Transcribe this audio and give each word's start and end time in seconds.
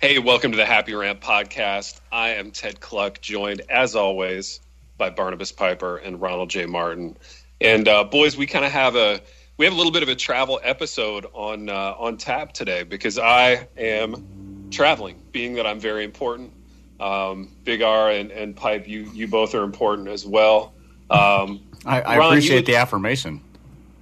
Hey, 0.00 0.18
welcome 0.18 0.52
to 0.52 0.56
the 0.56 0.64
Happy 0.64 0.94
Rant 0.94 1.20
podcast. 1.20 2.00
I 2.12 2.30
am 2.30 2.52
Ted 2.52 2.80
Kluck, 2.80 3.20
joined 3.20 3.62
as 3.68 3.96
always 3.96 4.60
by 4.96 5.10
Barnabas 5.10 5.50
Piper 5.50 5.96
and 5.96 6.20
Ronald 6.20 6.50
J. 6.50 6.66
Martin. 6.66 7.16
And 7.60 7.88
uh, 7.88 8.04
boys, 8.04 8.36
we 8.36 8.46
kind 8.46 8.64
of 8.64 8.70
have 8.70 8.94
a 8.94 9.20
we 9.56 9.64
have 9.64 9.74
a 9.74 9.76
little 9.76 9.92
bit 9.92 10.04
of 10.04 10.08
a 10.08 10.14
travel 10.14 10.60
episode 10.62 11.26
on 11.32 11.68
uh, 11.68 11.94
on 11.98 12.16
tap 12.16 12.52
today 12.52 12.84
because 12.84 13.18
I 13.18 13.66
am 13.76 14.68
traveling, 14.70 15.20
being 15.32 15.54
that 15.54 15.66
I'm 15.66 15.80
very 15.80 16.04
important. 16.04 16.52
Um, 17.00 17.52
Big 17.64 17.82
R 17.82 18.10
and, 18.10 18.30
and 18.30 18.56
Pipe, 18.56 18.88
you 18.88 19.10
you 19.14 19.28
both 19.28 19.54
are 19.54 19.62
important 19.62 20.08
as 20.08 20.26
well. 20.26 20.74
Um, 21.10 21.62
I, 21.86 22.00
I 22.00 22.18
Ron, 22.18 22.32
appreciate 22.32 22.66
the 22.66 22.76
affirmation. 22.76 23.40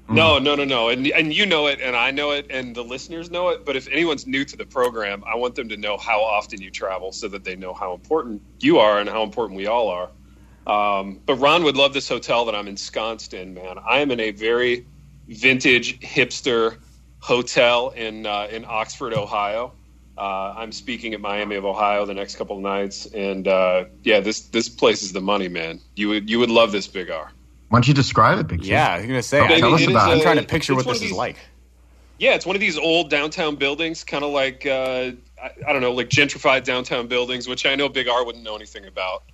No, 0.08 0.38
no, 0.38 0.54
no, 0.54 0.64
no. 0.64 0.88
And 0.88 1.06
and 1.08 1.34
you 1.34 1.46
know 1.46 1.66
it, 1.66 1.80
and 1.80 1.96
I 1.96 2.10
know 2.10 2.30
it, 2.30 2.46
and 2.48 2.74
the 2.74 2.82
listeners 2.84 3.30
know 3.30 3.48
it. 3.48 3.64
But 3.64 3.76
if 3.76 3.88
anyone's 3.88 4.26
new 4.26 4.44
to 4.44 4.56
the 4.56 4.64
program, 4.64 5.24
I 5.26 5.34
want 5.34 5.56
them 5.56 5.68
to 5.68 5.76
know 5.76 5.96
how 5.96 6.20
often 6.22 6.60
you 6.60 6.70
travel, 6.70 7.12
so 7.12 7.28
that 7.28 7.44
they 7.44 7.56
know 7.56 7.74
how 7.74 7.92
important 7.92 8.40
you 8.60 8.78
are 8.78 9.00
and 9.00 9.08
how 9.08 9.22
important 9.22 9.56
we 9.56 9.66
all 9.66 9.88
are. 9.88 10.10
Um, 10.66 11.20
but 11.26 11.34
Ron 11.34 11.64
would 11.64 11.76
love 11.76 11.92
this 11.92 12.08
hotel 12.08 12.44
that 12.44 12.54
I'm 12.54 12.68
ensconced 12.68 13.34
in. 13.34 13.54
Man, 13.54 13.78
I 13.78 14.00
am 14.00 14.10
in 14.10 14.20
a 14.20 14.30
very 14.30 14.86
vintage 15.28 15.98
hipster 16.00 16.78
hotel 17.18 17.90
in 17.90 18.26
uh, 18.26 18.46
in 18.50 18.64
Oxford, 18.66 19.12
Ohio. 19.12 19.72
Uh, 20.18 20.54
I'm 20.56 20.72
speaking 20.72 21.12
at 21.12 21.20
Miami 21.20 21.56
of 21.56 21.64
Ohio 21.64 22.06
the 22.06 22.14
next 22.14 22.36
couple 22.36 22.56
of 22.56 22.62
nights, 22.62 23.06
and 23.06 23.46
uh, 23.46 23.84
yeah, 24.02 24.20
this 24.20 24.40
this 24.48 24.68
place 24.68 25.02
is 25.02 25.12
the 25.12 25.20
money, 25.20 25.48
man. 25.48 25.80
You 25.94 26.08
would 26.08 26.30
you 26.30 26.38
would 26.38 26.50
love 26.50 26.72
this 26.72 26.86
Big 26.86 27.10
R. 27.10 27.30
Why 27.68 27.76
don't 27.76 27.88
you 27.88 27.94
describe 27.94 28.38
it, 28.38 28.46
Big 28.46 28.64
Yeah, 28.64 28.88
I 28.88 28.96
was 28.98 29.06
going 29.06 29.18
to 29.18 29.22
say. 29.22 29.40
Okay, 29.42 29.60
tell 29.60 29.74
us 29.74 29.86
about 29.86 30.10
it. 30.10 30.14
I'm 30.14 30.20
trying 30.20 30.36
to 30.36 30.44
picture 30.44 30.74
what 30.74 30.86
this 30.86 31.00
these, 31.00 31.10
is 31.10 31.16
like. 31.16 31.36
Yeah, 32.18 32.34
it's 32.34 32.46
one 32.46 32.56
of 32.56 32.60
these 32.60 32.78
old 32.78 33.10
downtown 33.10 33.56
buildings, 33.56 34.04
kind 34.04 34.24
of 34.24 34.30
like 34.30 34.64
uh, 34.64 35.10
I, 35.42 35.50
I, 35.66 35.72
don't 35.72 35.82
know, 35.82 35.92
like 35.92 36.08
gentrified 36.08 36.64
downtown 36.64 37.08
buildings, 37.08 37.46
which 37.48 37.66
I 37.66 37.74
know 37.74 37.88
Big 37.88 38.08
R 38.08 38.24
wouldn't 38.24 38.44
know 38.44 38.56
anything 38.56 38.86
about. 38.86 39.24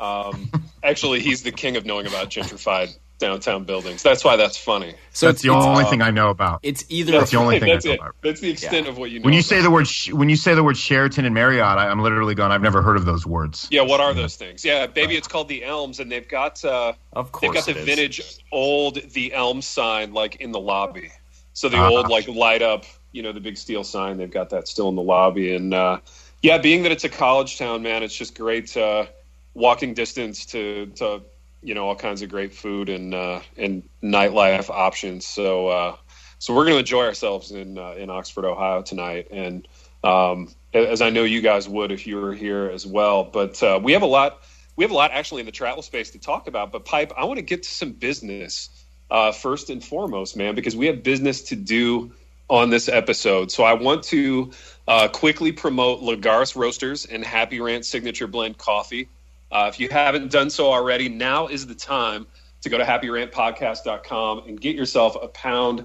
Um, 0.00 0.50
actually, 0.82 1.20
he's 1.20 1.42
the 1.42 1.52
king 1.52 1.76
of 1.76 1.84
knowing 1.84 2.06
about 2.06 2.30
gentrified 2.30 2.96
downtown 3.20 3.64
buildings. 3.64 4.02
That's 4.02 4.24
why 4.24 4.36
that's 4.36 4.56
funny. 4.56 4.94
So 5.12 5.26
that's 5.26 5.42
the 5.42 5.50
only 5.50 5.84
uh, 5.84 5.90
thing 5.90 6.02
I 6.02 6.10
know 6.10 6.30
about. 6.30 6.60
It's 6.62 6.84
either 6.88 7.12
that's 7.12 7.30
the 7.30 7.36
only 7.36 7.60
thing 7.60 7.72
that's 7.72 7.86
I 7.86 7.90
know 7.90 7.94
it. 7.94 8.00
about. 8.00 8.16
That's 8.22 8.40
the 8.40 8.50
extent 8.50 8.86
yeah. 8.86 8.90
of 8.92 8.98
what 8.98 9.10
you 9.10 9.20
know. 9.20 9.24
When 9.24 9.34
you 9.34 9.40
about. 9.40 9.48
say 9.48 9.62
the 9.62 9.70
word 9.70 9.86
when 10.12 10.28
you 10.28 10.36
say 10.36 10.54
the 10.54 10.64
word 10.64 10.76
Sheraton 10.76 11.24
and 11.24 11.34
Marriott, 11.34 11.78
I, 11.78 11.92
am 11.92 12.00
literally 12.00 12.34
gone. 12.34 12.50
I've 12.50 12.62
never 12.62 12.82
heard 12.82 12.96
of 12.96 13.04
those 13.04 13.24
words. 13.24 13.68
Yeah, 13.70 13.82
what 13.82 14.00
are 14.00 14.12
those 14.12 14.34
things? 14.34 14.64
Yeah, 14.64 14.86
baby, 14.86 15.16
it's 15.16 15.28
called 15.28 15.48
the 15.48 15.64
Elms, 15.64 16.00
and 16.00 16.10
they've 16.10 16.26
got 16.26 16.64
uh, 16.64 16.94
of 17.12 17.30
course 17.30 17.66
they've 17.66 17.76
got 17.76 17.80
the 17.80 17.84
vintage 17.84 18.38
old 18.50 18.96
the 19.12 19.32
Elm 19.32 19.62
sign 19.62 20.12
like 20.12 20.36
in 20.36 20.50
the 20.50 20.60
lobby. 20.60 21.12
So 21.52 21.68
the 21.68 21.78
uh, 21.78 21.90
old 21.90 22.08
like 22.08 22.26
light 22.26 22.62
up, 22.62 22.84
you 23.12 23.22
know, 23.22 23.32
the 23.32 23.40
big 23.40 23.58
steel 23.58 23.84
sign. 23.84 24.16
They've 24.16 24.30
got 24.30 24.50
that 24.50 24.66
still 24.66 24.88
in 24.88 24.96
the 24.96 25.02
lobby, 25.02 25.54
and 25.54 25.74
uh, 25.74 26.00
yeah, 26.42 26.58
being 26.58 26.84
that 26.84 26.92
it's 26.92 27.04
a 27.04 27.08
college 27.08 27.58
town, 27.58 27.82
man, 27.82 28.02
it's 28.02 28.14
just 28.14 28.34
great. 28.34 28.74
Uh, 28.74 29.06
walking 29.54 29.94
distance 29.94 30.46
to 30.46 30.86
to 30.96 31.22
you 31.62 31.74
know 31.74 31.88
all 31.88 31.96
kinds 31.96 32.22
of 32.22 32.30
great 32.30 32.54
food 32.54 32.88
and 32.88 33.14
uh, 33.14 33.40
and 33.56 33.82
nightlife 34.02 34.70
options. 34.70 35.26
So 35.26 35.68
uh, 35.68 35.96
so 36.38 36.54
we're 36.54 36.64
going 36.64 36.74
to 36.74 36.80
enjoy 36.80 37.04
ourselves 37.04 37.50
in 37.50 37.78
uh, 37.78 37.92
in 37.92 38.10
Oxford, 38.10 38.44
Ohio 38.44 38.82
tonight, 38.82 39.28
and 39.30 39.66
um, 40.02 40.48
as 40.72 41.02
I 41.02 41.10
know 41.10 41.24
you 41.24 41.42
guys 41.42 41.68
would 41.68 41.92
if 41.92 42.06
you 42.06 42.16
were 42.16 42.34
here 42.34 42.70
as 42.72 42.86
well. 42.86 43.24
But 43.24 43.62
uh, 43.62 43.80
we 43.82 43.92
have 43.92 44.02
a 44.02 44.06
lot 44.06 44.42
we 44.76 44.84
have 44.84 44.90
a 44.90 44.94
lot 44.94 45.10
actually 45.12 45.40
in 45.40 45.46
the 45.46 45.52
travel 45.52 45.82
space 45.82 46.10
to 46.12 46.18
talk 46.18 46.46
about. 46.46 46.72
But 46.72 46.84
pipe, 46.84 47.12
I 47.16 47.24
want 47.24 47.38
to 47.38 47.44
get 47.44 47.64
to 47.64 47.68
some 47.68 47.92
business 47.92 48.70
uh, 49.10 49.32
first 49.32 49.68
and 49.68 49.84
foremost, 49.84 50.36
man, 50.36 50.54
because 50.54 50.74
we 50.74 50.86
have 50.86 51.02
business 51.02 51.42
to 51.42 51.56
do 51.56 52.12
on 52.48 52.70
this 52.70 52.88
episode. 52.88 53.52
So 53.52 53.62
I 53.62 53.74
want 53.74 54.04
to 54.04 54.50
uh, 54.88 55.08
quickly 55.08 55.52
promote 55.52 56.00
Lagares 56.00 56.56
Roasters 56.56 57.04
and 57.04 57.24
Happy 57.24 57.60
Rant 57.60 57.84
Signature 57.84 58.26
Blend 58.26 58.56
Coffee. 58.56 59.08
Uh, 59.50 59.70
if 59.72 59.80
you 59.80 59.88
haven't 59.88 60.30
done 60.30 60.50
so 60.50 60.72
already, 60.72 61.08
now 61.08 61.48
is 61.48 61.66
the 61.66 61.74
time 61.74 62.26
to 62.62 62.68
go 62.68 62.78
to 62.78 62.84
happyrantpodcast.com 62.84 64.44
and 64.46 64.60
get 64.60 64.76
yourself 64.76 65.16
a 65.20 65.28
pound 65.28 65.84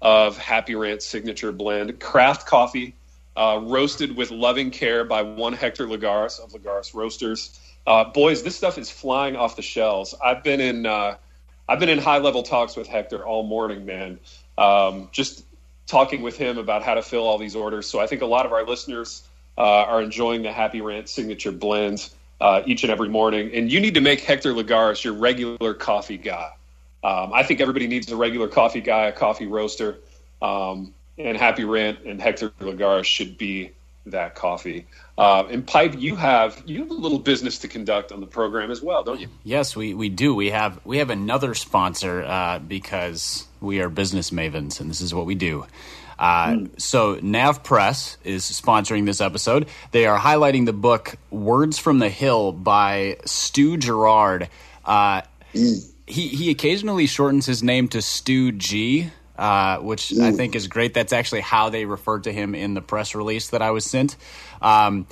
of 0.00 0.36
Happy 0.36 0.74
Rant 0.74 1.02
signature 1.02 1.52
blend, 1.52 2.00
craft 2.00 2.46
coffee, 2.46 2.94
uh, 3.36 3.60
roasted 3.62 4.16
with 4.16 4.30
loving 4.30 4.70
care 4.70 5.04
by 5.04 5.22
one 5.22 5.52
Hector 5.52 5.86
Lagares 5.86 6.40
of 6.40 6.52
Lagares 6.52 6.94
Roasters. 6.94 7.58
Uh, 7.86 8.04
boys, 8.04 8.42
this 8.42 8.56
stuff 8.56 8.78
is 8.78 8.90
flying 8.90 9.36
off 9.36 9.56
the 9.56 9.62
shelves. 9.62 10.14
I've 10.22 10.42
been 10.42 10.60
in 10.60 10.86
uh, 10.86 11.16
I've 11.68 11.80
been 11.80 11.88
in 11.88 11.98
high 11.98 12.18
level 12.18 12.42
talks 12.42 12.76
with 12.76 12.86
Hector 12.86 13.24
all 13.24 13.42
morning, 13.44 13.86
man. 13.86 14.18
Um, 14.58 15.08
just 15.12 15.44
talking 15.86 16.22
with 16.22 16.36
him 16.36 16.58
about 16.58 16.82
how 16.82 16.94
to 16.94 17.02
fill 17.02 17.26
all 17.26 17.38
these 17.38 17.56
orders. 17.56 17.86
So 17.88 18.00
I 18.00 18.06
think 18.06 18.22
a 18.22 18.26
lot 18.26 18.46
of 18.46 18.52
our 18.52 18.64
listeners 18.64 19.22
uh, 19.56 19.62
are 19.62 20.02
enjoying 20.02 20.42
the 20.42 20.52
Happy 20.52 20.80
Rant 20.80 21.08
signature 21.08 21.52
blends 21.52 22.14
uh, 22.40 22.62
each 22.66 22.82
and 22.84 22.92
every 22.92 23.08
morning. 23.08 23.50
And 23.54 23.70
you 23.70 23.80
need 23.80 23.94
to 23.94 24.00
make 24.00 24.20
Hector 24.20 24.52
Lagares 24.52 25.02
your 25.02 25.14
regular 25.14 25.74
coffee 25.74 26.18
guy. 26.18 26.50
Um, 27.02 27.32
I 27.32 27.42
think 27.42 27.60
everybody 27.60 27.86
needs 27.86 28.10
a 28.10 28.16
regular 28.16 28.48
coffee 28.48 28.80
guy, 28.80 29.06
a 29.06 29.12
coffee 29.12 29.46
roaster. 29.46 29.98
Um, 30.40 30.94
and 31.18 31.36
Happy 31.36 31.64
Rant 31.64 32.00
and 32.04 32.20
Hector 32.20 32.50
Lagares 32.60 33.04
should 33.04 33.38
be 33.38 33.72
that 34.06 34.34
coffee. 34.34 34.86
Uh, 35.16 35.44
and 35.50 35.66
Pipe, 35.66 35.94
you 35.96 36.16
have 36.16 36.62
you 36.66 36.80
have 36.80 36.90
a 36.90 36.94
little 36.94 37.18
business 37.18 37.58
to 37.58 37.68
conduct 37.68 38.12
on 38.12 38.20
the 38.20 38.26
program 38.26 38.70
as 38.70 38.82
well, 38.82 39.04
don't 39.04 39.20
you? 39.20 39.28
Yes, 39.44 39.76
we, 39.76 39.94
we 39.94 40.08
do. 40.08 40.34
We 40.34 40.50
have 40.50 40.80
we 40.84 40.98
have 40.98 41.10
another 41.10 41.54
sponsor 41.54 42.22
uh, 42.24 42.58
because 42.58 43.46
we 43.60 43.80
are 43.80 43.88
business 43.88 44.30
mavens, 44.30 44.80
and 44.80 44.90
this 44.90 45.00
is 45.00 45.14
what 45.14 45.26
we 45.26 45.34
do. 45.34 45.66
Uh, 46.18 46.46
mm. 46.46 46.80
So 46.80 47.16
NavPress 47.16 48.16
is 48.24 48.44
sponsoring 48.44 49.06
this 49.06 49.20
episode. 49.20 49.68
They 49.90 50.06
are 50.06 50.18
highlighting 50.18 50.66
the 50.66 50.72
book 50.72 51.16
"Words 51.30 51.78
from 51.78 51.98
the 51.98 52.08
Hill" 52.08 52.52
by 52.52 53.18
Stu 53.24 53.76
Garrard. 53.76 54.48
Uh, 54.84 55.22
mm. 55.52 55.90
He 56.06 56.28
he 56.28 56.50
occasionally 56.50 57.06
shortens 57.06 57.46
his 57.46 57.62
name 57.62 57.88
to 57.88 58.02
Stu 58.02 58.52
G. 58.52 59.10
Uh, 59.36 59.78
which 59.78 60.10
mm. 60.10 60.22
I 60.22 60.30
think 60.30 60.54
is 60.54 60.68
great. 60.68 60.94
That's 60.94 61.12
actually 61.12 61.40
how 61.40 61.68
they 61.68 61.86
referred 61.86 62.22
to 62.24 62.32
him 62.32 62.54
in 62.54 62.74
the 62.74 62.80
press 62.80 63.16
release 63.16 63.48
that 63.48 63.62
I 63.62 63.72
was 63.72 63.84
sent. 63.84 64.14
Um, 64.62 65.08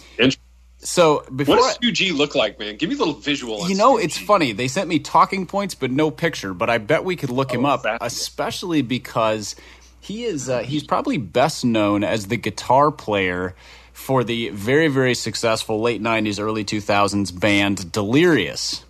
so 0.79 1.25
before 1.35 1.57
what 1.57 1.63
does 1.63 1.75
Stu 1.75 1.93
G 1.93 2.13
look 2.13 2.35
like, 2.35 2.59
man? 2.59 2.77
Give 2.77 2.89
me 2.89 2.97
a 2.97 2.99
little 2.99 3.15
visual. 3.15 3.69
You 3.69 3.77
know, 3.77 3.99
it's 3.99 4.19
funny. 4.19 4.53
They 4.53 4.69
sent 4.69 4.89
me 4.89 4.99
talking 4.99 5.47
points, 5.47 5.75
but 5.75 5.91
no 5.91 6.11
picture. 6.11 6.55
But 6.55 6.71
I 6.71 6.79
bet 6.79 7.05
we 7.05 7.15
could 7.15 7.31
look 7.31 7.51
oh, 7.53 7.55
him 7.55 7.65
up, 7.65 7.85
especially 8.01 8.83
because 8.83 9.55
he 10.03 10.25
is 10.25 10.51
uh, 10.51 10.59
he's 10.61 10.85
probably 10.85 11.17
best 11.17 11.65
known 11.65 12.05
as 12.05 12.27
the 12.27 12.37
guitar 12.37 12.91
player 12.91 13.55
for 13.93 14.25
the 14.25 14.51
very 14.51 14.89
very 14.89 15.15
successful 15.15 15.81
late 15.81 16.03
90s 16.03 16.39
early 16.39 16.65
2000s 16.65 17.39
band 17.39 17.91
Delirious 17.93 18.85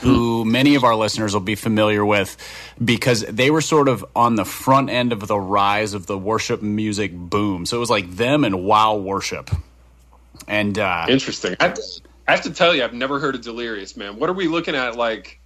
who 0.00 0.44
many 0.44 0.74
of 0.74 0.84
our 0.84 0.94
listeners 0.94 1.34
will 1.34 1.40
be 1.40 1.54
familiar 1.54 2.04
with 2.04 2.36
because 2.82 3.22
they 3.22 3.50
were 3.50 3.60
sort 3.60 3.88
of 3.88 4.04
on 4.16 4.36
the 4.36 4.44
front 4.44 4.90
end 4.90 5.12
of 5.12 5.26
the 5.26 5.38
rise 5.38 5.94
of 5.94 6.06
the 6.06 6.16
worship 6.16 6.62
music 6.62 7.12
boom. 7.12 7.66
So 7.66 7.76
it 7.76 7.80
was 7.80 7.90
like 7.90 8.10
them 8.10 8.44
and 8.44 8.64
wow 8.64 8.96
worship. 8.96 9.50
And 10.48 10.78
uh, 10.78 11.06
interesting. 11.08 11.56
I 11.60 11.64
have, 11.64 11.74
to, 11.74 11.82
I 12.26 12.30
have 12.32 12.42
to 12.42 12.50
tell 12.52 12.74
you, 12.74 12.82
I've 12.82 12.94
never 12.94 13.20
heard 13.20 13.34
of 13.34 13.42
Delirious, 13.42 13.96
man. 13.96 14.16
What 14.16 14.30
are 14.30 14.34
we 14.34 14.48
looking 14.48 14.74
at? 14.74 14.96
Like 14.96 15.38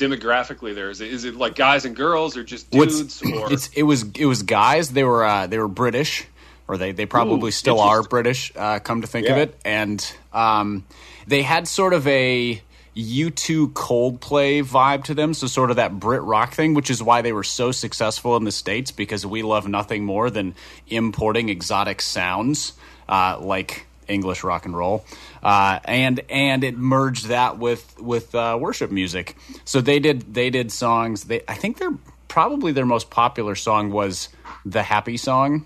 demographically 0.00 0.74
there? 0.74 0.90
Is 0.90 1.00
it, 1.00 1.12
is 1.12 1.24
it 1.24 1.36
like 1.36 1.54
guys 1.54 1.84
and 1.84 1.94
girls 1.94 2.36
or 2.36 2.42
just 2.42 2.70
dudes? 2.70 3.22
or 3.34 3.52
it 3.52 3.82
was 3.82 4.04
it 4.16 4.26
was 4.26 4.42
guys. 4.42 4.90
They 4.90 5.04
were 5.04 5.24
uh, 5.24 5.46
they 5.46 5.58
were 5.58 5.68
British, 5.68 6.26
or 6.66 6.76
they 6.76 6.92
they 6.92 7.06
probably 7.06 7.48
Ooh, 7.48 7.52
still 7.52 7.80
are 7.80 8.02
British. 8.02 8.52
Uh, 8.56 8.78
come 8.78 9.02
to 9.02 9.06
think 9.06 9.26
yeah. 9.26 9.32
of 9.32 9.38
it, 9.38 9.60
and 9.64 10.14
um, 10.32 10.84
they 11.26 11.42
had 11.42 11.68
sort 11.68 11.92
of 11.92 12.06
a 12.06 12.60
U2 12.96 13.72
Coldplay 13.72 14.64
vibe 14.64 15.04
to 15.04 15.14
them, 15.14 15.34
so 15.34 15.46
sort 15.46 15.70
of 15.70 15.76
that 15.76 16.00
Brit 16.00 16.22
rock 16.22 16.54
thing, 16.54 16.74
which 16.74 16.90
is 16.90 17.02
why 17.02 17.22
they 17.22 17.32
were 17.32 17.44
so 17.44 17.70
successful 17.70 18.36
in 18.36 18.44
the 18.44 18.52
states 18.52 18.90
because 18.90 19.24
we 19.24 19.42
love 19.42 19.68
nothing 19.68 20.04
more 20.04 20.30
than 20.30 20.54
importing 20.88 21.48
exotic 21.48 22.02
sounds 22.02 22.72
uh, 23.08 23.38
like 23.40 23.86
English 24.10 24.44
rock 24.44 24.66
and 24.66 24.76
roll, 24.76 25.04
uh, 25.42 25.78
and 25.84 26.20
and 26.28 26.64
it 26.64 26.76
merged 26.76 27.26
that 27.26 27.58
with 27.58 27.98
with 28.00 28.34
uh, 28.34 28.58
worship 28.60 28.90
music. 28.90 29.36
So 29.64 29.80
they 29.80 29.98
did 29.98 30.34
they 30.34 30.50
did 30.50 30.72
songs. 30.72 31.24
They 31.24 31.42
I 31.48 31.54
think 31.54 31.78
they're 31.78 31.96
probably 32.28 32.72
their 32.72 32.86
most 32.86 33.10
popular 33.10 33.54
song 33.54 33.90
was 33.90 34.28
the 34.64 34.82
Happy 34.82 35.16
Song, 35.16 35.64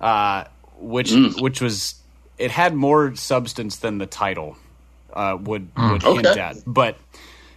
uh, 0.00 0.44
which 0.78 1.10
mm. 1.10 1.40
which 1.40 1.60
was 1.60 1.94
it 2.38 2.50
had 2.50 2.74
more 2.74 3.14
substance 3.16 3.76
than 3.76 3.98
the 3.98 4.06
title 4.06 4.56
uh, 5.12 5.36
would 5.40 5.74
mm. 5.74 5.92
would 5.92 6.04
okay. 6.04 6.28
hint 6.28 6.38
at, 6.38 6.56
but 6.66 6.96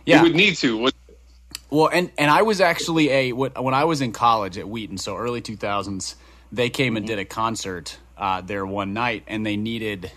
yeah, 0.05 0.17
you 0.17 0.23
would 0.23 0.35
need 0.35 0.55
to. 0.57 0.89
Well, 1.69 1.87
and 1.87 2.11
and 2.17 2.29
I 2.29 2.41
was 2.41 2.59
actually 2.59 3.09
a 3.09 3.31
when 3.31 3.73
I 3.73 3.85
was 3.85 4.01
in 4.01 4.11
college 4.11 4.57
at 4.57 4.67
Wheaton, 4.67 4.97
so 4.97 5.15
early 5.15 5.41
two 5.41 5.55
thousands. 5.55 6.15
They 6.51 6.69
came 6.69 6.97
and 6.97 7.07
did 7.07 7.19
a 7.19 7.25
concert 7.25 7.97
uh, 8.17 8.41
there 8.41 8.65
one 8.65 8.93
night, 8.93 9.23
and 9.27 9.45
they 9.45 9.57
needed 9.57 10.11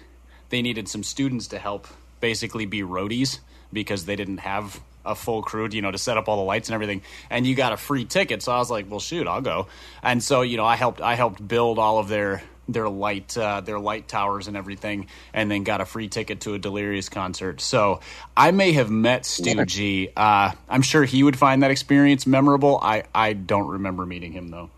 they 0.50 0.62
needed 0.62 0.88
some 0.88 1.02
students 1.02 1.48
to 1.48 1.58
help 1.58 1.86
basically 2.20 2.66
be 2.66 2.82
roadies 2.82 3.40
because 3.72 4.04
they 4.04 4.16
didn't 4.16 4.38
have 4.38 4.80
a 5.04 5.14
full 5.14 5.42
crew, 5.42 5.68
you 5.70 5.82
know, 5.82 5.90
to 5.90 5.98
set 5.98 6.16
up 6.16 6.28
all 6.28 6.36
the 6.36 6.42
lights 6.42 6.68
and 6.68 6.74
everything. 6.74 7.02
And 7.28 7.46
you 7.46 7.54
got 7.54 7.72
a 7.72 7.76
free 7.76 8.04
ticket, 8.04 8.42
so 8.42 8.52
I 8.52 8.58
was 8.58 8.70
like, 8.70 8.90
well, 8.90 9.00
shoot, 9.00 9.26
I'll 9.26 9.40
go. 9.40 9.66
And 10.02 10.22
so 10.22 10.42
you 10.42 10.56
know, 10.56 10.64
I 10.64 10.76
helped 10.76 11.00
I 11.00 11.14
helped 11.14 11.46
build 11.46 11.78
all 11.78 11.98
of 11.98 12.08
their 12.08 12.42
their 12.68 12.88
light 12.88 13.36
uh, 13.36 13.60
their 13.60 13.78
light 13.78 14.08
towers 14.08 14.48
and 14.48 14.56
everything, 14.56 15.08
and 15.32 15.50
then 15.50 15.64
got 15.64 15.80
a 15.80 15.86
free 15.86 16.08
ticket 16.08 16.40
to 16.42 16.54
a 16.54 16.58
Delirious 16.58 17.08
concert. 17.08 17.60
So 17.60 18.00
I 18.36 18.50
may 18.50 18.72
have 18.72 18.90
met 18.90 19.26
Stu 19.26 19.64
G. 19.66 20.08
Uh, 20.16 20.52
I'm 20.68 20.82
sure 20.82 21.04
he 21.04 21.22
would 21.22 21.38
find 21.38 21.62
that 21.62 21.70
experience 21.70 22.26
memorable. 22.26 22.78
I 22.82 23.04
I 23.14 23.34
don't 23.34 23.68
remember 23.68 24.06
meeting 24.06 24.32
him 24.32 24.48
though. 24.48 24.70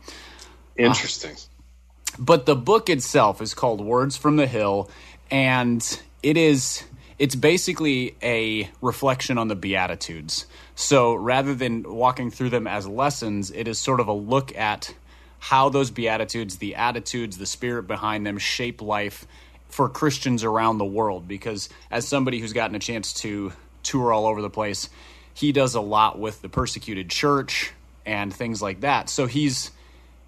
Interesting. 0.78 1.32
Uh, 1.32 2.16
but 2.18 2.46
the 2.46 2.56
book 2.56 2.88
itself 2.88 3.42
is 3.42 3.54
called 3.54 3.80
Words 3.80 4.16
from 4.16 4.36
the 4.36 4.46
Hill, 4.46 4.90
and 5.30 6.00
it 6.22 6.36
is 6.36 6.84
it's 7.18 7.34
basically 7.34 8.14
a 8.22 8.70
reflection 8.82 9.38
on 9.38 9.48
the 9.48 9.56
Beatitudes. 9.56 10.46
So 10.74 11.14
rather 11.14 11.54
than 11.54 11.82
walking 11.82 12.30
through 12.30 12.50
them 12.50 12.66
as 12.66 12.86
lessons, 12.86 13.50
it 13.50 13.66
is 13.68 13.78
sort 13.78 14.00
of 14.00 14.08
a 14.08 14.12
look 14.12 14.54
at 14.54 14.94
how 15.38 15.70
those 15.70 15.90
Beatitudes, 15.90 16.56
the 16.56 16.74
attitudes, 16.74 17.38
the 17.38 17.46
spirit 17.46 17.86
behind 17.86 18.26
them 18.26 18.36
shape 18.36 18.82
life 18.82 19.26
for 19.68 19.88
Christians 19.88 20.44
around 20.44 20.78
the 20.78 20.84
world. 20.84 21.26
Because 21.26 21.70
as 21.90 22.06
somebody 22.06 22.38
who's 22.38 22.52
gotten 22.52 22.76
a 22.76 22.80
chance 22.80 23.14
to 23.14 23.52
tour 23.82 24.12
all 24.12 24.26
over 24.26 24.42
the 24.42 24.50
place, 24.50 24.90
he 25.32 25.52
does 25.52 25.74
a 25.74 25.80
lot 25.80 26.18
with 26.18 26.42
the 26.42 26.48
persecuted 26.48 27.08
church 27.08 27.72
and 28.04 28.32
things 28.32 28.60
like 28.60 28.80
that. 28.80 29.08
So 29.08 29.26
he's 29.26 29.70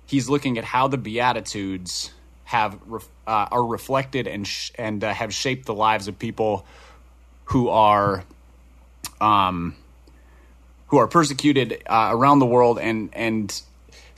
he's 0.09 0.29
looking 0.29 0.59
at 0.59 0.65
how 0.65 0.89
the 0.89 0.99
Beatitudes 0.99 2.11
have 2.45 2.79
uh, 2.91 3.01
are 3.27 3.65
reflected 3.65 4.27
and 4.27 4.47
sh- 4.47 4.73
and 4.77 5.05
uh, 5.05 5.13
have 5.13 5.33
shaped 5.33 5.67
the 5.67 5.75
lives 5.75 6.09
of 6.09 6.19
people 6.19 6.67
who 7.45 7.69
are 7.69 8.25
um 9.21 9.77
who 10.89 10.97
are 10.97 11.07
persecuted 11.07 11.83
uh, 11.87 12.09
around 12.11 12.39
the 12.39 12.47
world 12.47 12.79
and 12.79 13.11
and 13.13 13.63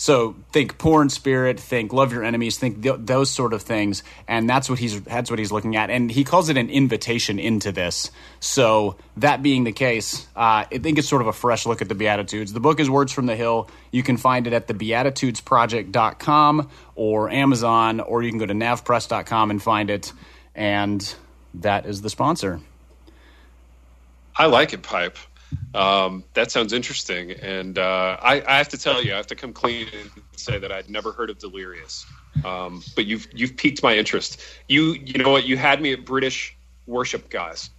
so 0.00 0.34
think 0.50 0.78
poor 0.78 1.02
in 1.02 1.10
spirit, 1.10 1.60
think 1.60 1.92
love 1.92 2.10
your 2.10 2.24
enemies, 2.24 2.56
think 2.56 2.82
th- 2.82 3.00
those 3.00 3.28
sort 3.28 3.52
of 3.52 3.60
things, 3.60 4.02
and 4.26 4.48
that's 4.48 4.70
what 4.70 4.78
he's 4.78 4.98
that's 5.02 5.28
what 5.28 5.38
he's 5.38 5.52
looking 5.52 5.76
at, 5.76 5.90
and 5.90 6.10
he 6.10 6.24
calls 6.24 6.48
it 6.48 6.56
an 6.56 6.70
invitation 6.70 7.38
into 7.38 7.70
this. 7.70 8.10
So 8.40 8.96
that 9.18 9.42
being 9.42 9.64
the 9.64 9.72
case, 9.72 10.26
uh, 10.34 10.64
I 10.72 10.78
think 10.78 10.96
it's 10.96 11.06
sort 11.06 11.20
of 11.20 11.28
a 11.28 11.34
fresh 11.34 11.66
look 11.66 11.82
at 11.82 11.90
the 11.90 11.94
Beatitudes. 11.94 12.54
The 12.54 12.60
book 12.60 12.80
is 12.80 12.88
Words 12.88 13.12
from 13.12 13.26
the 13.26 13.36
Hill. 13.36 13.68
You 13.90 14.02
can 14.02 14.16
find 14.16 14.46
it 14.46 14.54
at 14.54 14.68
the 14.68 14.72
Beatitudesproject.com 14.74 16.70
or 16.94 17.28
Amazon, 17.28 18.00
or 18.00 18.22
you 18.22 18.30
can 18.30 18.38
go 18.38 18.46
to 18.46 18.54
navpress.com 18.54 19.50
and 19.50 19.62
find 19.62 19.90
it. 19.90 20.14
And 20.54 21.14
that 21.52 21.84
is 21.84 22.00
the 22.00 22.08
sponsor. 22.08 22.60
I 24.34 24.46
like 24.46 24.72
it, 24.72 24.82
Pipe. 24.82 25.18
Um, 25.74 26.24
that 26.34 26.50
sounds 26.50 26.72
interesting, 26.72 27.32
and 27.32 27.78
uh, 27.78 28.16
I, 28.20 28.42
I, 28.46 28.56
have 28.58 28.68
to 28.70 28.78
tell 28.78 29.02
you, 29.02 29.12
I 29.12 29.16
have 29.16 29.26
to 29.28 29.36
come 29.36 29.52
clean 29.52 29.86
and 29.92 30.10
say 30.36 30.58
that 30.58 30.72
I'd 30.72 30.90
never 30.90 31.12
heard 31.12 31.30
of 31.30 31.38
Delirious. 31.38 32.06
Um, 32.44 32.82
but 32.96 33.06
you've 33.06 33.26
you've 33.32 33.56
piqued 33.56 33.82
my 33.82 33.96
interest. 33.96 34.40
You 34.68 34.94
you 34.94 35.22
know 35.22 35.30
what? 35.30 35.44
You 35.44 35.56
had 35.56 35.80
me 35.80 35.92
at 35.92 36.04
British 36.04 36.56
worship 36.86 37.30
guys, 37.30 37.70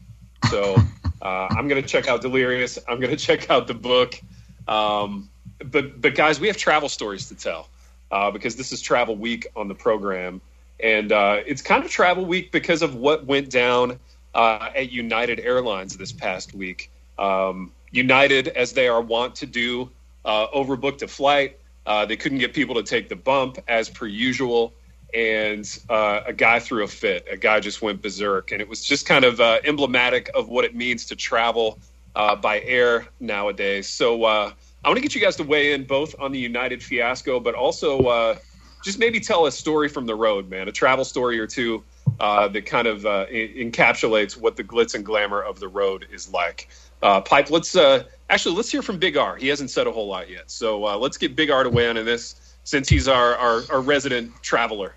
so 0.49 0.75
uh, 1.21 1.47
I'm 1.49 1.67
going 1.67 1.81
to 1.81 1.87
check 1.87 2.07
out 2.07 2.21
Delirious. 2.21 2.79
I'm 2.87 2.99
going 2.99 3.11
to 3.17 3.21
check 3.21 3.49
out 3.49 3.67
the 3.67 3.73
book. 3.73 4.19
Um, 4.67 5.29
but 5.63 6.01
but 6.01 6.15
guys, 6.15 6.39
we 6.39 6.47
have 6.47 6.57
travel 6.57 6.89
stories 6.89 7.27
to 7.27 7.35
tell 7.35 7.69
uh, 8.11 8.31
because 8.31 8.55
this 8.55 8.71
is 8.71 8.81
Travel 8.81 9.15
Week 9.15 9.47
on 9.55 9.67
the 9.67 9.75
program, 9.75 10.41
and 10.79 11.11
uh, 11.11 11.41
it's 11.45 11.61
kind 11.61 11.83
of 11.83 11.91
Travel 11.91 12.25
Week 12.25 12.51
because 12.51 12.81
of 12.81 12.95
what 12.95 13.25
went 13.25 13.49
down 13.49 13.99
uh, 14.33 14.69
at 14.75 14.91
United 14.91 15.39
Airlines 15.39 15.97
this 15.97 16.11
past 16.11 16.53
week. 16.53 16.89
Um, 17.21 17.71
United, 17.91 18.47
as 18.49 18.73
they 18.73 18.87
are 18.87 19.01
wont 19.01 19.35
to 19.35 19.45
do, 19.45 19.89
uh, 20.25 20.47
overbooked 20.47 21.03
a 21.03 21.07
flight. 21.07 21.59
Uh, 21.85 22.05
they 22.05 22.17
couldn't 22.17 22.39
get 22.39 22.53
people 22.53 22.75
to 22.75 22.83
take 22.83 23.09
the 23.09 23.15
bump 23.15 23.59
as 23.67 23.89
per 23.89 24.07
usual. 24.07 24.73
And 25.13 25.67
uh, 25.89 26.21
a 26.25 26.33
guy 26.33 26.59
threw 26.59 26.83
a 26.83 26.87
fit. 26.87 27.27
A 27.29 27.37
guy 27.37 27.59
just 27.59 27.81
went 27.81 28.01
berserk. 28.01 28.51
And 28.51 28.61
it 28.61 28.67
was 28.67 28.83
just 28.83 29.05
kind 29.05 29.25
of 29.25 29.39
uh, 29.39 29.59
emblematic 29.65 30.31
of 30.33 30.49
what 30.49 30.65
it 30.65 30.73
means 30.73 31.05
to 31.07 31.15
travel 31.15 31.79
uh, 32.15 32.35
by 32.35 32.61
air 32.61 33.07
nowadays. 33.19 33.87
So 33.87 34.23
uh, 34.23 34.51
I 34.83 34.87
want 34.87 34.97
to 34.97 35.01
get 35.01 35.13
you 35.13 35.21
guys 35.21 35.35
to 35.35 35.43
weigh 35.43 35.73
in 35.73 35.83
both 35.83 36.15
on 36.19 36.31
the 36.31 36.39
United 36.39 36.81
fiasco, 36.81 37.39
but 37.39 37.55
also 37.55 38.39
just 38.83 38.97
maybe 38.97 39.19
tell 39.19 39.45
a 39.45 39.51
story 39.51 39.89
from 39.89 40.07
the 40.07 40.15
road, 40.15 40.49
man, 40.49 40.67
a 40.67 40.71
travel 40.71 41.05
story 41.05 41.39
or 41.39 41.45
two 41.45 41.83
that 42.21 42.65
kind 42.65 42.87
of 42.87 43.01
encapsulates 43.01 44.37
what 44.37 44.55
the 44.55 44.63
glitz 44.63 44.93
and 44.93 45.05
glamour 45.05 45.41
of 45.41 45.59
the 45.59 45.67
road 45.67 46.07
is 46.11 46.31
like. 46.31 46.69
Uh, 47.01 47.19
Pipe, 47.19 47.49
let's 47.49 47.75
uh, 47.75 48.03
actually 48.29 48.55
let's 48.55 48.71
hear 48.71 48.81
from 48.81 48.99
Big 48.99 49.17
R. 49.17 49.35
He 49.35 49.47
hasn't 49.47 49.71
said 49.71 49.87
a 49.87 49.91
whole 49.91 50.07
lot 50.07 50.29
yet, 50.29 50.51
so 50.51 50.85
uh, 50.85 50.97
let's 50.97 51.17
get 51.17 51.35
Big 51.35 51.49
R 51.49 51.63
to 51.63 51.69
weigh 51.69 51.89
in 51.89 51.97
on 51.97 52.05
this 52.05 52.55
since 52.63 52.87
he's 52.87 53.07
our, 53.07 53.35
our, 53.37 53.63
our 53.71 53.81
resident 53.81 54.31
traveler. 54.43 54.93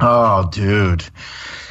Oh, 0.00 0.48
dude. 0.50 1.04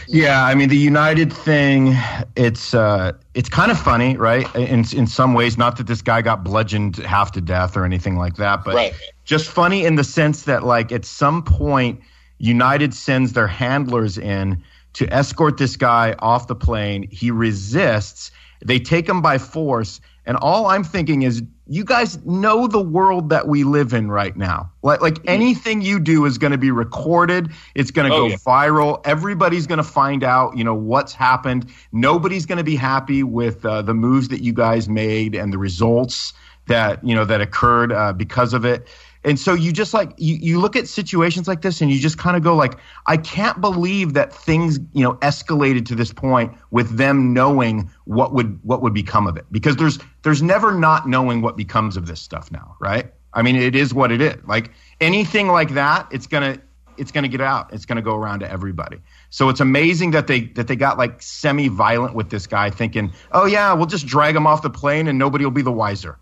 Yeah, 0.07 0.45
I 0.45 0.55
mean 0.55 0.69
the 0.69 0.77
United 0.77 1.31
thing. 1.31 1.95
It's 2.35 2.73
uh, 2.73 3.13
it's 3.33 3.49
kind 3.49 3.71
of 3.71 3.79
funny, 3.79 4.17
right? 4.17 4.53
In 4.55 4.85
in 4.93 5.07
some 5.07 5.33
ways, 5.33 5.57
not 5.57 5.77
that 5.77 5.87
this 5.87 6.01
guy 6.01 6.21
got 6.21 6.43
bludgeoned 6.43 6.97
half 6.97 7.31
to 7.31 7.41
death 7.41 7.77
or 7.77 7.85
anything 7.85 8.17
like 8.17 8.35
that, 8.35 8.65
but 8.65 8.75
right. 8.75 8.93
just 9.23 9.49
funny 9.49 9.85
in 9.85 9.95
the 9.95 10.03
sense 10.03 10.43
that 10.43 10.63
like 10.63 10.91
at 10.91 11.05
some 11.05 11.43
point, 11.43 12.01
United 12.41 12.93
sends 12.93 13.33
their 13.33 13.47
handlers 13.47 14.17
in 14.17 14.61
to 14.93 15.07
escort 15.13 15.57
this 15.57 15.77
guy 15.77 16.15
off 16.19 16.47
the 16.47 16.55
plane. 16.55 17.07
He 17.09 17.31
resists 17.31 18.31
they 18.63 18.79
take 18.79 19.07
him 19.07 19.21
by 19.21 19.37
force. 19.37 19.99
And 20.25 20.37
all 20.37 20.67
I'm 20.67 20.83
thinking 20.83 21.23
is, 21.23 21.41
you 21.67 21.83
guys 21.83 22.23
know 22.25 22.67
the 22.67 22.81
world 22.81 23.29
that 23.29 23.47
we 23.47 23.63
live 23.63 23.93
in 23.93 24.11
right 24.11 24.35
now. 24.37 24.71
Like, 24.83 25.01
like 25.01 25.15
mm-hmm. 25.15 25.29
anything 25.29 25.81
you 25.81 25.99
do 25.99 26.25
is 26.25 26.37
going 26.37 26.51
to 26.51 26.57
be 26.57 26.69
recorded. 26.69 27.51
It's 27.73 27.91
going 27.91 28.09
to 28.09 28.15
oh, 28.15 28.21
go 28.21 28.27
yeah. 28.27 28.35
viral. 28.35 29.01
Everybody's 29.05 29.65
going 29.65 29.77
to 29.77 29.83
find 29.83 30.23
out, 30.23 30.55
you 30.55 30.63
know, 30.63 30.75
what's 30.75 31.13
happened. 31.13 31.71
Nobody's 31.91 32.45
going 32.45 32.59
to 32.59 32.63
be 32.63 32.75
happy 32.75 33.23
with 33.23 33.65
uh, 33.65 33.81
the 33.81 33.93
moves 33.93 34.27
that 34.27 34.41
you 34.43 34.53
guys 34.53 34.87
made 34.87 35.33
and 35.33 35.51
the 35.51 35.57
results 35.57 36.33
that, 36.67 37.03
you 37.03 37.15
know, 37.15 37.25
that 37.25 37.41
occurred 37.41 37.91
uh, 37.91 38.13
because 38.13 38.53
of 38.53 38.63
it. 38.63 38.87
And 39.23 39.39
so 39.39 39.53
you 39.53 39.71
just 39.71 39.93
like 39.93 40.13
you, 40.17 40.35
you 40.35 40.59
look 40.59 40.75
at 40.75 40.87
situations 40.87 41.47
like 41.47 41.61
this 41.61 41.81
and 41.81 41.91
you 41.91 41.99
just 41.99 42.17
kind 42.17 42.35
of 42.35 42.43
go 42.43 42.55
like, 42.55 42.77
I 43.05 43.17
can't 43.17 43.61
believe 43.61 44.13
that 44.13 44.33
things, 44.33 44.79
you 44.93 45.03
know, 45.03 45.13
escalated 45.15 45.85
to 45.87 45.95
this 45.95 46.11
point 46.11 46.53
with 46.71 46.97
them 46.97 47.33
knowing 47.33 47.89
what 48.05 48.33
would 48.33 48.59
what 48.63 48.81
would 48.81 48.93
become 48.93 49.27
of 49.27 49.37
it. 49.37 49.45
Because 49.51 49.75
there's 49.75 49.99
there's 50.23 50.41
never 50.41 50.71
not 50.71 51.07
knowing 51.07 51.41
what 51.41 51.55
becomes 51.55 51.97
of 51.97 52.07
this 52.07 52.19
stuff 52.19 52.51
now, 52.51 52.75
right? 52.79 53.11
I 53.33 53.43
mean, 53.43 53.55
it 53.55 53.75
is 53.75 53.93
what 53.93 54.11
it 54.11 54.21
is. 54.21 54.37
Like 54.45 54.71
anything 54.99 55.47
like 55.47 55.69
that, 55.75 56.07
it's 56.11 56.27
gonna 56.27 56.57
it's 56.97 57.11
gonna 57.11 57.27
get 57.27 57.41
out. 57.41 57.71
It's 57.73 57.85
gonna 57.85 58.01
go 58.01 58.15
around 58.15 58.39
to 58.39 58.51
everybody. 58.51 58.97
So 59.29 59.49
it's 59.49 59.59
amazing 59.59 60.11
that 60.11 60.27
they 60.27 60.41
that 60.55 60.67
they 60.67 60.75
got 60.75 60.97
like 60.97 61.21
semi 61.21 61.67
violent 61.67 62.15
with 62.15 62.29
this 62.29 62.47
guy, 62.47 62.69
thinking, 62.69 63.13
oh 63.31 63.45
yeah, 63.45 63.73
we'll 63.73 63.85
just 63.85 64.07
drag 64.07 64.35
him 64.35 64.47
off 64.47 64.61
the 64.61 64.69
plane 64.69 65.07
and 65.07 65.17
nobody 65.19 65.43
will 65.43 65.51
be 65.51 65.61
the 65.61 65.71
wiser. 65.71 66.17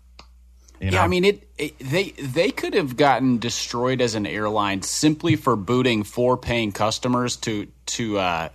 You 0.80 0.90
know? 0.90 0.96
Yeah, 0.96 1.04
I 1.04 1.08
mean 1.08 1.24
it, 1.24 1.46
it, 1.58 1.78
They 1.78 2.10
they 2.12 2.50
could 2.50 2.74
have 2.74 2.96
gotten 2.96 3.38
destroyed 3.38 4.00
as 4.00 4.14
an 4.14 4.26
airline 4.26 4.80
simply 4.80 5.36
for 5.36 5.54
booting 5.54 6.04
four 6.04 6.38
paying 6.38 6.72
customers 6.72 7.36
to 7.38 7.68
to 7.86 8.18
uh, 8.18 8.48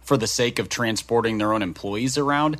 for 0.00 0.16
the 0.16 0.28
sake 0.28 0.60
of 0.60 0.68
transporting 0.68 1.38
their 1.38 1.52
own 1.52 1.60
employees 1.60 2.16
around, 2.16 2.58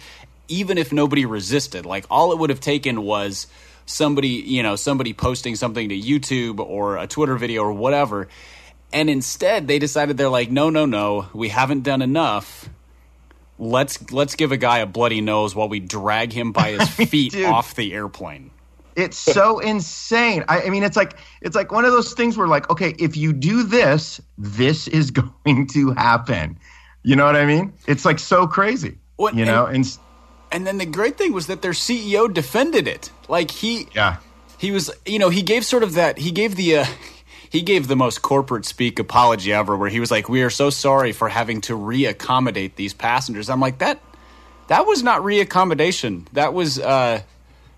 even 0.48 0.76
if 0.76 0.92
nobody 0.92 1.24
resisted. 1.24 1.86
Like 1.86 2.04
all 2.10 2.32
it 2.32 2.38
would 2.38 2.50
have 2.50 2.60
taken 2.60 3.02
was 3.02 3.46
somebody 3.86 4.28
you 4.28 4.62
know 4.64 4.74
somebody 4.74 5.12
posting 5.12 5.54
something 5.54 5.88
to 5.88 5.98
YouTube 5.98 6.58
or 6.58 6.96
a 6.96 7.06
Twitter 7.06 7.36
video 7.36 7.62
or 7.62 7.72
whatever, 7.72 8.26
and 8.92 9.08
instead 9.08 9.68
they 9.68 9.78
decided 9.78 10.16
they're 10.16 10.28
like, 10.28 10.50
no, 10.50 10.68
no, 10.68 10.84
no, 10.84 11.28
we 11.32 11.48
haven't 11.48 11.82
done 11.82 12.02
enough 12.02 12.68
let's 13.58 14.10
let's 14.10 14.34
give 14.34 14.50
a 14.50 14.56
guy 14.56 14.78
a 14.78 14.86
bloody 14.86 15.20
nose 15.20 15.54
while 15.54 15.68
we 15.68 15.78
drag 15.78 16.32
him 16.32 16.50
by 16.50 16.72
his 16.72 16.88
feet 17.08 17.36
off 17.44 17.76
the 17.76 17.92
airplane. 17.92 18.50
It's 18.96 19.16
so 19.16 19.58
insane. 19.58 20.44
I, 20.48 20.62
I, 20.62 20.70
mean, 20.70 20.82
it's 20.82 20.96
like 20.96 21.16
it's 21.40 21.56
like 21.56 21.72
one 21.72 21.84
of 21.84 21.92
those 21.92 22.12
things 22.12 22.36
where, 22.36 22.48
like, 22.48 22.68
okay, 22.70 22.94
if 22.98 23.16
you 23.16 23.32
do 23.32 23.62
this, 23.62 24.20
this 24.36 24.88
is 24.88 25.10
going 25.44 25.66
to 25.68 25.92
happen. 25.92 26.58
You 27.02 27.16
know 27.16 27.24
what 27.24 27.36
I 27.36 27.46
mean? 27.46 27.72
It's 27.86 28.04
like 28.04 28.18
so 28.18 28.46
crazy. 28.46 28.98
What, 29.16 29.34
you 29.34 29.44
know, 29.44 29.66
and, 29.66 29.76
and 29.76 29.98
and 30.52 30.66
then 30.66 30.78
the 30.78 30.86
great 30.86 31.16
thing 31.16 31.32
was 31.32 31.46
that 31.46 31.62
their 31.62 31.72
CEO 31.72 32.32
defended 32.32 32.86
it. 32.86 33.10
Like 33.28 33.50
he, 33.50 33.88
yeah, 33.94 34.18
he 34.58 34.70
was, 34.70 34.90
you 35.06 35.18
know, 35.18 35.30
he 35.30 35.42
gave 35.42 35.64
sort 35.64 35.82
of 35.82 35.94
that. 35.94 36.18
He 36.18 36.30
gave 36.30 36.56
the. 36.56 36.78
Uh, 36.78 36.86
he 37.50 37.60
gave 37.60 37.86
the 37.86 37.96
most 37.96 38.22
corporate 38.22 38.64
speak 38.64 38.98
apology 38.98 39.52
ever, 39.52 39.76
where 39.76 39.90
he 39.90 40.00
was 40.00 40.10
like, 40.10 40.26
"We 40.26 40.42
are 40.42 40.48
so 40.48 40.70
sorry 40.70 41.12
for 41.12 41.28
having 41.28 41.60
to 41.62 41.76
reaccommodate 41.76 42.76
these 42.76 42.94
passengers." 42.94 43.50
I'm 43.50 43.60
like, 43.60 43.76
that 43.78 44.00
that 44.68 44.86
was 44.86 45.02
not 45.02 45.20
reaccommodation. 45.20 46.26
That 46.32 46.54
was 46.54 46.78
uh, 46.78 47.20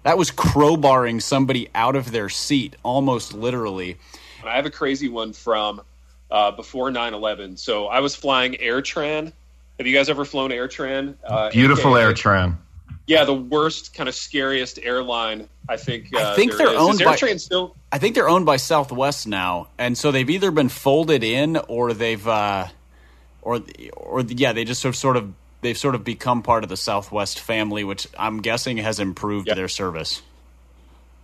that 0.04 0.16
was 0.16 0.30
crowbarring 0.30 1.20
somebody 1.20 1.68
out 1.74 1.96
of 1.96 2.12
their 2.12 2.28
seat, 2.28 2.76
almost 2.82 3.34
literally. 3.34 3.96
I 4.44 4.56
have 4.56 4.66
a 4.66 4.70
crazy 4.70 5.08
one 5.08 5.32
from 5.32 5.82
uh, 6.30 6.50
before 6.52 6.90
9 6.90 7.14
11. 7.14 7.56
So 7.56 7.86
I 7.86 8.00
was 8.00 8.14
flying 8.14 8.52
AirTran 8.54 9.32
Have 9.78 9.86
you 9.86 9.94
guys 9.94 10.08
ever 10.08 10.24
flown 10.24 10.50
AirTran? 10.50 11.16
Uh, 11.24 11.50
Beautiful 11.50 11.96
AKA, 11.96 12.12
AirTran. 12.12 12.56
Yeah, 13.06 13.24
the 13.24 13.34
worst, 13.34 13.94
kind 13.94 14.08
of 14.08 14.14
scariest 14.14 14.78
airline. 14.82 15.48
I 15.68 15.76
think. 15.76 16.14
Uh, 16.14 16.32
I 16.32 16.36
think 16.36 16.56
they're 16.56 16.72
is. 16.72 16.76
owned 16.76 17.00
is 17.00 17.06
by. 17.06 17.16
AirTran 17.16 17.40
still? 17.40 17.74
I 17.90 17.98
think 17.98 18.14
they're 18.14 18.28
owned 18.28 18.46
by 18.46 18.56
Southwest 18.56 19.26
now, 19.26 19.68
and 19.78 19.96
so 19.96 20.10
they've 20.10 20.28
either 20.28 20.50
been 20.50 20.68
folded 20.68 21.24
in 21.24 21.56
or 21.56 21.92
they've, 21.92 22.26
uh, 22.26 22.68
or 23.42 23.60
or 23.96 24.20
yeah, 24.22 24.52
they 24.52 24.64
just 24.64 24.80
sort 24.80 24.94
of 24.94 24.96
sort 24.96 25.16
of 25.16 25.32
they've 25.64 25.78
sort 25.78 25.94
of 25.94 26.04
become 26.04 26.42
part 26.42 26.62
of 26.62 26.68
the 26.68 26.76
Southwest 26.76 27.40
family, 27.40 27.84
which 27.84 28.06
I'm 28.18 28.42
guessing 28.42 28.76
has 28.76 29.00
improved 29.00 29.48
their 29.48 29.68
service. 29.68 30.20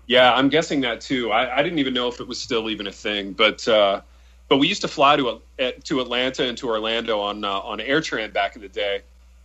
Yeah, 0.07 0.33
I'm 0.33 0.49
guessing 0.49 0.81
that 0.81 1.03
too. 1.03 1.31
I, 1.31 1.59
I, 1.59 1.63
didn't 1.63 1.79
even 1.79 1.95
know 1.95 2.09
if 2.09 2.21
it 2.21 2.27
was 2.27 2.41
still 2.41 2.71
even 2.71 2.89
a 2.89 2.93
thing, 2.93 3.33
but 3.33 3.69
uh, 3.69 4.01
but 4.49 4.57
we 4.57 4.67
used 4.67 4.81
to 4.81 4.89
fly 4.89 5.17
to 5.17 5.41
to 5.85 6.01
Atlanta 6.01 6.49
and 6.49 6.59
to 6.59 6.69
Orlando 6.69 7.21
on 7.21 7.45
uh, 7.45 7.61
on 7.61 7.79
AirTran 7.79 8.33
back 8.33 8.57
in 8.57 8.63
the 8.63 8.69
day 8.69 9.03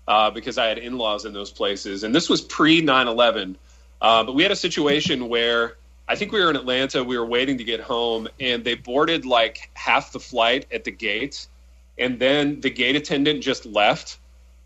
uh, 0.08 0.32
because 0.32 0.58
I 0.58 0.66
had 0.66 0.80
in 0.80 0.98
laws 0.98 1.26
in 1.26 1.34
those 1.34 1.52
places, 1.52 2.04
and 2.04 2.16
this 2.16 2.30
was 2.30 2.42
pre 2.42 2.82
9/11. 2.82 3.56
Uh, 4.02 4.24
but 4.24 4.34
we 4.34 4.44
had 4.44 4.52
a 4.52 4.56
situation 4.56 5.30
where 5.30 5.76
I 6.08 6.16
think 6.16 6.32
we 6.32 6.42
were 6.42 6.50
in 6.50 6.56
Atlanta, 6.56 7.04
we 7.04 7.18
were 7.18 7.26
waiting 7.26 7.58
to 7.58 7.64
get 7.64 7.80
home, 7.80 8.28
and 8.40 8.64
they 8.64 8.76
boarded 8.76 9.26
like 9.26 9.70
half 9.74 10.14
the 10.14 10.20
flight 10.20 10.66
at 10.72 10.84
the 10.84 10.92
gate, 10.92 11.48
and 12.00 12.18
then 12.18 12.62
the 12.62 12.70
gate 12.70 12.96
attendant 12.96 13.44
just 13.44 13.66
left, 13.66 14.18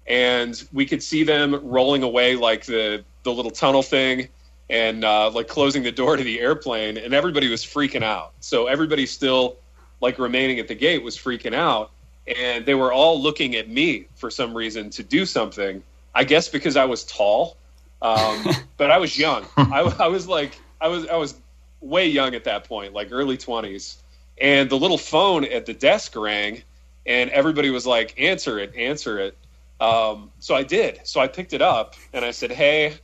and 0.10 0.68
we 0.74 0.86
could 0.86 1.04
see 1.04 1.24
them 1.24 1.56
rolling 1.64 2.04
away 2.04 2.36
like 2.36 2.66
the 2.66 3.04
the 3.24 3.32
little 3.32 3.52
tunnel 3.52 3.84
thing 3.84 4.28
and 4.70 5.04
uh, 5.04 5.30
like 5.32 5.48
closing 5.48 5.84
the 5.84 5.92
door 5.92 6.16
to 6.16 6.24
the 6.24 6.40
airplane, 6.40 6.98
and 6.98 7.14
everybody 7.14 7.50
was 7.50 7.64
freaking 7.64 8.04
out. 8.04 8.34
So 8.40 8.68
everybody 8.68 9.06
still 9.06 9.58
like 10.02 10.20
remaining 10.20 10.60
at 10.60 10.68
the 10.68 10.76
gate 10.76 11.04
was 11.04 11.18
freaking 11.18 11.54
out, 11.54 11.92
and 12.28 12.66
they 12.66 12.76
were 12.76 12.92
all 12.92 13.22
looking 13.22 13.56
at 13.56 13.70
me 13.70 14.06
for 14.16 14.30
some 14.30 14.56
reason 14.56 14.90
to 14.92 15.04
do 15.04 15.26
something. 15.26 15.82
I 16.14 16.24
guess 16.24 16.50
because 16.50 16.76
I 16.76 16.86
was 16.86 17.04
tall, 17.04 17.58
um, 18.02 18.46
but 18.78 18.92
I 18.92 18.98
was 18.98 19.18
young. 19.18 19.46
I, 19.58 19.82
I 20.00 20.08
was 20.08 20.28
like 20.28 20.60
I 20.82 20.88
was 20.88 21.08
I 21.08 21.16
was 21.16 21.36
way 21.82 22.08
young 22.08 22.36
at 22.36 22.44
that 22.44 22.64
point, 22.66 22.94
like 22.94 23.10
early 23.12 23.38
twenties, 23.38 24.02
and 24.40 24.70
the 24.70 24.78
little 24.78 24.98
phone 24.98 25.46
at 25.46 25.66
the 25.66 25.74
desk 25.74 26.16
rang, 26.16 26.62
and 27.06 27.30
everybody 27.32 27.70
was 27.70 27.88
like, 27.88 28.20
"Answer 28.20 28.60
it, 28.60 28.76
answer 28.76 29.20
it." 29.20 29.36
Um, 29.80 30.32
so 30.40 30.56
I 30.56 30.64
did. 30.64 31.02
So 31.04 31.20
I 31.20 31.28
picked 31.28 31.54
it 31.54 31.62
up 31.62 31.96
and 32.14 32.24
I 32.26 32.32
said, 32.32 32.52
"Hey." 32.52 32.98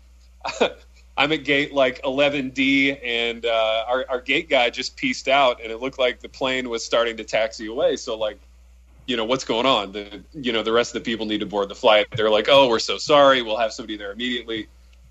I'm 1.18 1.32
at 1.32 1.46
gate 1.46 1.74
like 1.74 2.02
11D, 2.02 3.00
and 3.02 3.46
uh, 3.46 3.86
our, 3.88 4.06
our 4.10 4.20
gate 4.20 4.50
guy 4.50 4.70
just 4.70 4.98
pieced 4.98 5.30
out, 5.30 5.62
and 5.64 5.72
it 5.72 5.80
looked 5.80 5.98
like 5.98 6.20
the 6.20 6.28
plane 6.28 6.70
was 6.70 6.84
starting 6.84 7.16
to 7.18 7.24
taxi 7.24 7.68
away. 7.68 7.96
So, 7.96 8.18
like, 8.18 8.38
you 9.06 9.16
know, 9.16 9.26
what's 9.26 9.46
going 9.46 9.66
on? 9.66 9.92
The 9.92 10.24
you 10.34 10.52
know 10.52 10.64
the 10.64 10.74
rest 10.74 10.96
of 10.96 11.04
the 11.04 11.10
people 11.10 11.26
need 11.26 11.40
to 11.40 11.46
board 11.46 11.70
the 11.70 11.76
flight. 11.76 12.08
They're 12.16 12.30
like, 12.30 12.48
oh, 12.50 12.68
we're 12.68 12.80
so 12.80 12.98
sorry. 12.98 13.42
We'll 13.42 13.58
have 13.58 13.72
somebody 13.72 13.98
there 13.98 14.12
immediately. 14.12 14.68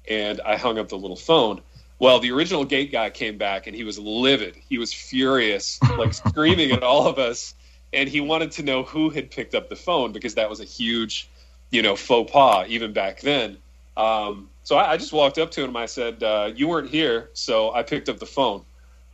And 0.08 0.40
I 0.42 0.56
hung 0.56 0.78
up 0.78 0.88
the 0.88 0.98
little 0.98 1.16
phone. 1.16 1.62
Well, 1.98 2.18
the 2.18 2.32
original 2.32 2.64
gate 2.64 2.92
guy 2.92 3.08
came 3.08 3.38
back, 3.38 3.66
and 3.66 3.74
he 3.74 3.84
was 3.84 3.98
livid. 3.98 4.56
He 4.68 4.78
was 4.78 4.92
furious, 4.92 5.80
like 5.96 6.12
screaming 6.12 6.72
at 6.72 6.82
all 6.82 7.06
of 7.06 7.18
us, 7.18 7.54
and 7.92 8.08
he 8.08 8.20
wanted 8.20 8.50
to 8.52 8.62
know 8.62 8.82
who 8.82 9.10
had 9.10 9.30
picked 9.30 9.54
up 9.54 9.68
the 9.68 9.76
phone 9.76 10.12
because 10.12 10.34
that 10.34 10.50
was 10.50 10.60
a 10.60 10.64
huge, 10.64 11.30
you 11.74 11.82
know, 11.82 11.96
faux 11.96 12.30
pas 12.30 12.66
even 12.68 12.92
back 12.92 13.20
then. 13.20 13.58
Um, 13.96 14.48
so 14.62 14.76
I, 14.76 14.92
I, 14.92 14.96
just 14.96 15.12
walked 15.12 15.38
up 15.38 15.50
to 15.52 15.64
him. 15.64 15.76
I 15.76 15.86
said, 15.86 16.22
uh, 16.22 16.50
"You 16.54 16.68
weren't 16.68 16.88
here," 16.88 17.30
so 17.34 17.72
I 17.72 17.82
picked 17.82 18.08
up 18.08 18.18
the 18.18 18.26
phone. 18.26 18.62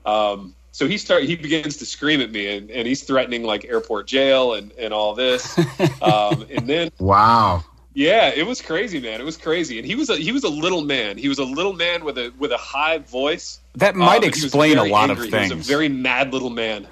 Um, 0.06 0.54
so 0.72 0.86
he 0.86 0.96
start 0.98 1.24
he 1.24 1.36
begins 1.36 1.78
to 1.78 1.86
scream 1.86 2.20
at 2.20 2.30
me, 2.30 2.56
and, 2.56 2.70
and 2.70 2.86
he's 2.86 3.02
threatening 3.02 3.42
like 3.42 3.64
airport 3.64 4.06
jail 4.06 4.54
and 4.54 4.72
and 4.78 4.92
all 4.92 5.14
this. 5.14 5.58
Um, 6.02 6.46
and 6.50 6.66
then 6.66 6.90
wow, 6.98 7.62
yeah, 7.92 8.28
it 8.34 8.46
was 8.46 8.62
crazy, 8.62 9.00
man. 9.00 9.20
It 9.20 9.24
was 9.24 9.36
crazy, 9.36 9.78
and 9.78 9.86
he 9.86 9.94
was 9.94 10.08
a 10.08 10.16
he 10.16 10.32
was 10.32 10.44
a 10.44 10.48
little 10.48 10.82
man. 10.82 11.18
He 11.18 11.28
was 11.28 11.38
a 11.38 11.44
little 11.44 11.74
man 11.74 12.04
with 12.04 12.16
a 12.16 12.32
with 12.38 12.52
a 12.52 12.56
high 12.56 12.98
voice. 12.98 13.60
That 13.74 13.96
might 13.96 14.22
um, 14.22 14.28
explain 14.28 14.78
a 14.78 14.84
lot 14.84 15.10
angry. 15.10 15.26
of 15.26 15.30
things. 15.30 15.50
He 15.50 15.56
was 15.56 15.66
a 15.66 15.72
very 15.72 15.88
mad 15.88 16.32
little 16.32 16.50
man. 16.50 16.86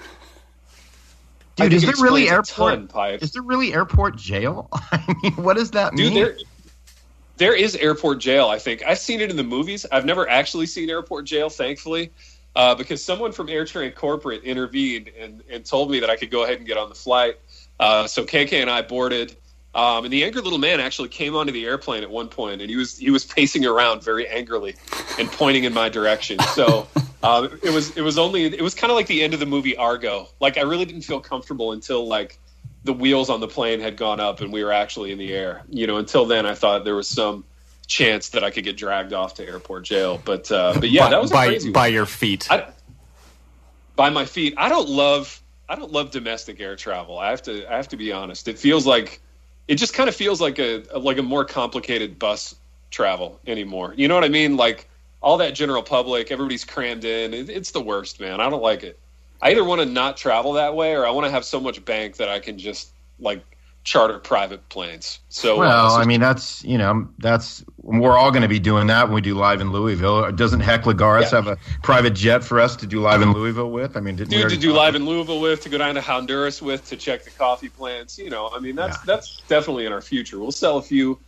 Dude, 1.59 1.73
is 1.73 1.83
there 1.83 1.95
really 1.99 2.29
airport? 2.29 2.88
Ton, 2.91 3.19
is 3.21 3.33
there 3.33 3.43
really 3.43 3.75
airport 3.75 4.17
jail? 4.17 4.69
I 4.73 5.15
mean, 5.23 5.33
what 5.33 5.57
does 5.57 5.73
that 5.73 5.95
Dude, 5.95 6.12
mean? 6.12 6.23
There, 6.23 6.37
there 7.37 7.55
is 7.55 7.75
airport 7.77 8.21
jail. 8.21 8.49
I 8.49 8.59
think 8.59 8.83
I've 8.87 8.99
seen 8.99 9.21
it 9.21 9.31
in 9.31 9.37
the 9.37 9.45
movies. 9.45 9.85
I've 9.91 10.05
never 10.05 10.29
actually 10.29 10.67
seen 10.67 10.88
airport 10.88 11.25
jail, 11.25 11.50
thankfully, 11.50 12.12
uh, 12.55 12.75
because 12.75 13.05
someone 13.05 13.33
from 13.33 13.49
AirTran 13.49 13.95
Corporate 13.95 14.45
intervened 14.45 15.11
and, 15.19 15.43
and 15.50 15.65
told 15.65 15.91
me 15.91 16.00
that 16.00 16.11
I 16.11 16.17
could 16.17 16.31
go 16.31 16.45
ahead 16.45 16.59
and 16.59 16.67
get 16.67 16.77
on 16.77 16.88
the 16.88 16.95
flight. 16.95 17.38
Uh, 17.81 18.07
so 18.07 18.25
KK 18.25 18.55
and 18.55 18.71
I 18.71 18.83
boarded, 18.83 19.37
um, 19.75 20.05
and 20.05 20.12
the 20.12 20.25
angry 20.25 20.43
little 20.43 20.59
man 20.59 20.81
actually 20.81 21.09
came 21.09 21.37
onto 21.37 21.53
the 21.53 21.65
airplane 21.65 22.03
at 22.03 22.11
one 22.11 22.29
point, 22.29 22.61
and 22.61 22.71
he 22.71 22.77
was 22.77 22.97
he 22.97 23.11
was 23.11 23.25
pacing 23.25 23.65
around 23.67 24.03
very 24.03 24.27
angrily 24.27 24.75
and 25.19 25.31
pointing 25.31 25.65
in 25.65 25.73
my 25.73 25.88
direction. 25.88 26.38
So 26.55 26.88
uh, 27.23 27.49
it 27.63 27.71
was 27.71 27.97
it 27.97 28.03
was 28.03 28.19
only 28.19 28.45
it 28.45 28.63
was 28.63 28.75
kind 28.75 28.91
of 28.91 28.97
like 28.97 29.07
the 29.07 29.23
end 29.23 29.35
of 29.35 29.41
the 29.41 29.47
movie 29.47 29.77
Argo. 29.77 30.29
Like 30.41 30.57
I 30.57 30.63
really 30.63 30.85
didn't 30.85 31.03
feel 31.03 31.21
comfortable 31.21 31.73
until 31.73 32.07
like 32.07 32.39
the 32.85 32.93
wheels 32.93 33.29
on 33.29 33.41
the 33.41 33.49
plane 33.49 33.81
had 33.81 33.97
gone 33.97 34.21
up 34.21 34.41
and 34.41 34.53
we 34.53 34.63
were 34.63 34.73
actually 34.73 35.11
in 35.11 35.19
the 35.19 35.33
air. 35.33 35.63
You 35.69 35.87
know, 35.87 35.97
until 35.97 36.27
then, 36.27 36.47
I 36.47 36.55
thought 36.55 36.85
there 36.85 36.95
was 36.95 37.09
some 37.09 37.45
chance 37.87 38.29
that 38.31 38.45
I 38.45 38.51
could 38.51 38.65
get 38.65 38.77
dragged 38.77 39.13
off 39.13 39.35
to 39.35 39.47
airport 39.47 39.85
jail. 39.85 40.21
But 40.25 40.51
uh, 40.53 40.75
but 40.79 40.91
yeah, 40.91 41.07
by, 41.07 41.11
that 41.11 41.23
was 41.23 41.31
by 41.33 41.47
crazy 41.47 41.71
by 41.71 41.87
your 41.89 42.07
feet. 42.07 42.51
I, 42.51 42.69
by 43.97 44.11
my 44.11 44.25
feet. 44.25 44.55
I 44.57 44.69
don't 44.69 44.89
love 44.89 45.43
I 45.69 45.75
don't 45.75 45.91
love 45.91 46.13
domestic 46.13 46.61
air 46.61 46.77
travel. 46.77 47.19
I 47.19 47.31
have 47.31 47.43
to 47.43 47.71
I 47.71 47.77
have 47.77 47.89
to 47.89 47.97
be 47.97 48.13
honest. 48.13 48.47
It 48.47 48.59
feels 48.59 48.87
like 48.87 49.21
it 49.67 49.75
just 49.75 49.93
kind 49.93 50.09
of 50.09 50.15
feels 50.15 50.41
like 50.41 50.61
a, 50.61 50.85
a 50.93 50.99
like 50.99 51.19
a 51.19 51.23
more 51.23 51.45
complicated 51.45 52.19
bus 52.19 52.55
travel 52.91 53.41
anymore. 53.47 53.93
You 53.97 54.07
know 54.07 54.15
what 54.15 54.25
I 54.25 54.29
mean? 54.29 54.57
Like 54.57 54.89
all 55.21 55.39
that 55.39 55.55
general 55.55 55.83
public, 55.83 56.31
everybody's 56.31 56.65
crammed 56.65 57.05
in. 57.05 57.35
It, 57.35 57.51
it's 57.51 57.71
the 57.71 57.81
worst, 57.81 58.21
man. 58.21 58.41
I 58.41 58.49
don't 58.51 58.63
like 58.63 58.83
it. 58.83 58.99
I 59.41 59.51
either 59.51 59.65
want 59.65 59.81
to 59.81 59.87
not 59.87 60.17
travel 60.17 60.55
that 60.55 60.75
way 60.75 60.95
or 60.95 61.07
I 61.07 61.11
want 61.11 61.27
to 61.27 61.31
have 61.31 61.45
so 61.45 61.61
much 61.61 61.85
bank 61.85 62.17
that 62.17 62.29
I 62.29 62.41
can 62.41 62.59
just 62.59 62.93
like 63.21 63.45
charter 63.85 64.19
private 64.19 64.69
planes. 64.69 65.21
So 65.29 65.57
uh, 65.57 65.61
well, 65.61 65.87
uh, 65.93 65.99
I 65.99 66.05
mean 66.05 66.21
that's 66.21 66.65
you 66.65 66.77
know 66.77 67.09
that's 67.19 67.65
we're 67.79 68.17
all 68.17 68.31
going 68.31 68.43
to 68.43 68.49
be 68.49 68.59
doing 68.59 68.89
that 68.89 69.07
when 69.07 69.15
we 69.15 69.21
do 69.21 69.35
live 69.35 69.61
in 69.61 69.71
Louisville. 69.73 70.31
Doesn't 70.33 70.61
Heck 70.61 70.83
Lagares 70.83 71.23
yeah. 71.23 71.31
have 71.31 71.47
a 71.47 71.57
private 71.83 72.15
jet 72.15 72.45
for 72.45 72.61
us 72.61 72.77
to 72.77 72.87
do 72.87 73.01
live 73.01 73.23
in 73.23 73.33
Louisville 73.33 73.71
with? 73.71 73.97
I 73.97 74.01
mean, 74.01 74.17
didn't 74.17 74.31
Dude, 74.31 74.51
to 74.51 74.57
do 74.57 74.73
live 74.73 74.95
in 74.95 75.07
Louisville 75.07 75.41
with, 75.41 75.63
to 75.63 75.69
go 75.69 75.79
down 75.79 75.95
to 75.95 76.01
Honduras 76.01 76.61
with, 76.61 76.87
to 76.89 76.97
check 76.97 77.25
the 77.25 77.31
coffee 77.31 77.69
plants. 77.69 78.19
You 78.19 78.31
know, 78.31 78.51
I 78.53 78.59
mean 78.59 78.77
that's 78.77 78.97
yeah. 78.99 79.03
that's 79.07 79.41
definitely 79.49 79.87
in 79.87 79.93
our 79.93 80.03
future. 80.03 80.39
We'll 80.39 80.53
sell 80.53 80.79
a 80.79 80.83
few 80.83 81.19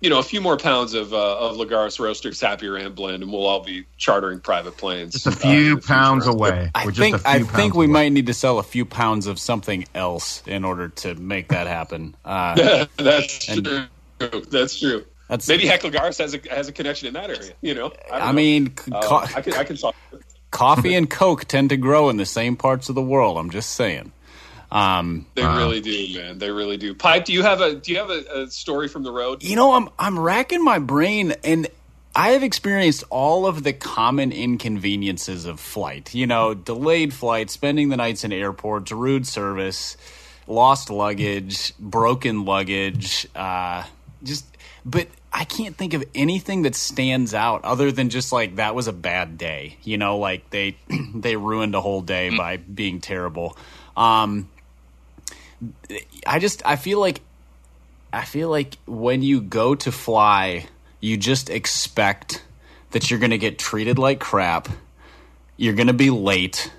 you 0.00 0.10
know, 0.10 0.18
a 0.18 0.22
few 0.22 0.40
more 0.40 0.56
pounds 0.56 0.94
of 0.94 1.12
uh, 1.12 1.38
of 1.38 1.56
Lagares 1.56 1.98
Roasters 1.98 2.40
Happy 2.40 2.68
Rant 2.68 2.94
blend, 2.94 3.22
and 3.22 3.32
we'll 3.32 3.46
all 3.46 3.64
be 3.64 3.84
chartering 3.96 4.40
private 4.40 4.76
planes. 4.76 5.14
Just 5.14 5.26
a 5.26 5.32
few 5.32 5.78
uh, 5.78 5.80
pounds 5.80 6.26
away. 6.26 6.70
I 6.74 6.90
think 6.90 7.26
I 7.26 7.42
think 7.42 7.74
we 7.74 7.86
away. 7.86 7.92
might 7.92 8.08
need 8.10 8.26
to 8.26 8.34
sell 8.34 8.58
a 8.58 8.62
few 8.62 8.84
pounds 8.84 9.26
of 9.26 9.38
something 9.40 9.86
else 9.94 10.42
in 10.46 10.64
order 10.64 10.88
to 10.88 11.14
make 11.16 11.48
that 11.48 11.66
happen. 11.66 12.14
Uh, 12.24 12.86
that's 12.96 13.48
and, 13.48 13.64
true. 13.64 14.40
That's 14.50 14.78
true. 14.78 15.04
That's, 15.28 15.46
Maybe 15.46 15.66
Heck 15.66 15.82
Lagares 15.82 16.18
has 16.18 16.34
a 16.34 16.40
has 16.50 16.68
a 16.68 16.72
connection 16.72 17.08
in 17.08 17.14
that 17.14 17.30
area. 17.30 17.52
You 17.60 17.74
know, 17.74 17.92
I, 18.10 18.30
I 18.30 18.32
mean, 18.32 18.74
uh, 18.90 19.02
co- 19.02 19.36
I 19.36 19.42
can 19.42 19.54
I 19.54 19.64
can 19.64 19.76
talk. 19.76 19.96
Coffee 20.50 20.94
and 20.96 21.10
Coke 21.10 21.44
tend 21.44 21.70
to 21.70 21.76
grow 21.76 22.08
in 22.08 22.16
the 22.16 22.26
same 22.26 22.56
parts 22.56 22.88
of 22.88 22.94
the 22.94 23.02
world. 23.02 23.36
I'm 23.36 23.50
just 23.50 23.70
saying. 23.70 24.12
Um, 24.70 25.26
they 25.34 25.42
uh, 25.42 25.56
really 25.56 25.80
do, 25.80 26.18
man. 26.18 26.38
They 26.38 26.50
really 26.50 26.76
do. 26.76 26.94
Pipe, 26.94 27.24
do 27.24 27.32
you 27.32 27.42
have 27.42 27.60
a 27.60 27.74
do 27.76 27.92
you 27.92 27.98
have 27.98 28.10
a, 28.10 28.42
a 28.42 28.50
story 28.50 28.88
from 28.88 29.02
the 29.02 29.12
road? 29.12 29.42
You 29.42 29.56
know, 29.56 29.72
I'm 29.72 29.88
I'm 29.98 30.18
racking 30.18 30.62
my 30.62 30.78
brain, 30.78 31.34
and 31.42 31.68
I 32.14 32.30
have 32.30 32.42
experienced 32.42 33.04
all 33.08 33.46
of 33.46 33.62
the 33.62 33.72
common 33.72 34.30
inconveniences 34.30 35.46
of 35.46 35.58
flight. 35.58 36.14
You 36.14 36.26
know, 36.26 36.52
delayed 36.52 37.14
flight, 37.14 37.48
spending 37.50 37.88
the 37.88 37.96
nights 37.96 38.24
in 38.24 38.32
airports, 38.32 38.92
rude 38.92 39.26
service, 39.26 39.96
lost 40.46 40.90
luggage, 40.90 41.72
broken 41.78 42.44
luggage, 42.44 43.26
uh, 43.34 43.84
just. 44.22 44.44
But 44.84 45.08
I 45.32 45.44
can't 45.44 45.76
think 45.76 45.94
of 45.94 46.04
anything 46.14 46.62
that 46.62 46.74
stands 46.74 47.34
out 47.34 47.64
other 47.64 47.90
than 47.90 48.10
just 48.10 48.32
like 48.32 48.56
that 48.56 48.74
was 48.74 48.86
a 48.86 48.92
bad 48.92 49.38
day. 49.38 49.78
You 49.82 49.96
know, 49.96 50.18
like 50.18 50.50
they 50.50 50.76
they 51.14 51.36
ruined 51.36 51.74
a 51.74 51.80
whole 51.80 52.02
day 52.02 52.36
by 52.36 52.58
being 52.58 53.00
terrible. 53.00 53.56
Um, 53.96 54.48
I 56.26 56.38
just 56.38 56.62
I 56.64 56.76
feel 56.76 57.00
like 57.00 57.20
I 58.12 58.24
feel 58.24 58.48
like 58.48 58.76
when 58.86 59.22
you 59.22 59.40
go 59.40 59.74
to 59.74 59.92
fly, 59.92 60.66
you 61.00 61.16
just 61.16 61.50
expect 61.50 62.42
that 62.90 63.10
you're 63.10 63.20
going 63.20 63.30
to 63.30 63.38
get 63.38 63.58
treated 63.58 63.98
like 63.98 64.20
crap. 64.20 64.68
You're 65.56 65.74
going 65.74 65.88
to 65.88 65.92
be 65.92 66.10
late 66.10 66.72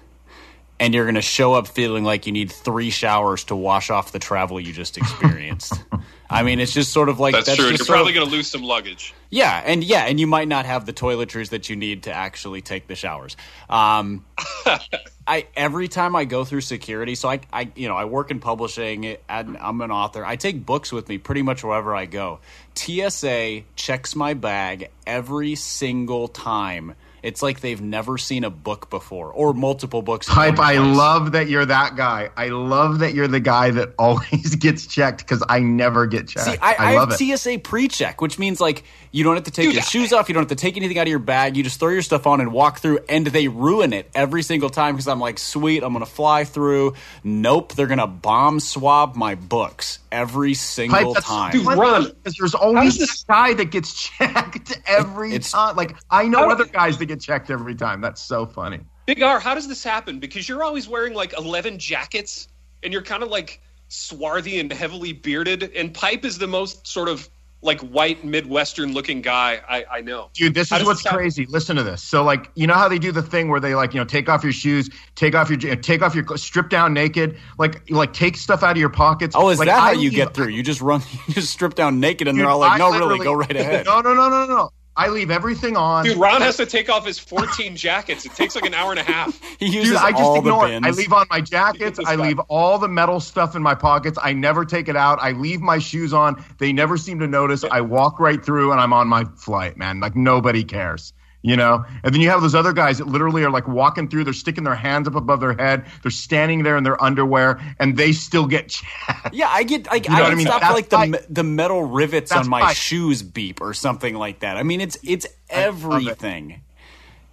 and 0.80 0.94
you're 0.94 1.04
going 1.06 1.16
to 1.16 1.22
show 1.22 1.54
up 1.54 1.68
feeling 1.68 2.04
like 2.04 2.26
you 2.26 2.32
need 2.32 2.52
3 2.52 2.90
showers 2.90 3.44
to 3.46 3.56
wash 3.56 3.90
off 3.90 4.12
the 4.12 4.20
travel 4.20 4.60
you 4.60 4.72
just 4.72 4.98
experienced. 4.98 5.74
I 6.30 6.44
mean, 6.44 6.60
it's 6.60 6.74
just 6.74 6.94
sort 6.94 7.10
of 7.10 7.20
like 7.20 7.34
that's, 7.34 7.48
that's 7.48 7.60
true. 7.60 7.70
You're 7.70 7.86
probably 7.86 8.14
going 8.14 8.28
to 8.28 8.32
lose 8.32 8.48
some 8.48 8.62
luggage. 8.62 9.14
Yeah, 9.32 9.62
and 9.66 9.84
yeah, 9.84 10.06
and 10.06 10.20
you 10.20 10.28
might 10.28 10.48
not 10.48 10.66
have 10.66 10.86
the 10.86 10.94
toiletries 10.94 11.50
that 11.50 11.70
you 11.70 11.76
need 11.76 12.04
to 12.04 12.14
actually 12.14 12.62
take 12.62 12.88
the 12.88 12.96
showers. 12.96 13.36
Um, 13.68 14.26
I 15.30 15.46
every 15.56 15.88
time 15.88 16.16
I 16.16 16.26
go 16.26 16.44
through 16.44 16.62
security, 16.62 17.14
so 17.14 17.30
I, 17.30 17.40
I 17.54 17.72
you 17.76 17.88
know 17.88 17.96
I 17.96 18.06
work 18.06 18.32
in 18.32 18.40
publishing 18.40 19.18
and 19.30 19.58
I'm 19.58 19.80
an 19.82 19.92
author. 19.92 20.26
I 20.26 20.36
take 20.36 20.66
books 20.66 20.92
with 20.92 21.08
me 21.08 21.20
pretty 21.20 21.44
much 21.44 21.64
wherever 21.64 21.96
I 21.96 22.08
go. 22.08 22.40
TSA 22.74 23.62
checks 23.76 24.16
my 24.16 24.34
bag 24.34 24.90
every 25.06 25.54
single 25.54 26.30
time 26.30 26.96
it's 27.24 27.42
like 27.42 27.62
they've 27.62 27.82
never 27.82 28.18
seen 28.18 28.44
a 28.44 28.50
book 28.50 28.90
before 28.90 29.32
or 29.32 29.54
multiple 29.54 30.02
books. 30.02 30.28
Hype, 30.28 30.60
I 30.60 30.78
love 30.78 31.34
that 31.34 31.50
you're 31.50 31.66
that 31.66 31.96
guy. 31.96 32.30
I 32.36 32.50
love 32.50 33.00
that 33.00 33.14
you're 33.14 33.28
the 33.28 33.40
guy 33.40 33.72
that 33.72 33.94
always 34.00 34.56
gets 34.56 34.88
checked 34.88 35.20
because 35.20 35.44
I 35.48 35.60
never 35.60 36.08
get 36.08 36.28
checked. 36.28 36.46
See, 36.46 36.58
I, 36.62 36.74
I, 36.74 36.76
I 36.78 36.96
love 36.96 37.12
have 37.12 37.22
it. 37.22 37.38
TSA 37.38 37.60
pre-check, 37.60 38.22
which 38.22 38.40
means 38.40 38.60
like 38.60 38.84
you 39.12 39.24
don't 39.24 39.36
have 39.36 39.46
to 39.46 39.52
take 39.52 39.66
Dude, 39.66 39.76
your 39.76 39.84
shoes 39.84 40.14
off, 40.14 40.30
you 40.30 40.34
don't 40.34 40.44
have 40.44 40.56
to 40.58 40.62
take 40.62 40.78
anything 40.78 40.98
out 40.98 41.04
of 41.04 41.10
your 41.10 41.20
bag. 41.20 41.58
You 41.58 41.64
just 41.64 41.80
throw 41.80 41.90
your 41.90 42.02
stuff 42.02 42.28
on 42.28 42.42
and 42.42 42.52
walk 42.52 42.80
through, 42.80 43.00
and 43.10 43.26
they 43.28 43.48
ruin 43.48 43.94
it 43.94 44.10
every 44.14 44.44
single 44.44 44.70
time 44.70 44.96
because 44.96 45.08
I'm 45.08 45.20
like, 45.20 45.40
sweet, 45.40 45.84
I'm 45.84 45.94
gonna 45.94 46.06
fly 46.06 46.44
through. 46.44 46.94
Nope, 47.24 47.74
they're 47.74 47.88
gonna 47.88 48.08
bomb 48.08 48.60
swab 48.60 49.16
my 49.16 49.36
books 49.36 50.00
every 50.12 50.54
single 50.54 51.14
Hype, 51.14 51.24
time. 51.24 51.52
Dude, 51.52 51.66
run 51.66 52.06
because 52.06 52.36
there's 52.38 52.56
always 52.56 52.98
this 52.98 53.24
guy 53.24 53.54
that 53.54 53.72
gets 53.72 53.94
checked 54.10 54.80
every 54.86 55.34
it, 55.34 55.44
time. 55.44 55.76
Like 55.76 55.96
I 56.10 56.28
know 56.28 56.50
other 56.50 56.66
guys 56.66 56.98
that 57.00 57.08
get 57.10 57.22
checked 57.22 57.50
every 57.50 57.76
time. 57.76 58.00
That's 58.00 58.22
so 58.22 58.46
funny. 58.46 58.80
Big 59.06 59.22
R, 59.22 59.40
how 59.40 59.56
does 59.56 59.68
this 59.68 59.84
happen? 59.84 60.20
Because 60.20 60.48
you're 60.48 60.64
always 60.64 60.88
wearing 60.88 61.14
like 61.14 61.38
11 61.38 61.80
jackets 61.80 62.48
and 62.84 62.94
you're 62.94 63.02
kind 63.02 63.24
of 63.24 63.30
like 63.30 63.62
swarthy 63.90 64.60
and 64.60 64.72
heavily 64.72 65.12
bearded. 65.12 65.72
And 65.76 65.94
Pipe 65.94 66.24
is 66.24 66.38
the 66.38 66.48
most 66.48 66.88
sort 66.88 67.10
of 67.10 67.28
like 67.62 67.82
white 67.82 68.24
Midwestern 68.24 68.94
looking 68.94 69.22
guy 69.22 69.62
I, 69.68 69.86
I 69.92 70.02
know. 70.02 70.30
Dude, 70.34 70.54
this 70.54 70.72
is 70.72 70.86
what's 70.86 71.04
this 71.04 71.12
crazy. 71.12 71.46
Listen 71.48 71.76
to 71.76 71.84
this. 71.84 72.02
So 72.02 72.24
like, 72.24 72.52
you 72.56 72.68
know 72.68 72.76
how 72.76 72.88
they 72.88 73.00
do 73.00 73.12
the 73.12 73.22
thing 73.22 73.50
where 73.50 73.60
they 73.60 73.76
like, 73.76 73.94
you 73.94 74.00
know, 74.00 74.06
take 74.06 74.30
off 74.30 74.44
your 74.44 74.54
shoes, 74.54 74.90
take 75.16 75.36
off 75.36 75.50
your 75.50 75.76
take 75.76 76.02
off 76.02 76.16
your 76.16 76.26
strip 76.38 76.70
down 76.70 76.94
naked, 76.94 77.38
like 77.58 77.90
like 77.90 78.14
take 78.14 78.38
stuff 78.38 78.64
out 78.64 78.72
of 78.72 78.78
your 78.78 78.90
pockets. 78.90 79.36
Oh, 79.36 79.50
is 79.50 79.60
like, 79.60 79.68
that 79.68 79.80
how 79.80 79.92
you 79.92 80.10
get 80.10 80.34
through? 80.34 80.50
You 80.50 80.64
just 80.64 80.82
run, 80.82 81.02
you 81.28 81.34
just 81.34 81.50
strip 81.50 81.76
down 81.76 82.00
naked, 82.00 82.28
and 82.28 82.38
dude, 82.38 82.46
they're 82.46 82.52
all 82.52 82.60
like, 82.60 82.80
"No, 82.80 82.92
really, 82.92 83.20
go 83.26 83.34
right 83.34 83.56
ahead." 83.56 83.86
No, 83.86 84.00
no, 84.00 84.14
no, 84.14 84.30
no, 84.30 84.46
no. 84.46 84.70
I 85.00 85.08
leave 85.08 85.32
everything 85.32 85.78
on. 85.78 86.04
Dude, 86.04 86.18
Ron 86.18 86.42
has 86.42 86.58
to 86.58 86.66
take 86.66 86.90
off 86.90 87.06
his 87.06 87.18
14 87.18 87.74
jackets. 87.78 88.26
It 88.26 88.34
takes 88.34 88.54
like 88.54 88.66
an 88.66 88.74
hour 88.74 88.92
and 88.92 89.00
a 89.00 89.04
half. 89.04 89.40
he 89.60 89.68
uses 89.68 89.92
Dude, 89.92 89.98
I 89.98 90.12
just 90.12 90.38
ignore 90.38 90.68
it. 90.68 90.84
I 90.84 90.90
leave 90.90 91.14
on 91.14 91.26
my 91.30 91.40
jackets. 91.40 92.02
I 92.06 92.16
leave 92.16 92.38
all 92.50 92.78
the 92.78 92.90
metal 92.90 93.22
stuff 93.22 93.56
in 93.56 93.64
my 93.64 93.76
pockets. 93.76 94.20
I 94.22 94.34
never 94.34 94.66
take 94.66 94.90
it 94.90 94.98
out. 94.98 95.18
I 95.22 95.32
leave 95.32 95.62
my 95.62 95.80
shoes 95.80 96.12
on. 96.12 96.44
They 96.58 96.74
never 96.74 96.98
seem 96.98 97.18
to 97.20 97.28
notice. 97.28 97.64
I 97.64 97.80
walk 97.80 98.20
right 98.20 98.44
through 98.44 98.74
and 98.74 98.82
I'm 98.82 98.92
on 98.92 99.08
my 99.08 99.24
flight, 99.38 99.78
man. 99.78 100.02
Like 100.02 100.18
nobody 100.18 100.66
cares 100.66 101.14
you 101.42 101.56
know? 101.56 101.86
And 102.04 102.14
then 102.14 102.22
you 102.22 102.30
have 102.30 102.42
those 102.42 102.56
other 102.56 102.74
guys 102.74 102.98
that 102.98 103.08
literally 103.08 103.44
are 103.44 103.50
like 103.50 103.68
walking 103.68 104.10
through 104.10 104.24
they're 104.24 104.34
sticking 104.34 104.64
their 104.64 104.76
hands 104.76 105.08
up 105.08 105.16
above 105.16 105.40
their 105.40 105.54
head 105.54 105.86
they're 106.02 106.12
standing 106.12 106.64
there 106.64 106.78
in 106.78 106.84
their 106.84 107.02
underwear 107.02 107.60
and 107.80 107.98
they 107.98 108.12
still 108.12 108.46
get 108.46 108.70
checked 108.70 109.34
yeah 109.34 109.48
i 109.50 109.64
get 109.64 109.88
like 109.88 110.08
you 110.08 110.16
know 110.16 110.24
i, 110.24 110.28
I 110.30 110.36
mean? 110.36 110.46
stop 110.46 110.62
like 110.74 110.90
the, 110.90 111.26
the 111.30 111.44
metal 111.44 111.84
rivets 111.84 112.32
on 112.32 112.48
my 112.50 112.74
shoes 112.74 113.22
beep 113.22 113.62
or 113.62 113.74
something 113.74 114.16
like 114.16 114.40
that. 114.40 114.58
I 114.58 114.64
mean 114.64 114.82
it's 114.82 114.98
it's 115.04 115.28
everything 115.50 116.52
it. 116.52 116.60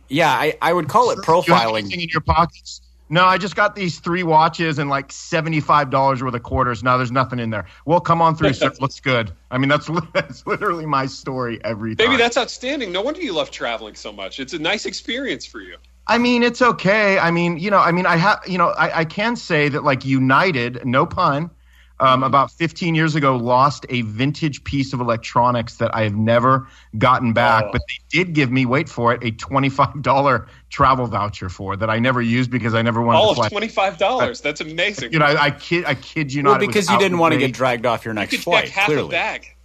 yeah 0.08 0.30
i 0.30 0.56
i 0.62 0.72
would 0.72 0.88
call 0.88 1.10
it 1.10 1.18
profiling. 1.18 1.92
in 1.92 2.00
your 2.08 2.20
pockets 2.20 2.80
no, 3.08 3.24
I 3.24 3.38
just 3.38 3.54
got 3.54 3.76
these 3.76 3.98
three 3.98 4.22
watches 4.22 4.78
and 4.78 4.90
like 4.90 5.12
seventy-five 5.12 5.90
dollars 5.90 6.22
worth 6.22 6.34
of 6.34 6.42
quarters. 6.42 6.82
Now 6.82 6.96
there's 6.96 7.12
nothing 7.12 7.38
in 7.38 7.50
there. 7.50 7.66
Well, 7.84 8.00
come 8.00 8.20
on 8.20 8.36
through, 8.36 8.54
sir. 8.54 8.72
Looks 8.80 9.00
good. 9.00 9.32
I 9.50 9.58
mean, 9.58 9.68
that's 9.68 9.88
that's 10.14 10.46
literally 10.46 10.86
my 10.86 11.06
story 11.06 11.60
every 11.64 11.94
time. 11.94 12.06
Baby, 12.06 12.16
that's 12.16 12.36
outstanding. 12.36 12.92
No 12.92 13.02
wonder 13.02 13.20
you 13.20 13.32
love 13.32 13.50
traveling 13.50 13.94
so 13.94 14.12
much. 14.12 14.40
It's 14.40 14.52
a 14.52 14.58
nice 14.58 14.86
experience 14.86 15.46
for 15.46 15.60
you. 15.60 15.76
I 16.08 16.18
mean, 16.18 16.42
it's 16.42 16.62
okay. 16.62 17.18
I 17.18 17.30
mean, 17.30 17.58
you 17.58 17.70
know, 17.70 17.80
I 17.80 17.90
mean, 17.90 18.06
I 18.06 18.16
have, 18.16 18.40
you 18.46 18.58
know, 18.58 18.68
I, 18.68 19.00
I 19.00 19.04
can 19.04 19.34
say 19.34 19.68
that 19.68 19.82
like 19.82 20.04
United, 20.04 20.84
no 20.84 21.04
pun, 21.04 21.50
um, 22.00 22.22
about 22.22 22.50
15 22.50 22.94
years 22.94 23.14
ago 23.14 23.36
lost 23.36 23.86
a 23.88 24.02
vintage 24.02 24.62
piece 24.64 24.92
of 24.92 25.00
electronics 25.00 25.76
that 25.76 25.94
I 25.94 26.02
have 26.02 26.14
never 26.14 26.68
gotten 26.98 27.32
back, 27.32 27.64
oh. 27.66 27.70
but 27.72 27.82
they 27.88 28.18
did 28.18 28.34
give 28.34 28.50
me, 28.50 28.66
wait 28.66 28.88
for 28.88 29.14
it, 29.14 29.22
a 29.22 29.32
$25 29.32 30.46
travel 30.70 31.06
voucher 31.06 31.48
for 31.48 31.76
that 31.76 31.88
I 31.88 31.98
never 31.98 32.20
used 32.20 32.50
because 32.50 32.74
I 32.74 32.82
never 32.82 33.00
wanted 33.00 33.18
All 33.18 33.34
to 33.34 33.34
fly. 33.36 33.46
of 33.46 33.52
$25. 33.52 34.42
That's 34.42 34.60
amazing. 34.60 35.12
You 35.12 35.18
know, 35.18 35.26
I, 35.26 35.44
I 35.46 35.50
kid, 35.50 35.84
I 35.86 35.94
kid 35.94 36.32
you 36.32 36.42
well, 36.42 36.54
not. 36.54 36.60
because 36.60 36.90
you 36.90 36.98
didn't 36.98 37.18
want 37.18 37.32
to 37.32 37.38
get 37.38 37.52
dragged 37.52 37.86
off 37.86 38.04
your 38.04 38.14
next 38.14 38.32
you 38.32 38.38
flight. 38.38 38.68
half 38.68 38.86
clearly. 38.86 39.08
a 39.08 39.10
bag. 39.10 39.55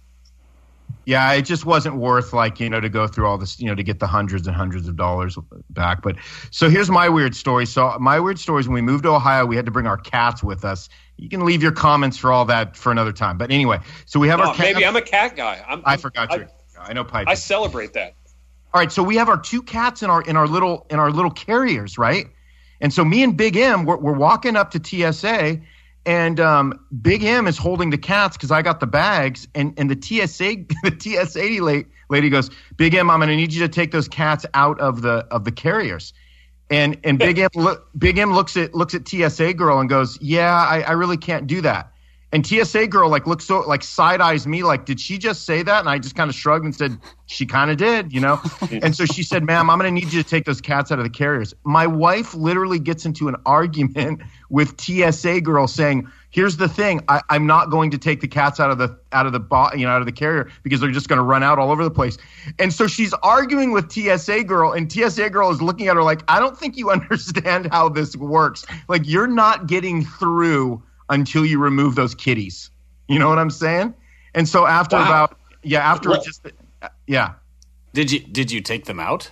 Yeah, 1.04 1.32
it 1.32 1.42
just 1.42 1.66
wasn't 1.66 1.96
worth 1.96 2.32
like, 2.32 2.60
you 2.60 2.70
know, 2.70 2.80
to 2.80 2.88
go 2.88 3.08
through 3.08 3.26
all 3.26 3.36
this, 3.36 3.58
you 3.58 3.66
know, 3.66 3.74
to 3.74 3.82
get 3.82 3.98
the 3.98 4.06
hundreds 4.06 4.46
and 4.46 4.54
hundreds 4.54 4.86
of 4.86 4.96
dollars 4.96 5.36
back. 5.70 6.00
But 6.00 6.16
so 6.50 6.70
here's 6.70 6.90
my 6.90 7.08
weird 7.08 7.34
story. 7.34 7.66
So 7.66 7.96
my 7.98 8.20
weird 8.20 8.38
story 8.38 8.60
is 8.60 8.68
when 8.68 8.74
we 8.74 8.82
moved 8.82 9.02
to 9.04 9.10
Ohio, 9.10 9.44
we 9.44 9.56
had 9.56 9.66
to 9.66 9.72
bring 9.72 9.86
our 9.86 9.98
cats 9.98 10.42
with 10.42 10.64
us 10.64 10.88
you 11.22 11.28
can 11.28 11.44
leave 11.44 11.62
your 11.62 11.72
comments 11.72 12.16
for 12.16 12.32
all 12.32 12.44
that 12.46 12.76
for 12.76 12.90
another 12.90 13.12
time. 13.12 13.38
But 13.38 13.50
anyway, 13.50 13.78
so 14.06 14.18
we 14.18 14.28
have 14.28 14.40
oh, 14.40 14.44
our 14.44 14.54
cat. 14.54 14.74
Maybe 14.74 14.84
I'm 14.84 14.96
a 14.96 15.02
cat 15.02 15.36
guy. 15.36 15.64
I'm, 15.66 15.82
i 15.84 15.96
forgot 15.96 16.32
you. 16.36 16.46
I 16.78 16.92
know 16.92 17.04
Pipe. 17.04 17.28
I 17.28 17.34
celebrate 17.34 17.92
that. 17.92 18.14
All 18.74 18.80
right, 18.80 18.90
so 18.90 19.02
we 19.02 19.16
have 19.16 19.28
our 19.28 19.38
two 19.38 19.62
cats 19.62 20.02
in 20.02 20.10
our 20.10 20.22
in 20.22 20.36
our 20.36 20.48
little 20.48 20.86
in 20.90 20.98
our 20.98 21.10
little 21.10 21.30
carriers, 21.30 21.98
right? 21.98 22.26
And 22.80 22.92
so 22.92 23.04
me 23.04 23.22
and 23.22 23.36
Big 23.36 23.56
M, 23.56 23.84
we're, 23.84 23.98
we're 23.98 24.14
walking 24.14 24.56
up 24.56 24.72
to 24.72 25.12
TSA, 25.12 25.60
and 26.04 26.40
um, 26.40 26.84
Big 27.00 27.22
M 27.22 27.46
is 27.46 27.56
holding 27.56 27.90
the 27.90 27.98
cats 27.98 28.36
because 28.36 28.50
I 28.50 28.62
got 28.62 28.80
the 28.80 28.86
bags, 28.86 29.46
and 29.54 29.74
and 29.76 29.90
the 29.90 29.96
TSA 29.96 30.56
the 30.82 30.96
TSA 30.98 31.62
lady, 31.62 31.86
lady 32.08 32.28
goes, 32.28 32.50
Big 32.76 32.94
M, 32.94 33.10
I'm 33.10 33.20
going 33.20 33.28
to 33.28 33.36
need 33.36 33.52
you 33.52 33.60
to 33.60 33.68
take 33.68 33.92
those 33.92 34.08
cats 34.08 34.44
out 34.54 34.80
of 34.80 35.02
the 35.02 35.26
of 35.30 35.44
the 35.44 35.52
carriers. 35.52 36.12
And 36.70 36.98
and 37.04 37.18
Big 37.18 37.38
M 37.38 37.50
look, 37.54 37.88
Big 37.98 38.18
M 38.18 38.34
looks 38.34 38.56
at 38.56 38.74
looks 38.74 38.94
at 38.94 39.06
TSA 39.06 39.54
girl 39.54 39.78
and 39.78 39.88
goes, 39.88 40.18
"Yeah, 40.20 40.54
I, 40.54 40.80
I 40.80 40.92
really 40.92 41.16
can't 41.16 41.46
do 41.46 41.60
that." 41.60 41.91
And 42.32 42.46
TSA 42.46 42.86
girl 42.86 43.10
like 43.10 43.26
looks 43.26 43.44
so 43.44 43.60
like 43.60 43.84
side 43.84 44.22
eyes 44.22 44.46
me 44.46 44.62
like, 44.62 44.86
"Did 44.86 44.98
she 44.98 45.18
just 45.18 45.44
say 45.44 45.62
that?" 45.62 45.80
And 45.80 45.88
I 45.88 45.98
just 45.98 46.16
kind 46.16 46.30
of 46.30 46.34
shrugged 46.34 46.64
and 46.64 46.74
said, 46.74 46.98
"She 47.26 47.44
kind 47.44 47.70
of 47.70 47.76
did, 47.76 48.12
you 48.12 48.20
know." 48.20 48.40
and 48.70 48.96
so 48.96 49.04
she 49.04 49.22
said, 49.22 49.44
"Ma'am, 49.44 49.68
I'm 49.68 49.78
going 49.78 49.94
to 49.94 50.00
need 50.00 50.12
you 50.12 50.22
to 50.22 50.28
take 50.28 50.46
those 50.46 50.60
cats 50.60 50.90
out 50.90 50.98
of 50.98 51.04
the 51.04 51.10
carriers." 51.10 51.54
My 51.64 51.86
wife 51.86 52.34
literally 52.34 52.78
gets 52.78 53.04
into 53.04 53.28
an 53.28 53.36
argument 53.44 54.22
with 54.48 54.80
TSA 54.80 55.42
girl 55.42 55.66
saying 55.66 56.08
here's 56.32 56.56
the 56.56 56.68
thing 56.68 57.00
I, 57.08 57.20
am 57.30 57.46
not 57.46 57.70
going 57.70 57.90
to 57.90 57.98
take 57.98 58.20
the 58.20 58.28
cats 58.28 58.58
out 58.58 58.70
of 58.70 58.78
the 58.78 58.98
out 59.12 59.26
of 59.26 59.32
the 59.32 59.40
bo- 59.40 59.72
you 59.74 59.86
know 59.86 59.92
out 59.92 60.00
of 60.00 60.06
the 60.06 60.12
carrier 60.12 60.50
because 60.62 60.80
they're 60.80 60.90
just 60.90 61.08
going 61.08 61.18
to 61.18 61.22
run 61.22 61.42
out 61.42 61.58
all 61.58 61.70
over 61.70 61.84
the 61.84 61.90
place 61.90 62.18
and 62.58 62.72
so 62.72 62.86
she's 62.86 63.12
arguing 63.22 63.72
with 63.72 63.92
tsa 63.92 64.42
girl 64.44 64.72
and 64.72 64.90
tsa 64.90 65.30
girl 65.30 65.50
is 65.50 65.62
looking 65.62 65.88
at 65.88 65.96
her 65.96 66.02
like 66.02 66.22
i 66.28 66.40
don't 66.40 66.58
think 66.58 66.76
you 66.76 66.90
understand 66.98 67.68
how 67.70 67.88
this 67.88 68.16
works 68.16 68.64
like 68.88 69.02
you're 69.04 69.26
not 69.26 69.66
getting 69.66 70.04
through 70.04 70.82
until 71.12 71.44
you 71.44 71.58
remove 71.58 71.94
those 71.94 72.14
kitties 72.14 72.70
you 73.08 73.18
know 73.18 73.28
what 73.28 73.38
i'm 73.38 73.50
saying 73.50 73.94
and 74.34 74.48
so 74.48 74.66
after 74.66 74.96
wow. 74.96 75.06
about 75.06 75.38
yeah 75.62 75.78
after 75.78 76.10
well, 76.10 76.22
just 76.22 76.46
yeah 77.06 77.34
did 77.92 78.10
you 78.10 78.18
did 78.18 78.50
you 78.50 78.60
take 78.60 78.86
them 78.86 78.98
out 78.98 79.30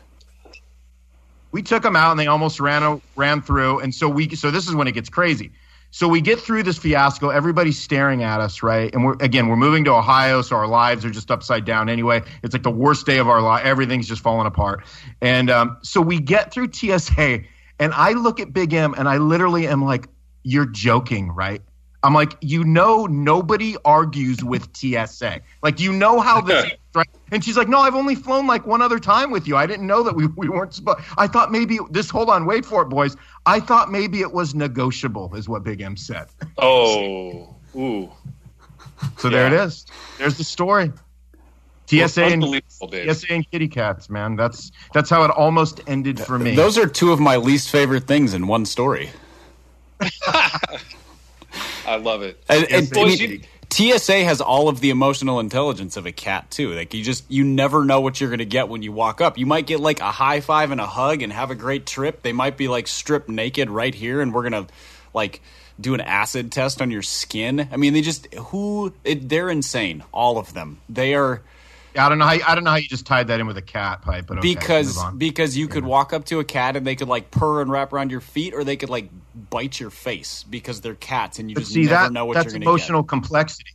we 1.52 1.62
took 1.62 1.82
them 1.82 1.96
out 1.96 2.12
and 2.12 2.20
they 2.20 2.28
almost 2.28 2.60
ran 2.60 3.00
ran 3.16 3.42
through 3.42 3.80
and 3.80 3.94
so 3.94 4.08
we 4.08 4.34
so 4.36 4.50
this 4.50 4.68
is 4.68 4.74
when 4.74 4.86
it 4.86 4.92
gets 4.92 5.08
crazy 5.08 5.50
so 5.92 6.06
we 6.06 6.20
get 6.20 6.38
through 6.38 6.62
this 6.62 6.78
fiasco. 6.78 7.30
Everybody's 7.30 7.78
staring 7.78 8.22
at 8.22 8.40
us, 8.40 8.62
right? 8.62 8.94
And 8.94 9.04
we're 9.04 9.16
again, 9.20 9.48
we're 9.48 9.56
moving 9.56 9.84
to 9.84 9.92
Ohio, 9.92 10.40
so 10.42 10.56
our 10.56 10.68
lives 10.68 11.04
are 11.04 11.10
just 11.10 11.30
upside 11.30 11.64
down 11.64 11.88
anyway. 11.88 12.22
It's 12.44 12.54
like 12.54 12.62
the 12.62 12.70
worst 12.70 13.06
day 13.06 13.18
of 13.18 13.28
our 13.28 13.42
life. 13.42 13.64
Everything's 13.64 14.06
just 14.06 14.22
falling 14.22 14.46
apart. 14.46 14.84
And 15.20 15.50
um, 15.50 15.78
so 15.82 16.00
we 16.00 16.20
get 16.20 16.52
through 16.52 16.72
TSA, 16.72 17.40
and 17.80 17.92
I 17.92 18.12
look 18.12 18.38
at 18.38 18.52
Big 18.52 18.72
M, 18.72 18.94
and 18.96 19.08
I 19.08 19.16
literally 19.18 19.66
am 19.66 19.84
like, 19.84 20.06
"You're 20.44 20.66
joking, 20.66 21.32
right?" 21.32 21.60
I'm 22.02 22.14
like, 22.14 22.36
you 22.40 22.64
know, 22.64 23.06
nobody 23.06 23.76
argues 23.84 24.42
with 24.42 24.74
TSA. 24.74 25.40
Like, 25.62 25.80
you 25.80 25.92
know 25.92 26.20
how 26.20 26.40
this, 26.40 26.72
right? 26.94 27.08
And 27.30 27.44
she's 27.44 27.58
like, 27.58 27.68
no, 27.68 27.78
I've 27.78 27.94
only 27.94 28.14
flown 28.14 28.46
like 28.46 28.66
one 28.66 28.80
other 28.80 28.98
time 28.98 29.30
with 29.30 29.46
you. 29.46 29.56
I 29.56 29.66
didn't 29.66 29.86
know 29.86 30.02
that 30.02 30.16
we, 30.16 30.26
we 30.28 30.48
weren't 30.48 30.72
supposed. 30.72 31.00
I 31.18 31.26
thought 31.26 31.52
maybe 31.52 31.78
this. 31.90 32.08
Hold 32.08 32.30
on, 32.30 32.46
wait 32.46 32.64
for 32.64 32.82
it, 32.82 32.86
boys. 32.86 33.16
I 33.44 33.60
thought 33.60 33.90
maybe 33.90 34.20
it 34.20 34.32
was 34.32 34.54
negotiable, 34.54 35.34
is 35.34 35.48
what 35.48 35.62
Big 35.62 35.82
M 35.82 35.96
said. 35.96 36.28
Oh, 36.56 37.54
ooh. 37.76 38.10
So 39.18 39.28
yeah. 39.28 39.30
there 39.30 39.46
it 39.48 39.52
is. 39.52 39.86
There's 40.18 40.38
the 40.38 40.44
story. 40.44 40.92
TSA 41.86 42.24
and 42.24 42.62
TSA 42.78 43.32
and 43.32 43.50
kitty 43.50 43.66
cats, 43.66 44.08
man. 44.08 44.36
That's 44.36 44.70
that's 44.94 45.10
how 45.10 45.24
it 45.24 45.30
almost 45.32 45.80
ended 45.88 46.20
for 46.20 46.38
me. 46.38 46.54
Those 46.54 46.78
are 46.78 46.86
two 46.86 47.12
of 47.12 47.18
my 47.18 47.36
least 47.36 47.70
favorite 47.70 48.06
things 48.06 48.32
in 48.32 48.46
one 48.46 48.64
story. 48.64 49.10
I 51.90 51.96
love 51.96 52.22
it. 52.22 52.40
And, 52.48 52.70
and, 52.70 52.96
I 52.96 53.05
mean, 53.05 53.42
TSA 53.68 54.24
has 54.24 54.40
all 54.40 54.68
of 54.68 54.79
the 54.79 54.90
emotional 54.90 55.40
intelligence 55.40 55.96
of 55.96 56.07
a 56.07 56.12
cat 56.12 56.48
too. 56.48 56.72
Like 56.72 56.94
you 56.94 57.03
just 57.03 57.29
you 57.29 57.42
never 57.42 57.85
know 57.85 58.00
what 58.00 58.20
you're 58.20 58.31
going 58.31 58.38
to 58.38 58.44
get 58.44 58.68
when 58.68 58.83
you 58.83 58.92
walk 58.92 59.20
up. 59.20 59.37
You 59.37 59.46
might 59.46 59.66
get 59.66 59.81
like 59.81 59.98
a 59.98 60.12
high 60.12 60.40
five 60.40 60.70
and 60.70 60.81
a 60.81 60.87
hug 60.87 61.22
and 61.22 61.33
have 61.33 61.50
a 61.50 61.57
great 61.57 61.87
trip. 61.87 62.22
They 62.22 62.33
might 62.33 62.57
be 62.57 62.68
like 62.68 62.87
stripped 62.87 63.29
naked 63.29 63.70
right 63.70 63.92
here 63.92 64.20
and 64.20 64.33
we're 64.33 64.48
going 64.48 64.66
to 64.66 64.72
like 65.12 65.40
do 65.81 65.94
an 65.94 66.00
acid 66.00 66.53
test 66.53 66.81
on 66.81 66.92
your 66.92 67.03
skin. 67.03 67.68
I 67.72 67.76
mean, 67.76 67.92
they 67.92 68.03
just 68.03 68.33
who 68.35 68.92
it, 69.03 69.29
they're 69.29 69.50
insane, 69.50 70.05
all 70.12 70.38
of 70.38 70.55
them. 70.55 70.79
They 70.88 71.14
are 71.14 71.42
I 71.96 72.09
don't 72.09 72.18
know 72.18 72.24
how 72.24 72.38
I 72.46 72.55
don't 72.55 72.64
know 72.64 72.70
how 72.70 72.76
you 72.76 72.88
just 72.88 73.07
tied 73.07 73.29
that 73.29 73.40
in 73.40 73.46
with 73.46 73.57
a 73.57 73.62
cat 73.62 74.03
pipe, 74.03 74.26
but 74.26 74.38
okay, 74.38 74.55
because 74.55 75.03
because 75.16 75.57
you 75.57 75.68
could 75.68 75.85
walk 75.85 76.12
up 76.12 76.24
to 76.26 76.38
a 76.38 76.44
cat 76.44 76.76
and 76.76 76.87
they 76.87 76.94
could 76.94 77.09
like 77.09 77.31
purr 77.31 77.62
and 77.62 77.70
wrap 77.70 77.92
around 77.92 78.11
your 78.11 78.20
feet, 78.20 78.55
or 78.55 78.64
they 78.64 78.76
could 78.76 78.90
like 78.90 79.11
bite 79.50 79.81
your 79.81 79.90
face 79.90 80.44
because 80.44 80.81
they're 80.81 80.94
cats 80.94 81.38
and 81.38 81.50
you 81.50 81.55
But 81.55 81.62
just 81.62 81.72
see 81.72 81.83
never 81.83 81.94
that 81.94 82.12
know 82.12 82.26
what 82.26 82.35
that's 82.35 82.46
you're 82.46 82.53
going 82.53 82.62
emotional 82.62 83.03
complexity. 83.03 83.70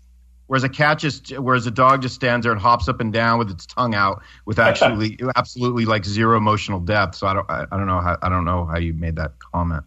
Whereas 0.48 0.64
a 0.64 0.70
cat 0.70 1.00
just, 1.00 1.32
whereas 1.40 1.66
a 1.66 1.72
dog 1.72 2.04
just 2.04 2.14
stands 2.14 2.44
there 2.44 2.52
and 2.52 2.62
hops 2.62 2.88
up 2.88 3.00
and 3.00 3.12
down 3.12 3.40
with 3.40 3.50
its 3.50 3.66
tongue 3.66 3.96
out, 3.96 4.22
with 4.46 4.60
actually, 4.60 5.18
absolutely 5.36 5.86
like 5.86 6.06
zero 6.06 6.38
emotional 6.38 6.80
depth. 6.80 7.16
So 7.16 7.26
I 7.26 7.34
don't, 7.34 7.50
I, 7.50 7.66
I 7.72 7.78
don't 7.78 7.88
know 7.88 8.00
how, 8.00 8.16
I 8.22 8.30
don't 8.30 8.46
know 8.46 8.64
how 8.64 8.78
you 8.78 8.94
made 8.94 9.16
that 9.16 9.34
comment 9.40 9.84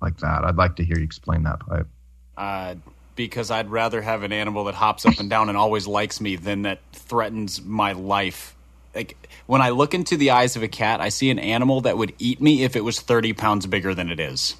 like 0.00 0.16
that. 0.18 0.44
I'd 0.44 0.54
like 0.54 0.76
to 0.76 0.84
hear 0.84 0.96
you 0.98 1.02
explain 1.02 1.42
that 1.42 1.58
pipe. 1.58 1.88
Uh, 2.36 2.76
because 3.18 3.50
I'd 3.50 3.68
rather 3.68 4.00
have 4.00 4.22
an 4.22 4.32
animal 4.32 4.64
that 4.64 4.76
hops 4.76 5.04
up 5.04 5.18
and 5.18 5.28
down 5.28 5.48
and 5.48 5.58
always 5.58 5.88
likes 5.88 6.20
me 6.20 6.36
than 6.36 6.62
that 6.62 6.78
threatens 6.92 7.60
my 7.60 7.92
life. 7.92 8.54
Like 8.94 9.28
when 9.46 9.60
I 9.60 9.70
look 9.70 9.92
into 9.92 10.16
the 10.16 10.30
eyes 10.30 10.54
of 10.54 10.62
a 10.62 10.68
cat, 10.68 11.00
I 11.00 11.10
see 11.10 11.28
an 11.28 11.38
animal 11.40 11.80
that 11.82 11.98
would 11.98 12.14
eat 12.20 12.40
me 12.40 12.62
if 12.62 12.76
it 12.76 12.84
was 12.84 13.00
thirty 13.00 13.32
pounds 13.34 13.66
bigger 13.66 13.92
than 13.92 14.08
it 14.08 14.20
is. 14.20 14.54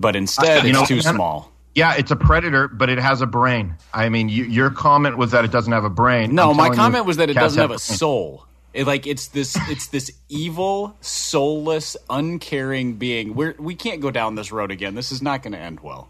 But 0.00 0.16
instead, 0.16 0.64
You 0.64 0.70
it's 0.70 0.80
know, 0.80 0.84
too 0.84 1.00
small. 1.00 1.52
Yeah, 1.76 1.94
it's 1.94 2.10
a 2.10 2.16
predator, 2.16 2.66
but 2.66 2.90
it 2.90 2.98
has 2.98 3.22
a 3.22 3.26
brain. 3.26 3.76
I 3.94 4.08
mean, 4.08 4.28
you, 4.28 4.42
your 4.44 4.70
comment 4.70 5.16
was 5.16 5.30
that 5.30 5.44
it 5.44 5.52
doesn't 5.52 5.72
have 5.72 5.84
a 5.84 5.90
brain. 5.90 6.34
No, 6.34 6.50
I'm 6.50 6.56
my 6.56 6.66
you, 6.66 6.72
comment 6.74 7.06
was 7.06 7.18
that 7.18 7.30
it 7.30 7.34
doesn't 7.34 7.60
have 7.60 7.70
a 7.70 7.74
brain. 7.74 7.78
soul. 7.78 8.46
It, 8.74 8.86
like 8.88 9.06
it's 9.06 9.28
this, 9.28 9.56
it's 9.68 9.86
this 9.88 10.10
evil, 10.28 10.96
soulless, 11.00 11.96
uncaring 12.08 12.94
being. 12.94 13.34
We're 13.36 13.54
we 13.58 13.76
can't 13.76 14.00
go 14.00 14.10
down 14.10 14.34
this 14.34 14.50
road 14.50 14.72
again. 14.72 14.96
This 14.96 15.12
is 15.12 15.22
not 15.22 15.42
going 15.44 15.52
to 15.52 15.58
end 15.58 15.80
well. 15.80 16.08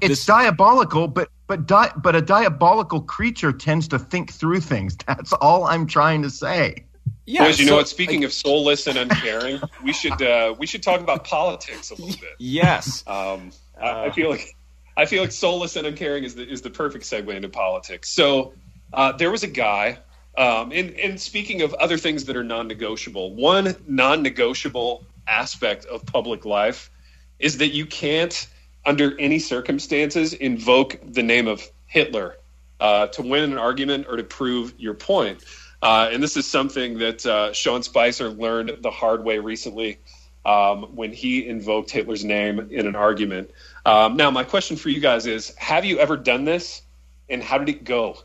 It's 0.00 0.08
this- 0.10 0.26
diabolical, 0.26 1.08
but 1.08 1.28
but 1.46 1.66
di- 1.66 1.92
but 1.96 2.16
a 2.16 2.22
diabolical 2.22 3.02
creature 3.02 3.52
tends 3.52 3.86
to 3.88 3.98
think 3.98 4.32
through 4.32 4.60
things. 4.60 4.96
That's 5.06 5.32
all 5.34 5.64
I'm 5.64 5.86
trying 5.86 6.22
to 6.22 6.30
say. 6.30 6.84
Yeah, 7.26 7.44
Boys, 7.44 7.58
you 7.58 7.66
so, 7.66 7.70
know 7.72 7.76
what? 7.78 7.88
Speaking 7.88 8.20
like, 8.20 8.26
of 8.26 8.32
soulless 8.32 8.86
and 8.86 8.98
uncaring, 8.98 9.60
we 9.82 9.92
should 9.92 10.20
uh, 10.20 10.54
we 10.58 10.66
should 10.66 10.82
talk 10.82 11.00
about 11.00 11.24
politics 11.24 11.90
a 11.90 11.94
little 11.94 12.20
bit. 12.20 12.34
yes, 12.38 13.02
Um, 13.06 13.50
I, 13.80 14.06
I 14.06 14.10
feel 14.10 14.30
like 14.30 14.54
I 14.96 15.06
feel 15.06 15.22
like 15.22 15.32
soulless 15.32 15.76
and 15.76 15.86
uncaring 15.86 16.24
is 16.24 16.34
the 16.34 16.46
is 16.48 16.62
the 16.62 16.70
perfect 16.70 17.04
segue 17.04 17.34
into 17.34 17.48
politics. 17.48 18.10
So 18.10 18.52
uh, 18.92 19.12
there 19.12 19.30
was 19.30 19.42
a 19.42 19.46
guy, 19.48 19.98
um, 20.36 20.70
and 20.72 20.90
and 20.98 21.20
speaking 21.20 21.62
of 21.62 21.72
other 21.74 21.96
things 21.98 22.24
that 22.26 22.36
are 22.36 22.44
non-negotiable, 22.44 23.34
one 23.34 23.74
non-negotiable 23.86 25.04
aspect 25.26 25.84
of 25.86 26.04
public 26.06 26.44
life 26.44 26.90
is 27.38 27.58
that 27.58 27.68
you 27.68 27.86
can't, 27.86 28.46
under 28.86 29.18
any 29.18 29.38
circumstances, 29.38 30.32
invoke 30.32 30.98
the 31.04 31.22
name 31.22 31.46
of 31.46 31.62
Hitler 31.86 32.36
uh, 32.80 33.06
to 33.08 33.22
win 33.22 33.52
an 33.52 33.58
argument 33.58 34.06
or 34.08 34.16
to 34.16 34.24
prove 34.24 34.74
your 34.78 34.94
point. 34.94 35.44
Uh, 35.82 36.08
and 36.12 36.22
this 36.22 36.36
is 36.36 36.46
something 36.46 36.98
that 36.98 37.24
uh, 37.26 37.52
Sean 37.52 37.82
Spicer 37.82 38.30
learned 38.30 38.78
the 38.80 38.90
hard 38.90 39.24
way 39.24 39.38
recently 39.38 39.98
um, 40.44 40.84
when 40.94 41.12
he 41.12 41.46
invoked 41.46 41.90
Hitler's 41.90 42.24
name 42.24 42.68
in 42.70 42.86
an 42.86 42.96
argument. 42.96 43.50
Um, 43.86 44.16
now, 44.16 44.30
my 44.30 44.44
question 44.44 44.76
for 44.76 44.88
you 44.88 45.00
guys 45.00 45.26
is 45.26 45.54
Have 45.56 45.84
you 45.84 45.98
ever 45.98 46.16
done 46.16 46.44
this, 46.44 46.82
and 47.28 47.42
how 47.42 47.58
did 47.58 47.68
it 47.68 47.84
go? 47.84 48.18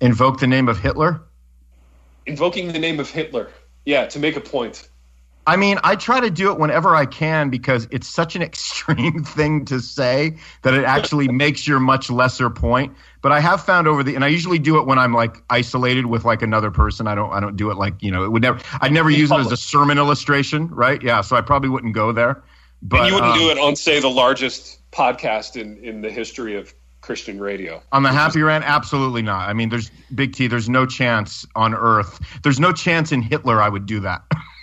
Invoke 0.00 0.40
the 0.40 0.46
name 0.46 0.68
of 0.68 0.78
Hitler. 0.78 1.20
Invoking 2.26 2.72
the 2.72 2.78
name 2.78 3.00
of 3.00 3.10
Hitler. 3.10 3.50
Yeah, 3.84 4.06
to 4.06 4.18
make 4.18 4.36
a 4.36 4.40
point. 4.40 4.88
I 5.48 5.56
mean, 5.56 5.78
I 5.82 5.96
try 5.96 6.20
to 6.20 6.28
do 6.28 6.52
it 6.52 6.58
whenever 6.58 6.94
I 6.94 7.06
can 7.06 7.48
because 7.48 7.88
it's 7.90 8.06
such 8.06 8.36
an 8.36 8.42
extreme 8.50 9.24
thing 9.24 9.64
to 9.64 9.80
say 9.80 10.36
that 10.60 10.74
it 10.74 10.84
actually 10.84 11.28
makes 11.32 11.66
your 11.66 11.80
much 11.80 12.10
lesser 12.10 12.50
point. 12.50 12.94
But 13.22 13.32
I 13.32 13.40
have 13.40 13.64
found 13.64 13.88
over 13.88 14.02
the, 14.02 14.14
and 14.14 14.24
I 14.24 14.28
usually 14.28 14.58
do 14.58 14.78
it 14.78 14.86
when 14.86 14.98
I'm 14.98 15.14
like 15.14 15.42
isolated 15.48 16.04
with 16.04 16.26
like 16.26 16.42
another 16.42 16.70
person. 16.70 17.08
I 17.08 17.14
don't, 17.14 17.32
I 17.32 17.40
don't 17.40 17.56
do 17.56 17.70
it 17.70 17.78
like 17.78 17.94
you 18.02 18.10
know, 18.10 18.24
it 18.24 18.30
would 18.30 18.42
never. 18.42 18.60
I'd 18.82 18.92
never 18.92 19.08
use 19.08 19.30
it 19.30 19.38
as 19.38 19.50
a 19.50 19.56
sermon 19.56 19.96
illustration, 19.96 20.68
right? 20.68 21.02
Yeah, 21.02 21.22
so 21.22 21.34
I 21.34 21.40
probably 21.40 21.70
wouldn't 21.70 21.94
go 21.94 22.12
there. 22.12 22.42
But 22.82 23.00
And 23.00 23.08
you 23.08 23.14
wouldn't 23.14 23.32
um, 23.32 23.38
do 23.38 23.50
it 23.50 23.58
on, 23.58 23.74
say, 23.74 24.00
the 24.00 24.10
largest 24.10 24.78
podcast 24.92 25.60
in, 25.60 25.82
in 25.82 26.02
the 26.02 26.10
history 26.10 26.56
of 26.56 26.74
Christian 27.00 27.40
radio. 27.40 27.82
On 27.90 28.02
the 28.02 28.12
happy 28.12 28.42
rant, 28.42 28.64
absolutely 28.64 29.22
not. 29.22 29.48
I 29.48 29.52
mean, 29.54 29.70
there's 29.70 29.90
Big 30.14 30.34
T. 30.34 30.46
There's 30.46 30.68
no 30.68 30.86
chance 30.86 31.46
on 31.56 31.74
Earth. 31.74 32.20
There's 32.42 32.60
no 32.60 32.72
chance 32.72 33.12
in 33.12 33.22
Hitler 33.22 33.62
I 33.62 33.68
would 33.68 33.86
do 33.86 34.00
that. 34.00 34.22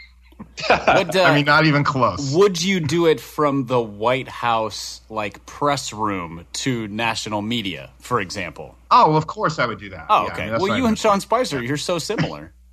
would, 0.70 1.16
uh, 1.16 1.24
I 1.24 1.36
mean, 1.36 1.46
not 1.46 1.66
even 1.66 1.84
close. 1.84 2.34
would 2.34 2.62
you 2.64 2.80
do 2.80 3.06
it 3.08 3.20
from 3.20 3.66
the 3.66 3.82
White 3.82 4.28
House 4.28 5.02
like 5.10 5.46
press 5.46 5.92
room 5.94 6.46
to 6.54 6.88
national 6.88 7.42
media, 7.42 7.92
for 8.00 8.20
example? 8.22 8.78
Oh, 8.92 9.10
well, 9.10 9.18
of 9.18 9.28
course 9.28 9.60
I 9.60 9.66
would 9.66 9.80
do 9.80 9.90
that. 9.90 10.06
Oh, 10.10 10.26
Yeah, 10.26 10.30
I 10.30 10.34
okay. 10.34 10.46
mean, 10.52 10.60
well, 10.62 10.72
I 10.74 10.78
you 10.78 10.86
and 10.86 10.98
Sean 10.98 11.20
Spicer, 11.20 11.62
you're 11.62 11.78
so 11.78 12.00
similar. 12.00 12.54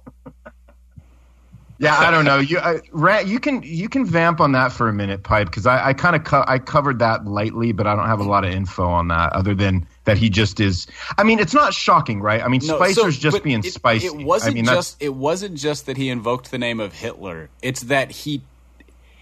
Yeah, 1.79 1.99
I 1.99 2.13
don't 2.13 2.25
know. 2.25 2.39
You, 2.39 2.61
I, 2.61 2.81
Rat, 2.93 3.27
you 3.27 3.41
can 3.41 3.61
you 3.65 3.89
can 3.89 4.07
vamp 4.07 4.41
on 4.41 4.53
that 4.53 4.71
for 4.71 4.89
a 4.89 4.93
minute, 4.93 5.25
pipe, 5.25 5.49
because 5.49 5.67
I, 5.67 5.89
I 5.89 5.93
kind 5.95 6.15
of 6.15 6.23
co- 6.23 6.45
I 6.47 6.61
covered 6.61 7.01
that 7.01 7.25
lightly, 7.27 7.73
but 7.73 7.89
I 7.89 7.97
don't 7.97 8.07
have 8.07 8.21
a 8.21 8.25
lot 8.25 8.45
of 8.45 8.53
info 8.53 8.85
on 8.87 9.09
that 9.09 9.33
other 9.33 9.53
than 9.53 9.85
that 10.05 10.19
he 10.19 10.29
just 10.31 10.59
is. 10.61 10.87
I 11.17 11.23
mean, 11.23 11.39
it's 11.39 11.55
not 11.55 11.73
shocking, 11.75 12.21
right? 12.21 12.43
I 12.43 12.49
mean, 12.49 12.61
No, 12.65 12.77
Spicer's 12.77 13.15
so- 13.17 13.31
just 13.31 13.43
being 13.43 13.61
it, 13.61 13.73
spicy. 13.73 14.07
It 14.07 14.17
wasn't 14.17 14.53
I 14.53 14.55
mean, 14.55 14.65
just 14.65 15.01
it 15.03 15.15
wasn't 15.15 15.57
just 15.57 15.87
that 15.87 15.97
he 15.97 16.09
invoked 16.09 16.51
the 16.51 16.59
name 16.59 16.81
of 16.81 16.93
Hitler. 16.93 17.51
It's 17.63 17.83
that 17.83 18.11
he 18.11 18.43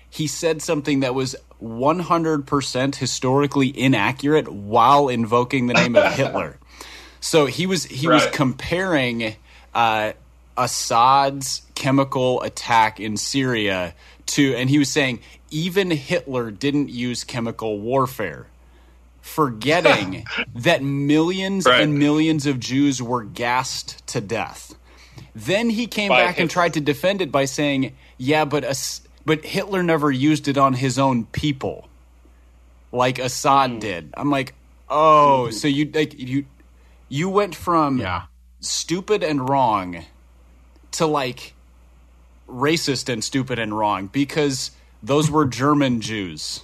he 0.08 0.26
said 0.26 0.60
something 0.62 1.00
that 1.00 1.14
was 1.14 1.36
100% 1.62 2.96
historically 2.96 3.78
inaccurate 3.78 4.48
while 4.48 5.08
invoking 5.08 5.66
the 5.66 5.74
name 5.74 5.94
of 5.96 6.12
Hitler. 6.14 6.58
So 7.20 7.46
he 7.46 7.66
was 7.66 7.84
he 7.84 8.08
was 8.08 8.26
comparing 8.32 9.36
uh, 9.74 10.12
Assad's 10.56 11.62
chemical 11.74 12.40
attack 12.42 12.98
in 12.98 13.16
Syria 13.16 13.94
to, 14.26 14.54
and 14.54 14.70
he 14.70 14.78
was 14.78 14.90
saying 14.90 15.20
even 15.50 15.90
Hitler 15.90 16.50
didn't 16.50 16.88
use 16.88 17.24
chemical 17.24 17.78
warfare 17.78 18.46
forgetting 19.30 20.26
that 20.54 20.82
millions 20.82 21.66
Right. 21.66 21.82
and 21.82 21.98
millions 21.98 22.46
of 22.46 22.58
Jews 22.60 23.00
were 23.02 23.24
gassed 23.24 24.06
to 24.08 24.20
death. 24.20 24.74
Then 25.34 25.70
he 25.70 25.86
came 25.86 26.08
By 26.08 26.24
back 26.24 26.38
and 26.40 26.50
tried 26.50 26.74
to 26.74 26.80
defend 26.80 27.22
it 27.22 27.30
by 27.30 27.44
saying, 27.44 27.94
"Yeah, 28.18 28.44
but 28.44 28.64
As- 28.64 29.00
but 29.24 29.44
Hitler 29.44 29.82
never 29.82 30.10
used 30.10 30.48
it 30.48 30.58
on 30.58 30.72
his 30.74 30.98
own 30.98 31.24
people, 31.26 31.88
like 32.92 33.18
Assad 33.18 33.70
Hmm. 33.70 33.78
did." 33.78 34.10
I'm 34.16 34.30
like, 34.30 34.54
"Oh, 34.88 35.50
so 35.50 35.68
you 35.68 35.90
like 35.94 36.18
you 36.18 36.46
you 37.08 37.28
went 37.28 37.54
from 37.54 37.98
yeah. 37.98 38.22
stupid 38.60 39.22
and 39.22 39.48
wrong 39.48 40.04
to 40.92 41.06
like 41.06 41.54
racist 42.48 43.08
and 43.08 43.22
stupid 43.22 43.58
and 43.58 43.76
wrong 43.76 44.08
because 44.08 44.72
those 45.02 45.30
were 45.30 45.46
German 45.62 46.00
Jews." 46.00 46.62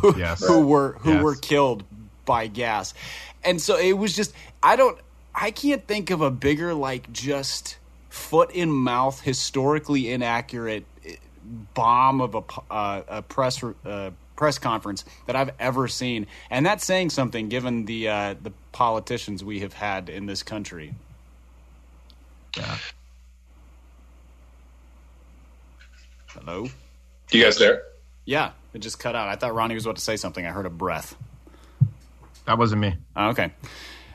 Who, 0.00 0.18
Yes. 0.18 0.44
who 0.44 0.66
were 0.66 0.92
who 1.00 1.12
Yes. 1.14 1.22
were 1.22 1.34
killed 1.36 1.84
by 2.24 2.46
gas. 2.46 2.94
And 3.44 3.60
so 3.60 3.76
it 3.78 3.92
was 3.92 4.14
just 4.14 4.32
I 4.62 4.76
don't 4.76 4.98
I 5.34 5.50
can't 5.50 5.86
think 5.86 6.10
of 6.10 6.20
a 6.20 6.30
bigger 6.30 6.74
like 6.74 7.12
just 7.12 7.78
foot 8.08 8.50
in 8.52 8.70
mouth 8.70 9.20
historically 9.20 10.10
inaccurate 10.10 10.84
eh, 11.06 11.16
bomb 11.74 12.20
of 12.20 12.34
a 12.34 12.42
p- 12.42 12.60
uh, 12.70 13.02
a 13.08 13.22
press 13.22 13.62
uh, 13.62 14.10
press 14.36 14.58
conference 14.58 15.04
that 15.26 15.36
I've 15.36 15.50
ever 15.58 15.88
seen. 15.88 16.26
And 16.50 16.64
that's 16.66 16.84
saying 16.84 17.10
something 17.10 17.48
given 17.48 17.84
the 17.86 18.08
uh, 18.08 18.34
the 18.42 18.52
politicians 18.72 19.42
we 19.44 19.60
have 19.60 19.72
had 19.74 20.08
in 20.08 20.26
this 20.26 20.42
country. 20.42 20.94
Yeah. 22.56 22.76
Hello? 26.28 26.66
You 27.30 27.42
guys 27.42 27.58
there? 27.58 27.82
Yeah, 28.24 28.52
it 28.78 28.82
just 28.82 28.98
cut 28.98 29.14
out. 29.14 29.28
I 29.28 29.36
thought 29.36 29.54
Ronnie 29.54 29.74
was 29.74 29.84
about 29.84 29.96
to 29.96 30.02
say 30.02 30.16
something. 30.16 30.46
I 30.46 30.50
heard 30.50 30.66
a 30.66 30.70
breath. 30.70 31.16
That 32.46 32.58
wasn't 32.58 32.80
me. 32.80 32.96
Oh, 33.16 33.28
okay. 33.30 33.52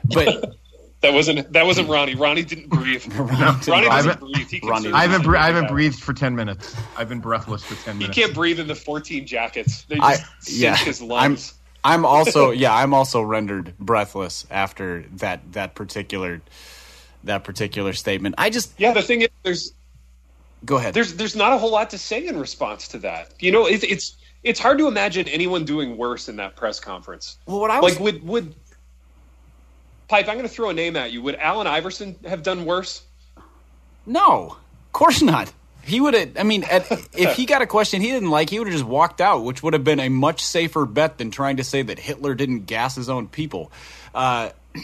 But 0.06 0.54
That 1.00 1.12
wasn't 1.12 1.52
that 1.52 1.66
wasn't 1.66 1.90
Ronnie. 1.90 2.14
Ronnie 2.14 2.44
didn't 2.44 2.70
breathe. 2.70 3.04
Ronnie 3.14 3.60
doesn't 3.60 3.90
haven't- 3.90 4.20
breathe. 4.20 4.48
He, 4.48 4.60
Ronnie- 4.64 4.90
I 4.90 5.02
haven't 5.02 5.18
not 5.18 5.24
bre- 5.26 5.36
I 5.36 5.46
haven't 5.48 5.68
breathed 5.68 6.00
for 6.02 6.14
ten 6.14 6.34
minutes. 6.34 6.74
I've 6.96 7.10
been 7.10 7.20
breathless 7.20 7.62
for 7.62 7.74
ten 7.84 7.98
minutes. 7.98 8.16
He 8.16 8.20
minutes. 8.20 8.26
can't 8.28 8.34
breathe 8.34 8.58
in 8.58 8.66
the 8.68 8.74
14 8.74 9.26
jackets. 9.26 9.82
They 9.82 9.98
I 10.00 10.16
just 10.16 10.50
yeah, 10.58 10.74
cinch 10.76 10.86
his 10.86 11.10
I'm. 11.10 11.36
I'm 11.84 12.06
also 12.06 12.52
yeah, 12.52 12.74
I'm 12.74 12.94
also 12.94 13.20
rendered 13.20 13.76
breathless 13.78 14.46
after 14.50 15.04
that 15.16 15.52
that 15.52 15.74
particular 15.74 16.40
that 17.24 17.44
particular 17.44 17.92
statement. 17.92 18.36
I 18.38 18.48
just 18.48 18.72
yeah, 18.80 18.94
the 18.94 19.02
thing 19.02 19.20
is, 19.20 19.28
there's 19.42 19.74
go 20.64 20.76
ahead. 20.78 20.94
there's 20.94 21.16
there's 21.16 21.36
not 21.36 21.52
a 21.52 21.58
whole 21.58 21.70
lot 21.70 21.90
to 21.90 21.98
say 21.98 22.26
in 22.26 22.38
response 22.40 22.88
to 22.88 22.98
that. 23.00 23.28
You 23.40 23.52
know, 23.52 23.66
it, 23.66 23.84
it's 23.84 24.16
it's 24.44 24.60
hard 24.60 24.78
to 24.78 24.86
imagine 24.86 25.26
anyone 25.28 25.64
doing 25.64 25.96
worse 25.96 26.28
in 26.28 26.36
that 26.36 26.54
press 26.54 26.78
conference. 26.78 27.38
well, 27.46 27.60
what 27.60 27.70
I 27.70 27.80
was 27.80 27.94
Like 27.94 28.02
would 28.02 28.26
would 28.26 28.54
Pipe? 30.06 30.28
I'm 30.28 30.34
going 30.34 30.46
to 30.46 30.54
throw 30.54 30.68
a 30.68 30.74
name 30.74 30.96
at 30.96 31.12
you. 31.12 31.22
Would 31.22 31.36
Allen 31.36 31.66
Iverson 31.66 32.16
have 32.26 32.42
done 32.42 32.64
worse? 32.66 33.02
no, 34.06 34.50
of 34.86 34.92
course 34.92 35.22
not. 35.22 35.52
He 35.82 36.00
would 36.00 36.14
have. 36.14 36.36
I 36.38 36.42
mean, 36.44 36.64
at, 36.64 36.90
if 37.14 37.36
he 37.36 37.46
got 37.46 37.62
a 37.62 37.66
question 37.66 38.00
he 38.00 38.08
didn't 38.10 38.30
like, 38.30 38.50
he 38.50 38.58
would 38.58 38.68
have 38.68 38.74
just 38.76 38.86
walked 38.88 39.20
out, 39.20 39.44
which 39.44 39.62
would 39.62 39.72
have 39.72 39.84
been 39.84 40.00
a 40.00 40.08
much 40.08 40.42
safer 40.44 40.86
bet 40.86 41.18
than 41.18 41.30
trying 41.30 41.56
to 41.58 41.64
say 41.64 41.82
that 41.82 41.98
Hitler 41.98 42.34
didn't 42.34 42.60
gas 42.66 42.94
his 42.96 43.08
own 43.08 43.28
people. 43.28 43.70
Uh, 44.14 44.50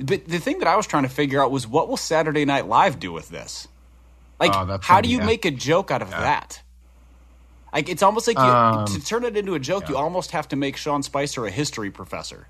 but 0.00 0.26
the 0.26 0.38
thing 0.38 0.58
that 0.58 0.68
I 0.68 0.76
was 0.76 0.86
trying 0.86 1.04
to 1.04 1.08
figure 1.08 1.42
out 1.42 1.50
was 1.50 1.66
what 1.66 1.88
will 1.88 1.96
Saturday 1.96 2.44
Night 2.44 2.66
Live 2.66 2.98
do 3.00 3.12
with 3.12 3.28
this? 3.28 3.68
Like, 4.40 4.52
Oh, 4.54 4.78
how 4.82 5.00
do 5.00 5.08
you 5.08 5.18
yeah. 5.18 5.26
make 5.26 5.44
a 5.44 5.50
joke 5.52 5.90
out 5.90 6.02
of 6.02 6.10
that? 6.10 6.60
Like, 7.74 7.88
it's 7.88 8.02
almost 8.02 8.28
like 8.28 8.38
you, 8.38 8.42
Um, 8.44 8.86
to 8.86 9.04
turn 9.04 9.24
it 9.24 9.36
into 9.36 9.54
a 9.54 9.58
joke, 9.58 9.88
you 9.88 9.96
almost 9.96 10.30
have 10.30 10.48
to 10.48 10.56
make 10.56 10.76
Sean 10.76 11.02
Spicer 11.02 11.44
a 11.44 11.50
history 11.50 11.90
professor. 11.90 12.46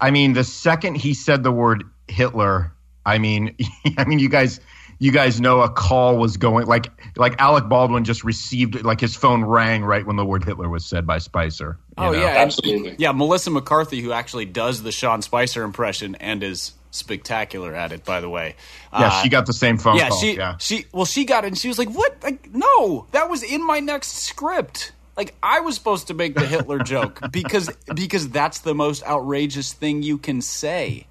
I 0.00 0.10
mean, 0.10 0.32
the 0.32 0.44
second 0.44 0.96
he 0.96 1.14
said 1.14 1.44
the 1.44 1.52
word 1.52 1.84
Hitler, 2.08 2.72
I 3.06 3.18
mean, 3.18 3.56
I 3.96 4.04
mean, 4.04 4.18
you 4.18 4.28
guys, 4.28 4.60
you 4.98 5.12
guys 5.12 5.40
know 5.40 5.60
a 5.60 5.68
call 5.68 6.16
was 6.16 6.36
going 6.36 6.66
like 6.66 6.86
like 7.16 7.40
Alec 7.40 7.68
Baldwin 7.68 8.04
just 8.04 8.24
received 8.24 8.84
like 8.84 9.00
his 9.00 9.14
phone 9.14 9.44
rang 9.44 9.84
right 9.84 10.04
when 10.04 10.16
the 10.16 10.24
word 10.24 10.44
Hitler 10.44 10.68
was 10.68 10.84
said 10.84 11.06
by 11.06 11.18
Spicer. 11.18 11.78
Oh 11.96 12.10
know? 12.10 12.18
yeah, 12.18 12.26
Absolutely. 12.26 12.96
yeah. 12.98 13.12
Melissa 13.12 13.50
McCarthy, 13.50 14.00
who 14.00 14.12
actually 14.12 14.44
does 14.44 14.82
the 14.82 14.92
Sean 14.92 15.22
Spicer 15.22 15.62
impression 15.62 16.16
and 16.16 16.42
is 16.42 16.72
spectacular 16.94 17.74
at 17.74 17.92
it, 17.92 18.04
by 18.04 18.20
the 18.20 18.28
way. 18.28 18.54
yeah, 18.92 19.06
Uh, 19.08 19.22
she 19.22 19.28
got 19.28 19.46
the 19.46 19.52
same 19.52 19.78
phone 19.78 19.96
yeah, 19.96 20.08
call. 20.08 20.18
she 20.18 20.36
yeah, 20.36 20.56
she 20.58 20.86
well 20.92 21.04
she 21.04 21.24
got 21.24 21.44
it 21.44 21.48
and 21.48 21.58
she 21.58 21.68
was 21.68 21.78
like, 21.78 21.90
"What? 21.90 22.16
Like, 22.22 22.52
no, 22.54 23.06
that 23.12 23.28
was 23.28 23.42
in 23.42 23.66
my 23.66 23.80
next 23.80 24.12
script." 24.18 24.92
Like 25.16 25.34
I 25.42 25.60
was 25.60 25.74
supposed 25.76 26.08
to 26.08 26.14
make 26.14 26.34
the 26.34 26.46
Hitler 26.46 26.78
joke 26.84 27.20
because 27.30 27.70
because 27.94 28.28
that's 28.30 28.58
the 28.60 28.74
most 28.74 29.04
outrageous 29.04 29.72
thing 29.72 30.02
you 30.02 30.18
can 30.18 30.40
say. 30.40 31.06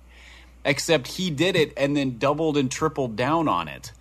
Except 0.65 1.07
he 1.07 1.29
did 1.29 1.57
it 1.57 1.73
and 1.75 1.95
then 1.95 2.17
doubled 2.17 2.55
and 2.55 2.71
tripled 2.71 3.17
down 3.17 3.49
on 3.49 3.67
it. 3.67 3.91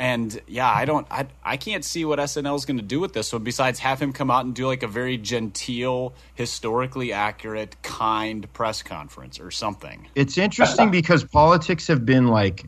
And 0.00 0.40
yeah, 0.48 0.72
I 0.72 0.86
don't 0.86 1.06
I 1.10 1.26
I 1.44 1.58
can't 1.58 1.84
see 1.84 2.06
what 2.06 2.18
SNL 2.18 2.56
is 2.56 2.64
going 2.64 2.78
to 2.78 2.82
do 2.82 3.00
with 3.00 3.12
this 3.12 3.34
one 3.34 3.44
besides 3.44 3.78
have 3.80 4.00
him 4.00 4.14
come 4.14 4.30
out 4.30 4.46
and 4.46 4.54
do 4.54 4.66
like 4.66 4.82
a 4.82 4.88
very 4.88 5.18
genteel, 5.18 6.14
historically 6.34 7.12
accurate, 7.12 7.80
kind 7.82 8.50
press 8.54 8.82
conference 8.82 9.38
or 9.38 9.50
something. 9.50 10.08
it's 10.14 10.38
interesting 10.38 10.90
because 10.90 11.22
politics 11.22 11.86
have 11.86 12.06
been 12.06 12.28
like 12.28 12.64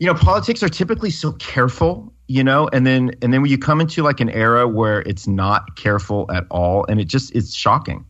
you 0.00 0.06
know 0.08 0.14
politics 0.14 0.60
are 0.64 0.68
typically 0.68 1.10
so 1.10 1.30
careful 1.32 2.12
you 2.26 2.42
know 2.42 2.68
and 2.72 2.84
then 2.84 3.12
and 3.22 3.32
then 3.32 3.42
when 3.42 3.50
you 3.50 3.58
come 3.58 3.80
into 3.80 4.02
like 4.02 4.18
an 4.18 4.30
era 4.30 4.66
where 4.66 5.02
it's 5.02 5.28
not 5.28 5.76
careful 5.76 6.28
at 6.32 6.44
all 6.50 6.84
and 6.88 7.00
it 7.00 7.04
just 7.06 7.32
it's 7.36 7.54
shocking 7.54 8.04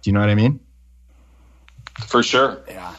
do 0.00 0.08
you 0.08 0.14
know 0.14 0.20
what 0.20 0.30
i 0.30 0.34
mean 0.34 0.58
For 2.06 2.22
sure. 2.22 2.58
Yeah. 2.68 2.94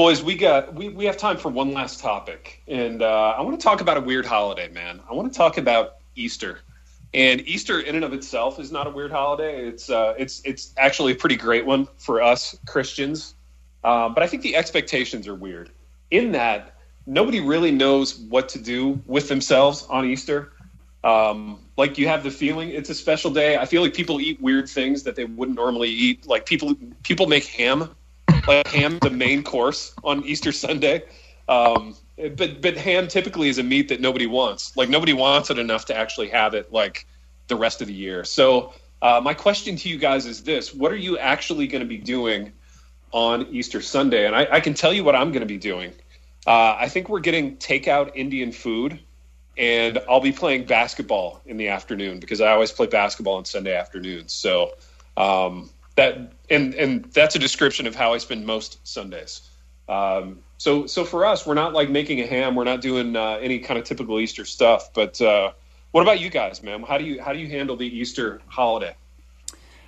Boys, 0.00 0.22
we 0.22 0.34
got 0.34 0.72
we, 0.72 0.88
we 0.88 1.04
have 1.04 1.18
time 1.18 1.36
for 1.36 1.50
one 1.50 1.74
last 1.74 2.00
topic, 2.00 2.62
and 2.66 3.02
uh, 3.02 3.34
I 3.36 3.42
want 3.42 3.60
to 3.60 3.62
talk 3.62 3.82
about 3.82 3.98
a 3.98 4.00
weird 4.00 4.24
holiday, 4.24 4.70
man. 4.70 4.98
I 5.06 5.12
want 5.12 5.30
to 5.30 5.36
talk 5.36 5.58
about 5.58 5.96
Easter, 6.16 6.60
and 7.12 7.46
Easter 7.46 7.80
in 7.80 7.96
and 7.96 8.02
of 8.02 8.14
itself 8.14 8.58
is 8.58 8.72
not 8.72 8.86
a 8.86 8.90
weird 8.90 9.10
holiday. 9.10 9.68
It's 9.68 9.90
uh, 9.90 10.14
it's 10.16 10.40
it's 10.46 10.72
actually 10.78 11.12
a 11.12 11.16
pretty 11.16 11.36
great 11.36 11.66
one 11.66 11.86
for 11.98 12.22
us 12.22 12.58
Christians, 12.66 13.34
uh, 13.84 14.08
but 14.08 14.22
I 14.22 14.26
think 14.26 14.42
the 14.42 14.56
expectations 14.56 15.28
are 15.28 15.34
weird. 15.34 15.68
In 16.10 16.32
that 16.32 16.76
nobody 17.04 17.40
really 17.40 17.70
knows 17.70 18.20
what 18.20 18.48
to 18.48 18.58
do 18.58 19.02
with 19.04 19.28
themselves 19.28 19.86
on 19.90 20.06
Easter. 20.06 20.54
Um, 21.04 21.60
like 21.76 21.98
you 21.98 22.08
have 22.08 22.22
the 22.22 22.30
feeling 22.30 22.70
it's 22.70 22.88
a 22.88 22.94
special 22.94 23.30
day. 23.30 23.58
I 23.58 23.66
feel 23.66 23.82
like 23.82 23.92
people 23.92 24.18
eat 24.18 24.40
weird 24.40 24.66
things 24.66 25.02
that 25.02 25.14
they 25.14 25.26
wouldn't 25.26 25.58
normally 25.58 25.90
eat. 25.90 26.26
Like 26.26 26.46
people 26.46 26.74
people 27.02 27.26
make 27.26 27.44
ham 27.44 27.94
like 28.50 28.66
ham 28.66 28.98
the 29.00 29.10
main 29.10 29.42
course 29.42 29.94
on 30.02 30.24
Easter 30.24 30.52
Sunday. 30.52 31.04
Um, 31.48 31.96
but 32.36 32.60
but 32.60 32.76
ham 32.76 33.08
typically 33.08 33.48
is 33.48 33.58
a 33.58 33.62
meat 33.62 33.88
that 33.88 34.00
nobody 34.00 34.26
wants. 34.26 34.76
Like 34.76 34.88
nobody 34.88 35.12
wants 35.12 35.50
it 35.50 35.58
enough 35.58 35.86
to 35.86 35.96
actually 35.96 36.28
have 36.28 36.54
it 36.54 36.72
like 36.72 37.06
the 37.48 37.56
rest 37.56 37.80
of 37.80 37.88
the 37.88 37.94
year. 37.94 38.24
So 38.24 38.74
uh, 39.02 39.20
my 39.22 39.34
question 39.34 39.76
to 39.76 39.88
you 39.88 39.98
guys 39.98 40.26
is 40.26 40.42
this: 40.42 40.74
What 40.74 40.92
are 40.92 40.96
you 40.96 41.18
actually 41.18 41.66
going 41.66 41.82
to 41.82 41.88
be 41.88 41.98
doing 41.98 42.52
on 43.12 43.46
Easter 43.50 43.80
Sunday? 43.80 44.26
And 44.26 44.34
I, 44.34 44.46
I 44.50 44.60
can 44.60 44.74
tell 44.74 44.92
you 44.92 45.04
what 45.04 45.16
I'm 45.16 45.30
going 45.32 45.40
to 45.40 45.54
be 45.54 45.58
doing. 45.58 45.92
Uh, 46.46 46.76
I 46.78 46.88
think 46.88 47.08
we're 47.08 47.20
getting 47.20 47.56
takeout 47.56 48.12
Indian 48.14 48.52
food, 48.52 48.98
and 49.58 49.98
I'll 50.08 50.20
be 50.20 50.32
playing 50.32 50.64
basketball 50.64 51.40
in 51.46 51.56
the 51.56 51.68
afternoon 51.68 52.18
because 52.18 52.40
I 52.40 52.50
always 52.52 52.72
play 52.72 52.86
basketball 52.86 53.34
on 53.34 53.44
Sunday 53.44 53.76
afternoons. 53.76 54.32
So 54.32 54.72
um, 55.16 55.70
that 56.00 56.32
and 56.48 56.74
and 56.74 57.04
that's 57.12 57.36
a 57.36 57.38
description 57.38 57.86
of 57.86 57.94
how 57.94 58.14
I 58.14 58.18
spend 58.18 58.46
most 58.46 58.86
Sundays. 58.86 59.42
Um, 59.88 60.40
so 60.56 60.86
so 60.86 61.04
for 61.04 61.26
us, 61.26 61.46
we're 61.46 61.54
not 61.54 61.74
like 61.74 61.90
making 61.90 62.20
a 62.20 62.26
ham. 62.26 62.54
We're 62.54 62.64
not 62.64 62.80
doing 62.80 63.16
uh, 63.16 63.38
any 63.40 63.58
kind 63.58 63.78
of 63.78 63.84
typical 63.84 64.18
Easter 64.18 64.44
stuff. 64.44 64.92
But 64.94 65.20
uh, 65.20 65.52
what 65.90 66.02
about 66.02 66.20
you 66.20 66.30
guys, 66.30 66.62
man? 66.62 66.82
How 66.82 66.96
do 66.96 67.04
you 67.04 67.20
how 67.22 67.32
do 67.32 67.38
you 67.38 67.48
handle 67.48 67.76
the 67.76 67.86
Easter 67.86 68.40
holiday? 68.46 68.96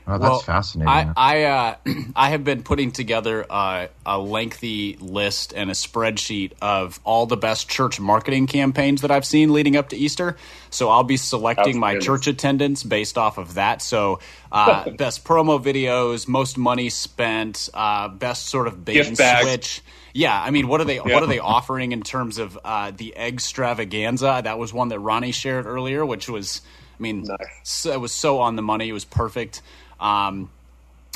Oh 0.06 0.18
that's 0.18 0.20
Well, 0.22 0.38
fascinating 0.40 0.88
I. 0.88 1.12
I, 1.16 1.42
uh, 1.44 1.76
I 2.16 2.30
have 2.30 2.44
been 2.44 2.62
putting 2.62 2.92
together 2.92 3.46
uh, 3.48 3.86
a 4.06 4.18
lengthy 4.18 4.96
list 5.00 5.52
and 5.54 5.70
a 5.70 5.74
spreadsheet 5.74 6.52
of 6.60 7.00
all 7.04 7.26
the 7.26 7.36
best 7.36 7.68
church 7.68 8.00
marketing 8.00 8.46
campaigns 8.46 9.02
that 9.02 9.10
I've 9.10 9.24
seen 9.26 9.52
leading 9.52 9.76
up 9.76 9.90
to 9.90 9.96
Easter. 9.96 10.36
So 10.70 10.88
I'll 10.88 11.04
be 11.04 11.16
selecting 11.16 11.78
my 11.78 11.96
Outstanding. 11.96 12.06
church 12.06 12.26
attendance 12.26 12.82
based 12.82 13.18
off 13.18 13.38
of 13.38 13.54
that. 13.54 13.82
So 13.82 14.20
uh, 14.50 14.90
best 14.96 15.24
promo 15.24 15.62
videos, 15.62 16.26
most 16.26 16.56
money 16.58 16.88
spent, 16.88 17.68
uh, 17.74 18.08
best 18.08 18.46
sort 18.48 18.66
of 18.66 18.84
bait 18.84 18.94
Gift 18.94 19.08
and 19.08 19.18
bags. 19.18 19.46
switch. 19.48 19.82
Yeah, 20.14 20.38
I 20.38 20.50
mean, 20.50 20.68
what 20.68 20.80
are 20.80 20.84
they? 20.84 20.98
What 20.98 21.22
are 21.22 21.26
they 21.26 21.38
offering 21.38 21.92
in 21.92 22.02
terms 22.02 22.36
of 22.38 22.58
uh, 22.64 22.90
the 22.94 23.14
extravaganza? 23.16 24.42
That 24.44 24.58
was 24.58 24.72
one 24.72 24.88
that 24.88 24.98
Ronnie 24.98 25.32
shared 25.32 25.64
earlier, 25.66 26.04
which 26.04 26.28
was, 26.28 26.60
I 26.98 27.02
mean, 27.02 27.22
Nice. 27.24 27.38
so, 27.62 27.92
it 27.92 28.00
was 28.00 28.12
so 28.12 28.40
on 28.40 28.56
the 28.56 28.62
money. 28.62 28.88
It 28.88 28.92
was 28.92 29.04
perfect. 29.06 29.62
Um, 30.02 30.50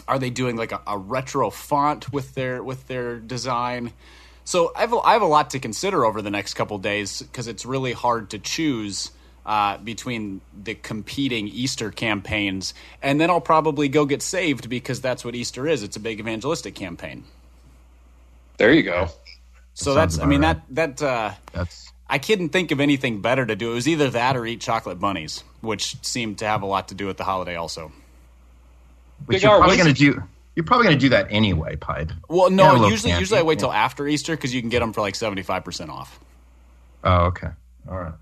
are 0.09 0.19
they 0.19 0.31
doing 0.31 0.57
like 0.57 0.73
a, 0.73 0.81
a 0.87 0.97
retro 0.97 1.51
font 1.51 2.13
with 2.13 2.35
their 2.35 2.63
with 2.63 2.87
their 2.87 3.19
design? 3.19 3.93
So 4.45 4.73
I 4.77 4.83
have 4.83 4.93
a, 4.93 4.99
I 4.99 5.13
have 5.15 5.23
a 5.23 5.27
lot 5.27 5.51
to 5.51 5.59
consider 5.59 6.05
over 6.07 6.23
the 6.23 6.31
next 6.31 6.55
couple 6.55 6.79
days 6.79 7.21
because 7.21 7.49
it's 7.49 7.67
really 7.67 7.93
hard 7.93 8.31
to 8.31 8.39
choose 8.39 9.11
uh, 9.45 9.79
between 9.79 10.41
the 10.63 10.75
competing 10.75 11.49
Easter 11.49 11.91
campaigns, 11.91 12.73
and 13.03 13.21
then 13.21 13.29
I'll 13.29 13.41
probably 13.41 13.89
go 13.89 14.07
get 14.07 14.23
saved 14.23 14.69
because 14.69 15.01
that's 15.01 15.25
what 15.25 15.35
Easter 15.35 15.67
is. 15.67 15.83
It's 15.83 15.97
a 15.97 16.01
big 16.01 16.21
evangelistic 16.21 16.77
campaign. 16.77 17.25
There 18.59 18.73
you 18.73 18.85
go. 18.85 19.09
So 19.75 19.95
sounds 19.95 20.17
that's 20.17 20.25
I 20.25 20.27
mean 20.27 20.43
right. 20.43 20.61
that 20.71 21.01
that 21.01 21.07
uh, 21.07 21.33
that's 21.53 21.93
I 22.09 22.19
couldn't 22.19 22.51
think 22.51 22.71
of 22.71 22.79
anything 22.79 23.21
better 23.21 23.45
to 23.45 23.57
do. 23.57 23.73
It 23.73 23.75
was 23.75 23.89
either 23.89 24.11
that 24.11 24.37
or 24.37 24.47
eat 24.47 24.61
chocolate 24.61 25.01
bunnies, 25.01 25.43
which 25.61 25.97
seemed 26.03 26.39
to 26.39 26.47
have 26.47 26.63
a 26.63 26.67
lot 26.67 26.89
to 26.89 26.95
do 26.95 27.07
with 27.07 27.17
the 27.17 27.25
holiday 27.25 27.57
also. 27.57 27.91
Which 29.25 29.37
Big 29.37 29.43
you're 29.43 29.59
probably 29.59 29.77
going 29.77 29.93
to 29.93 29.95
do 29.95 30.23
you're 30.55 30.65
probably 30.65 30.87
going 30.87 30.97
to 30.97 31.01
do 31.01 31.09
that 31.11 31.27
anyway 31.31 31.77
pipe 31.77 32.13
Well, 32.29 32.51
no, 32.51 32.73
little 32.73 32.91
usually 32.91 33.11
candy, 33.11 33.23
usually 33.23 33.41
I 33.41 33.43
wait 33.43 33.59
yeah. 33.59 33.61
till 33.61 33.73
after 33.73 34.07
Easter 34.07 34.37
because 34.37 34.55
you 34.55 34.61
can 34.61 34.71
get 34.71 34.81
them 34.81 34.93
for 34.93 35.01
like 35.01 35.15
seventy 35.15 35.43
five 35.43 35.65
percent 35.65 35.91
off. 35.91 36.21
oh 37.05 37.27
okay. 37.27 37.49
All 37.89 37.97
right 37.97 38.15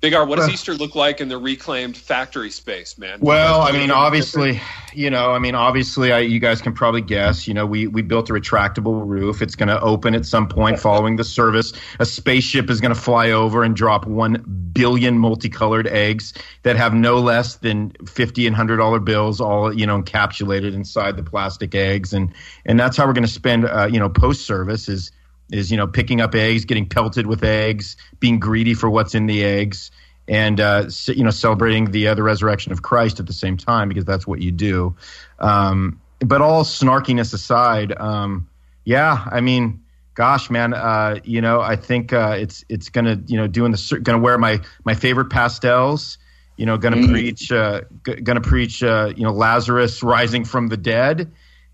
Big 0.00 0.14
R, 0.14 0.24
what 0.24 0.36
does 0.36 0.46
Well- 0.46 0.54
Easter 0.54 0.74
look 0.74 0.94
like 0.94 1.20
in 1.20 1.28
the 1.28 1.38
reclaimed 1.38 1.96
factory 1.96 2.50
space, 2.50 2.96
man? 2.98 3.18
Well, 3.20 3.62
I 3.62 3.72
mean, 3.72 3.90
obviously, 3.90 4.60
you 4.94 5.10
know, 5.10 5.32
I 5.32 5.40
mean, 5.40 5.56
obviously, 5.56 6.12
I, 6.12 6.20
you 6.20 6.38
guys 6.38 6.62
can 6.62 6.72
probably 6.72 7.00
guess. 7.00 7.48
You 7.48 7.54
know, 7.54 7.66
we 7.66 7.88
we 7.88 8.02
built 8.02 8.30
a 8.30 8.32
retractable 8.32 9.04
roof. 9.04 9.42
It's 9.42 9.56
going 9.56 9.68
to 9.68 9.80
open 9.80 10.14
at 10.14 10.24
some 10.24 10.48
point 10.48 10.78
following 10.78 11.16
the 11.16 11.24
service. 11.24 11.72
A 11.98 12.06
spaceship 12.06 12.70
is 12.70 12.80
going 12.80 12.94
to 12.94 13.00
fly 13.00 13.30
over 13.30 13.64
and 13.64 13.74
drop 13.74 14.06
one 14.06 14.44
billion 14.72 15.18
multicolored 15.18 15.88
eggs 15.88 16.32
that 16.62 16.76
have 16.76 16.94
no 16.94 17.18
less 17.18 17.56
than 17.56 17.90
fifty 18.06 18.46
and 18.46 18.54
hundred 18.54 18.76
dollar 18.76 19.00
bills, 19.00 19.40
all 19.40 19.74
you 19.74 19.84
know, 19.84 20.00
encapsulated 20.00 20.74
inside 20.74 21.16
the 21.16 21.24
plastic 21.24 21.74
eggs, 21.74 22.12
and 22.12 22.32
and 22.66 22.78
that's 22.78 22.96
how 22.96 23.04
we're 23.04 23.14
going 23.14 23.26
to 23.26 23.32
spend, 23.32 23.64
uh, 23.64 23.88
you 23.90 23.98
know, 23.98 24.08
post 24.08 24.46
service 24.46 24.88
is 24.88 25.10
is 25.50 25.70
you 25.70 25.76
know 25.76 25.86
picking 25.86 26.20
up 26.20 26.34
eggs, 26.34 26.64
getting 26.64 26.88
pelted 26.88 27.26
with 27.26 27.44
eggs, 27.44 27.96
being 28.20 28.38
greedy 28.38 28.74
for 28.74 28.88
what's 28.90 29.14
in 29.14 29.26
the 29.26 29.44
eggs, 29.44 29.90
and 30.26 30.60
uh, 30.60 30.88
you 31.06 31.24
know 31.24 31.30
celebrating 31.30 31.90
the 31.90 32.08
uh, 32.08 32.14
the 32.14 32.22
resurrection 32.22 32.72
of 32.72 32.82
Christ 32.82 33.20
at 33.20 33.26
the 33.26 33.32
same 33.32 33.56
time 33.56 33.88
because 33.88 34.04
that's 34.04 34.26
what 34.26 34.40
you 34.40 34.50
do. 34.50 34.96
Um, 35.38 36.00
but 36.20 36.40
all 36.40 36.64
snarkiness 36.64 37.32
aside, 37.32 37.96
um, 37.98 38.48
yeah, 38.84 39.26
I 39.30 39.40
mean, 39.40 39.84
gosh, 40.14 40.50
man, 40.50 40.74
uh, 40.74 41.20
you 41.24 41.40
know, 41.40 41.60
I 41.60 41.76
think 41.76 42.12
uh, 42.12 42.36
it's 42.38 42.64
it's 42.68 42.90
gonna 42.90 43.20
you 43.26 43.36
know 43.36 43.46
doing 43.46 43.72
the 43.72 44.00
gonna 44.02 44.18
wear 44.18 44.36
my 44.36 44.60
my 44.84 44.94
favorite 44.94 45.30
pastels. 45.30 46.18
You 46.56 46.66
know, 46.66 46.76
gonna 46.76 47.06
preach, 47.06 47.52
uh, 47.52 47.82
gonna 48.02 48.40
preach, 48.40 48.82
uh, 48.82 49.12
you 49.16 49.22
know, 49.22 49.30
Lazarus 49.30 50.02
rising 50.02 50.44
from 50.44 50.66
the 50.66 50.76
dead, 50.76 51.30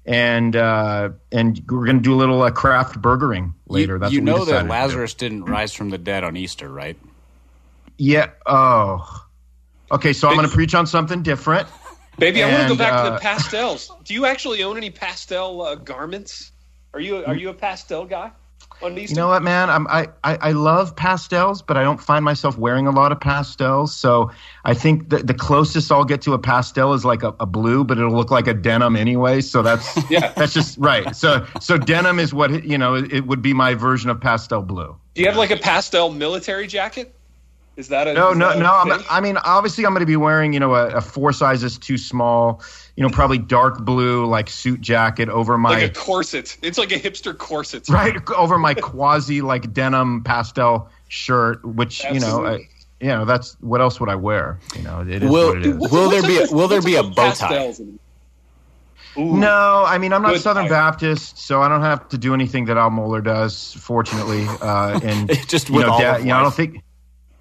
and 0.07 0.55
uh, 0.55 1.11
and 1.33 1.63
we're 1.69 1.87
gonna 1.87 2.01
do 2.01 2.15
a 2.15 2.17
little 2.17 2.43
uh, 2.43 2.51
craft 2.51 3.01
burgering 3.01 3.55
later. 3.69 3.95
You, 3.95 3.99
That's 3.99 4.13
you 4.13 4.21
what 4.21 4.25
we 4.25 4.31
know 4.31 4.39
that 4.39 4.45
decided 4.45 4.63
to 4.63 4.65
do. 4.65 4.73
Lazarus 4.73 5.15
didn't 5.15 5.45
rise 5.45 5.73
from 5.73 5.91
the 5.91 5.99
dead 5.99 6.25
on 6.25 6.37
Easter, 6.37 6.69
right? 6.69 6.97
Yeah. 7.99 8.31
Oh. 8.47 9.21
Okay, 9.93 10.13
so 10.13 10.29
I'm 10.29 10.35
going 10.35 10.49
to 10.49 10.53
preach 10.53 10.75
on 10.75 10.87
something 10.87 11.23
different. 11.23 11.69
Baby, 12.19 12.43
I 12.43 12.49
want 12.49 12.63
to 12.63 12.67
go 12.69 12.71
And, 12.71 12.79
back 12.79 12.93
to 12.93 12.99
uh, 12.99 13.11
the 13.11 13.19
pastels. 13.19 13.93
Do 14.05 14.15
you 14.15 14.27
actually 14.27 14.63
own 14.63 14.77
any 14.77 14.91
pastel 14.91 15.63
uh, 15.63 15.75
garments? 15.75 16.53
Are 16.95 17.01
you 17.01 17.25
are 17.25 17.35
you 17.35 17.49
a 17.49 17.55
pastel 17.55 18.05
guy? 18.05 18.31
On 18.85 18.99
Easter? 18.99 19.15
You 19.15 19.17
know 19.21 19.29
what, 19.29 19.43
man? 19.43 19.71
I'm, 19.71 19.87
I, 19.89 20.09
I 20.23 20.37
I 20.37 20.53
love 20.53 20.95
pastels, 20.95 21.63
but 21.63 21.77
I 21.77 21.83
don't 21.83 22.01
find 22.01 22.25
myself 22.25 22.57
wearing 22.59 22.87
a 22.87 22.91
lot 22.91 23.13
of 23.13 23.21
pastels. 23.21 23.97
So 23.97 24.31
I 24.65 24.75
think 24.75 25.11
the, 25.11 25.19
the 25.19 25.35
closest 25.35 25.91
I'll 25.91 26.05
get 26.05 26.23
to 26.23 26.33
a 26.35 26.39
pastel 26.39 26.93
is 26.95 27.05
like 27.05 27.23
a, 27.23 27.35
a 27.41 27.47
blue, 27.47 27.85
but 27.85 27.99
it'll 27.99 28.15
look 28.15 28.31
like 28.31 28.47
a 28.47 28.55
denim 28.55 28.97
anyway. 28.97 29.41
So 29.41 29.63
that's 29.63 29.99
Yeah. 30.11 30.33
that's 30.37 30.53
just 30.53 30.79
right. 30.79 31.15
So 31.17 31.47
so 31.61 31.79
denim 31.79 32.19
is 32.19 32.33
what 32.35 32.65
you 32.65 32.79
know. 32.79 32.95
It, 32.95 33.13
it 33.13 33.27
would 33.27 33.43
be 33.43 33.53
my 33.53 33.75
version 33.75 34.11
of 34.11 34.21
pastel 34.21 34.63
blue. 34.63 34.97
Do 35.15 35.23
you 35.23 35.29
have 35.29 35.37
like 35.37 35.51
a 35.51 35.57
pastel 35.57 36.11
military 36.11 36.67
jacket? 36.67 37.15
Is 37.77 37.89
that 37.89 38.07
a 38.07 38.15
No, 38.15 38.33
no, 38.33 38.57
no. 38.57 38.73
I'm. 38.73 39.03
I 39.11 39.21
mean, 39.21 39.37
obviously, 39.39 39.85
I'm 39.85 39.93
going 39.93 40.01
to 40.01 40.07
be 40.07 40.17
wearing, 40.17 40.53
you 40.53 40.61
know, 40.61 40.75
a, 40.75 40.97
a 40.97 41.01
four 41.01 41.33
sizes 41.33 41.77
too 41.77 41.99
small, 41.99 42.63
you 42.97 43.03
know, 43.03 43.09
probably 43.11 43.39
dark 43.39 43.81
blue 43.85 44.25
like 44.27 44.49
suit 44.49 44.81
jacket 44.81 45.29
over 45.29 45.59
my 45.59 45.71
like 45.71 45.91
a 45.91 45.95
corset. 45.95 46.57
It's 46.63 46.79
like 46.79 46.93
a 46.93 46.99
hipster 46.99 47.37
corset. 47.37 47.89
right 47.89 48.17
over 48.31 48.59
my 48.59 48.75
quasi 48.75 49.41
like 49.41 49.73
denim 49.73 50.23
pastel 50.23 50.89
shirt, 51.09 51.65
which 51.65 52.05
you 52.13 52.21
know, 52.21 52.47
I, 52.47 52.55
you 53.01 53.09
know, 53.09 53.25
that's 53.25 53.55
what 53.61 53.81
else 53.81 53.99
would 54.01 54.09
I 54.09 54.15
wear? 54.15 54.59
You 54.77 54.83
know, 54.83 55.01
it 55.01 55.23
is 55.23 55.31
Will- 55.31 55.49
what 55.49 55.59
it 55.59 55.67
is. 55.67 55.77
What's- 55.77 55.93
Will 55.93 56.09
there 56.11 56.23
be 56.23 56.37
a- 56.39 56.47
will 56.55 56.69
there 56.69 56.83
be 56.83 56.95
a 56.97 57.03
bow 57.03 57.33
tie? 57.33 57.55
and- 57.57 57.99
Ooh. 59.17 59.37
No, 59.37 59.85
I 59.87 59.99
mean 59.99 60.13
I'm 60.13 60.23
not 60.23 60.37
Southern 60.41 60.65
tie. 60.65 60.71
Baptist, 60.71 61.39
so 61.39 61.63
I 61.63 61.69
don't 61.69 61.83
have 61.83 62.09
to 62.09 62.19
do 62.19 62.35
anything 62.35 62.65
that 62.65 62.77
Al 62.77 62.91
Mohler 62.91 63.23
does. 63.23 63.75
Fortunately, 63.75 64.45
uh, 64.61 64.99
and 65.05 65.29
Just 65.49 65.69
you 65.69 65.77
with 65.77 65.87
know, 65.87 65.93
all 65.93 66.01
Da- 66.01 66.15
of 66.17 66.21
you 66.23 66.29
know, 66.29 66.39
I 66.39 66.43
don't 66.43 66.55
think 66.55 66.83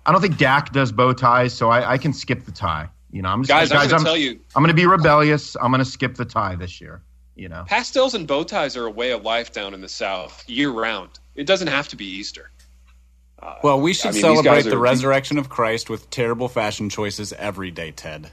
I 0.05 0.11
don't 0.11 0.21
think 0.21 0.37
Dak 0.37 0.71
does 0.71 0.91
bow 0.91 1.13
ties, 1.13 1.53
so 1.53 1.69
I, 1.69 1.93
I 1.93 1.97
can 1.97 2.13
skip 2.13 2.45
the 2.45 2.51
tie. 2.51 2.89
You 3.13 3.21
know, 3.21 3.29
I'm 3.29 3.43
just 3.43 3.49
Guys, 3.49 3.71
I'm 3.71 3.87
gonna 3.87 3.99
I'm, 3.99 4.03
tell 4.03 4.17
you, 4.17 4.39
I'm 4.55 4.63
going 4.63 4.75
to 4.75 4.81
be 4.81 4.87
rebellious. 4.87 5.55
I'm 5.55 5.71
going 5.71 5.83
to 5.83 5.89
skip 5.89 6.15
the 6.15 6.25
tie 6.25 6.55
this 6.55 6.81
year. 6.81 7.03
You 7.35 7.47
know, 7.47 7.63
pastels 7.67 8.15
and 8.15 8.27
bow 8.27 8.43
ties 8.43 8.75
are 8.75 8.85
a 8.87 8.91
way 8.91 9.11
of 9.11 9.23
life 9.23 9.51
down 9.51 9.75
in 9.75 9.81
the 9.81 9.89
South 9.89 10.43
year 10.49 10.71
round. 10.71 11.11
It 11.35 11.45
doesn't 11.45 11.67
have 11.67 11.87
to 11.89 11.95
be 11.95 12.05
Easter. 12.05 12.49
Well, 13.61 13.79
we 13.81 13.93
should 13.93 14.09
I 14.09 14.11
mean, 14.13 14.21
celebrate 14.21 14.63
the 14.63 14.75
are- 14.75 14.79
resurrection 14.79 15.37
of 15.37 15.49
Christ 15.49 15.89
with 15.89 16.09
terrible 16.09 16.47
fashion 16.47 16.89
choices 16.89 17.33
every 17.33 17.71
day, 17.71 17.91
Ted. 17.91 18.31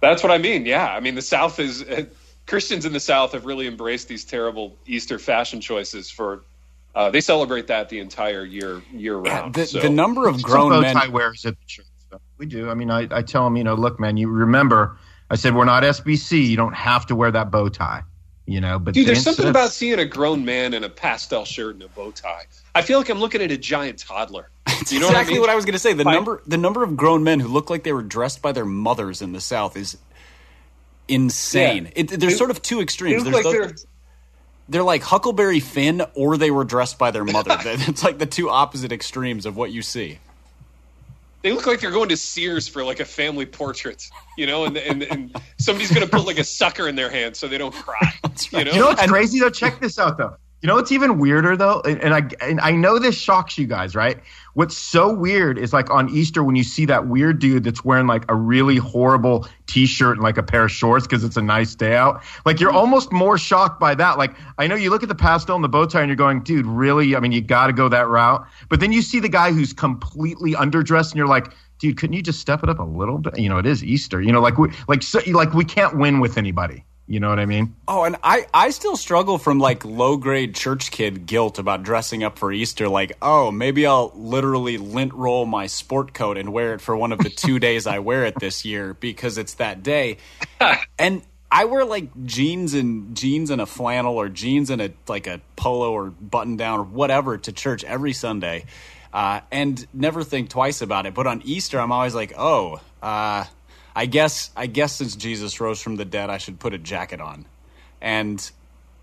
That's 0.00 0.22
what 0.22 0.30
I 0.30 0.38
mean. 0.38 0.64
Yeah, 0.64 0.86
I 0.86 1.00
mean 1.00 1.16
the 1.16 1.22
South 1.22 1.58
is 1.58 1.82
uh, 1.82 2.04
Christians 2.46 2.86
in 2.86 2.92
the 2.92 3.00
South 3.00 3.32
have 3.32 3.46
really 3.46 3.66
embraced 3.66 4.06
these 4.06 4.24
terrible 4.24 4.76
Easter 4.86 5.18
fashion 5.18 5.60
choices 5.60 6.10
for. 6.10 6.42
Uh, 6.94 7.10
they 7.10 7.22
celebrate 7.22 7.68
that 7.68 7.88
the 7.88 7.98
entire 8.00 8.44
year 8.44 8.82
year 8.92 9.16
round. 9.16 9.54
the, 9.54 9.66
so. 9.66 9.80
the 9.80 9.88
number 9.88 10.28
of 10.28 10.42
grown 10.42 10.82
men. 10.82 10.94
tie 10.94 11.08
wearers 11.08 11.46
at 11.46 11.58
the 11.58 11.66
church. 11.66 11.86
So 12.12 12.20
we 12.38 12.46
do. 12.46 12.68
I 12.70 12.74
mean, 12.74 12.90
I, 12.90 13.08
I 13.10 13.22
tell 13.22 13.44
them, 13.44 13.56
you 13.56 13.64
know, 13.64 13.74
look, 13.74 13.98
man, 13.98 14.16
you 14.18 14.28
remember, 14.28 14.98
I 15.30 15.36
said 15.36 15.54
we're 15.54 15.64
not 15.64 15.82
SBC. 15.82 16.46
You 16.46 16.56
don't 16.56 16.74
have 16.74 17.06
to 17.06 17.14
wear 17.16 17.30
that 17.30 17.50
bow 17.50 17.68
tie. 17.68 18.02
You 18.44 18.60
know, 18.60 18.78
but 18.80 18.92
Dude, 18.94 19.06
there's 19.06 19.22
something 19.22 19.46
insist. 19.46 19.50
about 19.50 19.70
seeing 19.70 19.98
a 20.00 20.04
grown 20.04 20.44
man 20.44 20.74
in 20.74 20.82
a 20.84 20.88
pastel 20.88 21.44
shirt 21.44 21.74
and 21.74 21.84
a 21.84 21.88
bow 21.88 22.10
tie. 22.10 22.42
I 22.74 22.82
feel 22.82 22.98
like 22.98 23.08
I'm 23.08 23.20
looking 23.20 23.40
at 23.40 23.50
a 23.52 23.56
giant 23.56 23.98
toddler. 23.98 24.50
You 24.90 24.98
know 24.98 25.06
exactly 25.06 25.38
what 25.38 25.48
I 25.48 25.52
mean? 25.52 25.56
was 25.56 25.64
going 25.64 25.74
to 25.74 25.78
say. 25.78 25.92
The 25.92 26.02
Like- 26.02 26.16
number 26.16 26.42
the 26.44 26.58
number 26.58 26.82
of 26.82 26.96
grown 26.96 27.22
men 27.22 27.38
who 27.38 27.46
look 27.48 27.70
like 27.70 27.84
they 27.84 27.92
were 27.92 28.02
dressed 28.02 28.42
by 28.42 28.50
their 28.50 28.64
mothers 28.64 29.22
in 29.22 29.32
the 29.32 29.40
South 29.40 29.76
is 29.76 29.96
insane. 31.08 31.84
Yeah. 31.84 31.90
It, 31.96 32.08
there's 32.20 32.34
It- 32.34 32.38
sort 32.38 32.50
of 32.50 32.60
two 32.62 32.80
extremes. 32.80 33.22
There's 33.22 33.34
like 33.34 33.44
those- 33.44 33.52
they're 33.52 33.74
they're 34.68 34.82
like 34.82 35.02
Huckleberry 35.02 35.60
Finn, 35.60 36.02
or 36.14 36.36
they 36.36 36.50
were 36.50 36.64
dressed 36.64 36.98
by 36.98 37.10
their 37.10 37.24
mother. 37.24 37.56
it's 37.64 38.02
like 38.02 38.18
the 38.18 38.26
two 38.26 38.48
opposite 38.50 38.92
extremes 38.92 39.44
of 39.46 39.56
what 39.56 39.70
you 39.70 39.82
see. 39.82 40.18
They 41.42 41.52
look 41.52 41.66
like 41.66 41.80
they're 41.80 41.90
going 41.90 42.08
to 42.08 42.16
Sears 42.16 42.68
for 42.68 42.84
like 42.84 43.00
a 43.00 43.04
family 43.04 43.46
portrait, 43.46 44.08
you 44.36 44.46
know, 44.46 44.64
and 44.64 44.76
and, 44.76 45.02
and 45.04 45.36
somebody's 45.58 45.90
going 45.90 46.06
to 46.06 46.10
put 46.10 46.26
like 46.26 46.38
a 46.38 46.44
sucker 46.44 46.88
in 46.88 46.94
their 46.94 47.10
hand 47.10 47.36
so 47.36 47.48
they 47.48 47.58
don't 47.58 47.74
cry. 47.74 48.12
You 48.50 48.64
know, 48.64 48.72
You 48.72 48.80
know 48.80 48.86
what's 48.86 49.06
crazy 49.06 49.40
though? 49.40 49.50
Check 49.50 49.80
this 49.80 49.98
out 49.98 50.16
though. 50.18 50.36
You 50.62 50.66
know 50.66 50.76
what's 50.76 50.92
even 50.92 51.18
weirder 51.18 51.56
though, 51.56 51.82
and, 51.84 52.00
and 52.00 52.14
I 52.14 52.22
and 52.40 52.60
I 52.60 52.70
know 52.70 52.98
this 52.98 53.16
shocks 53.16 53.58
you 53.58 53.66
guys, 53.66 53.94
right? 53.94 54.18
What's 54.54 54.76
so 54.76 55.12
weird 55.12 55.58
is 55.58 55.72
like 55.72 55.90
on 55.90 56.10
Easter 56.10 56.44
when 56.44 56.56
you 56.56 56.62
see 56.62 56.84
that 56.86 57.06
weird 57.06 57.38
dude 57.38 57.64
that's 57.64 57.84
wearing 57.84 58.06
like 58.06 58.30
a 58.30 58.34
really 58.34 58.76
horrible 58.76 59.48
T-shirt 59.66 60.16
and 60.16 60.22
like 60.22 60.36
a 60.36 60.42
pair 60.42 60.64
of 60.64 60.70
shorts 60.70 61.06
because 61.06 61.24
it's 61.24 61.36
a 61.38 61.42
nice 61.42 61.74
day 61.74 61.96
out. 61.96 62.22
Like 62.44 62.60
you're 62.60 62.72
almost 62.72 63.12
more 63.12 63.38
shocked 63.38 63.80
by 63.80 63.94
that. 63.94 64.18
Like 64.18 64.34
I 64.58 64.66
know 64.66 64.74
you 64.74 64.90
look 64.90 65.02
at 65.02 65.08
the 65.08 65.14
pastel 65.14 65.54
and 65.54 65.64
the 65.64 65.68
bow 65.68 65.86
tie 65.86 66.00
and 66.00 66.08
you're 66.08 66.16
going, 66.16 66.42
dude, 66.42 66.66
really? 66.66 67.16
I 67.16 67.20
mean, 67.20 67.32
you 67.32 67.40
got 67.40 67.68
to 67.68 67.72
go 67.72 67.88
that 67.88 68.08
route. 68.08 68.46
But 68.68 68.80
then 68.80 68.92
you 68.92 69.00
see 69.00 69.20
the 69.20 69.28
guy 69.28 69.52
who's 69.52 69.72
completely 69.72 70.52
underdressed 70.52 71.10
and 71.10 71.16
you're 71.16 71.26
like. 71.26 71.52
Dude, 71.78 71.96
couldn't 71.96 72.14
you 72.14 72.22
just 72.22 72.38
step 72.38 72.62
it 72.62 72.68
up 72.68 72.78
a 72.78 72.84
little 72.84 73.18
bit? 73.18 73.36
You 73.40 73.48
know, 73.48 73.58
it 73.58 73.66
is 73.66 73.82
Easter. 73.82 74.22
You 74.22 74.30
know, 74.30 74.40
like 74.40 74.56
we 74.56 74.68
like 74.86 75.02
so, 75.02 75.18
like 75.32 75.52
we 75.52 75.64
can't 75.64 75.98
win 75.98 76.20
with 76.20 76.38
anybody. 76.38 76.84
You 77.06 77.20
know 77.20 77.28
what 77.28 77.40
I 77.40 77.46
mean? 77.46 77.74
Oh, 77.88 78.04
and 78.04 78.16
I, 78.22 78.46
I 78.54 78.70
still 78.70 78.96
struggle 78.96 79.36
from 79.36 79.58
like 79.58 79.84
low 79.84 80.16
grade 80.16 80.54
church 80.54 80.90
kid 80.90 81.26
guilt 81.26 81.58
about 81.58 81.82
dressing 81.82 82.22
up 82.22 82.38
for 82.38 82.52
Easter. 82.52 82.88
Like, 82.88 83.12
oh, 83.20 83.50
maybe 83.50 83.86
I'll 83.86 84.12
literally 84.14 84.78
lint 84.78 85.12
roll 85.12 85.44
my 85.44 85.66
sport 85.66 86.14
coat 86.14 86.38
and 86.38 86.52
wear 86.52 86.74
it 86.74 86.80
for 86.80 86.96
one 86.96 87.12
of 87.12 87.18
the 87.18 87.28
two 87.28 87.58
days 87.60 87.86
I 87.86 87.98
wear 87.98 88.24
it 88.24 88.38
this 88.38 88.64
year 88.64 88.94
because 88.94 89.36
it's 89.36 89.54
that 89.54 89.82
day. 89.82 90.18
and 90.98 91.22
I 91.50 91.66
wear 91.66 91.84
like 91.84 92.24
jeans 92.24 92.72
and 92.72 93.16
jeans 93.16 93.50
and 93.50 93.60
a 93.60 93.66
flannel 93.66 94.16
or 94.16 94.28
jeans 94.28 94.70
and 94.70 94.80
a 94.80 94.92
like 95.06 95.26
a 95.26 95.40
polo 95.56 95.92
or 95.92 96.06
button 96.06 96.56
down 96.56 96.80
or 96.80 96.84
whatever 96.84 97.36
to 97.36 97.52
church 97.52 97.84
every 97.84 98.12
Sunday. 98.14 98.64
Uh, 99.12 99.40
and 99.50 99.86
never 99.92 100.24
think 100.24 100.48
twice 100.48 100.80
about 100.80 101.04
it. 101.04 101.12
But 101.12 101.26
on 101.26 101.42
Easter, 101.44 101.78
I'm 101.78 101.92
always 101.92 102.14
like, 102.14 102.32
oh, 102.38 102.80
uh, 103.02 103.44
I 103.94 104.06
guess 104.06 104.50
I 104.56 104.66
guess 104.66 104.92
since 104.96 105.16
Jesus 105.16 105.60
rose 105.60 105.80
from 105.80 105.96
the 105.96 106.04
dead, 106.04 106.30
I 106.30 106.38
should 106.38 106.58
put 106.58 106.72
a 106.74 106.78
jacket 106.78 107.20
on, 107.20 107.46
and 108.00 108.50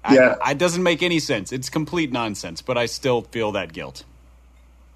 Yeah. 0.10 0.36
I, 0.44 0.52
it 0.52 0.58
doesn't 0.58 0.82
make 0.82 1.04
any 1.04 1.20
sense. 1.20 1.52
It's 1.52 1.70
complete 1.70 2.12
nonsense, 2.12 2.62
but 2.62 2.78
I 2.78 2.86
still 2.86 3.22
feel 3.22 3.52
that 3.52 3.74
guilt. 3.74 4.04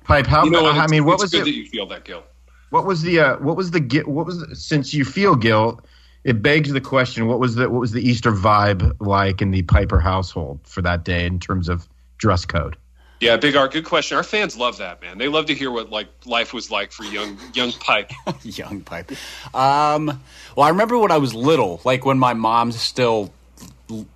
Pipe, 0.05 0.27
how? 0.27 0.43
you 0.43 0.51
know? 0.51 0.67
I 0.67 0.87
mean, 0.87 1.05
what 1.05 1.15
it's 1.15 1.23
was 1.23 1.31
good 1.31 1.41
it? 1.41 1.45
that 1.45 1.55
you 1.55 1.65
feel 1.65 1.85
that 1.87 2.05
guilt. 2.05 2.25
What 2.69 2.85
was 2.85 3.03
the 3.03 3.19
uh, 3.19 3.37
what 3.37 3.55
was 3.55 3.71
the 3.71 3.79
gui- 3.79 4.03
what 4.03 4.25
was 4.25 4.39
the, 4.39 4.55
since 4.55 4.93
you 4.93 5.05
feel 5.05 5.35
guilt, 5.35 5.85
it 6.23 6.41
begs 6.41 6.71
the 6.71 6.81
question: 6.81 7.27
what 7.27 7.39
was 7.39 7.55
the 7.55 7.69
what 7.69 7.79
was 7.79 7.91
the 7.91 8.01
Easter 8.01 8.31
vibe 8.31 8.95
like 8.99 9.41
in 9.41 9.51
the 9.51 9.61
Piper 9.63 9.99
household 9.99 10.59
for 10.63 10.81
that 10.81 11.05
day 11.05 11.25
in 11.25 11.39
terms 11.39 11.69
of 11.69 11.87
dress 12.17 12.45
code? 12.45 12.75
Yeah, 13.23 13.37
Big 13.37 13.55
R, 13.55 13.67
good 13.69 13.85
question. 13.85 14.17
Our 14.17 14.23
fans 14.23 14.57
love 14.57 14.77
that, 14.79 15.01
man. 15.01 15.17
They 15.17 15.29
love 15.29 15.45
to 15.45 15.53
hear 15.53 15.71
what 15.71 15.89
like 15.89 16.07
life 16.25 16.53
was 16.53 16.69
like 16.69 16.91
for 16.91 17.03
young 17.05 17.37
young 17.53 17.71
Pike. 17.71 18.11
Young 18.43 18.81
pipe. 18.81 19.11
Um, 19.55 20.21
well, 20.55 20.65
I 20.65 20.69
remember 20.69 20.97
when 20.97 21.11
I 21.11 21.17
was 21.17 21.33
little, 21.33 21.79
like 21.85 22.05
when 22.05 22.19
my 22.19 22.33
mom 22.33 22.71
still 22.73 23.31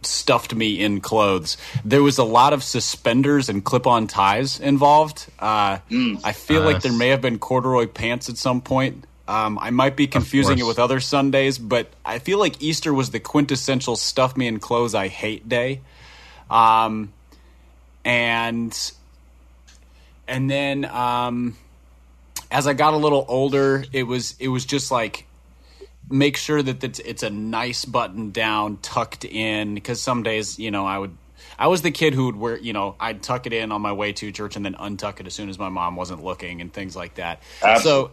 stuffed 0.01 0.53
me 0.53 0.81
in 0.81 0.99
clothes. 1.01 1.57
There 1.85 2.03
was 2.03 2.17
a 2.17 2.23
lot 2.23 2.53
of 2.53 2.63
suspenders 2.63 3.47
and 3.49 3.63
clip-on 3.63 4.07
ties 4.07 4.59
involved. 4.59 5.27
Uh, 5.39 5.79
I 6.23 6.33
feel 6.33 6.63
like 6.63 6.81
there 6.81 6.93
may 6.93 7.09
have 7.09 7.21
been 7.21 7.39
corduroy 7.39 7.87
pants 7.87 8.29
at 8.29 8.37
some 8.37 8.61
point. 8.61 9.05
Um, 9.27 9.59
I 9.59 9.71
might 9.71 9.95
be 9.95 10.07
confusing 10.07 10.57
it 10.57 10.65
with 10.65 10.79
other 10.79 10.99
Sundays, 10.99 11.57
but 11.57 11.91
I 12.05 12.19
feel 12.19 12.39
like 12.39 12.61
Easter 12.61 12.93
was 12.93 13.11
the 13.11 13.19
quintessential 13.19 13.95
stuff 13.97 14.37
me 14.37 14.47
in 14.47 14.59
clothes 14.59 14.95
I 14.95 15.09
hate 15.09 15.47
day. 15.47 15.81
Um, 16.49 17.13
and 18.05 18.91
and 20.27 20.49
then 20.49 20.85
um, 20.85 21.55
as 22.51 22.67
I 22.67 22.73
got 22.73 22.93
a 22.93 22.97
little 22.97 23.25
older, 23.27 23.83
it 23.91 24.03
was 24.03 24.35
it 24.39 24.47
was 24.47 24.65
just 24.65 24.91
like 24.91 25.25
make 26.09 26.37
sure 26.37 26.61
that 26.63 26.83
it's, 26.83 26.99
it's 26.99 27.23
a 27.23 27.29
nice 27.29 27.85
button 27.85 28.31
down, 28.31 28.77
tucked 28.77 29.25
in. 29.25 29.75
Because 29.75 30.01
some 30.01 30.23
days, 30.23 30.57
you 30.57 30.71
know, 30.71 30.85
I 30.85 30.97
would 30.97 31.15
I 31.59 31.67
was 31.67 31.81
the 31.81 31.91
kid 31.91 32.13
who 32.13 32.25
would 32.25 32.35
wear, 32.35 32.57
you 32.57 32.73
know, 32.73 32.95
I'd 32.99 33.23
tuck 33.23 33.45
it 33.45 33.53
in 33.53 33.71
on 33.71 33.81
my 33.81 33.93
way 33.93 34.13
to 34.13 34.31
church 34.31 34.55
and 34.55 34.65
then 34.65 34.75
untuck 34.75 35.19
it 35.19 35.27
as 35.27 35.33
soon 35.33 35.49
as 35.49 35.57
my 35.57 35.69
mom 35.69 35.95
wasn't 35.95 36.23
looking 36.23 36.61
and 36.61 36.71
things 36.71 36.95
like 36.95 37.15
that. 37.15 37.41
So, 37.81 38.11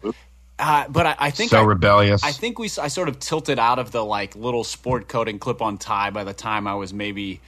uh, 0.58 0.88
but 0.88 1.06
I, 1.06 1.16
I 1.18 1.30
think 1.30 1.50
So 1.50 1.60
I, 1.60 1.64
rebellious. 1.64 2.24
I 2.24 2.32
think 2.32 2.58
we 2.58 2.66
I 2.80 2.88
sort 2.88 3.08
of 3.08 3.18
tilted 3.18 3.58
out 3.58 3.78
of 3.78 3.92
the 3.92 4.04
like 4.04 4.34
little 4.34 4.64
sport 4.64 5.08
coat 5.08 5.28
and 5.28 5.40
clip 5.40 5.62
on 5.62 5.78
tie 5.78 6.10
by 6.10 6.24
the 6.24 6.34
time 6.34 6.66
I 6.66 6.74
was 6.74 6.92
maybe 6.92 7.40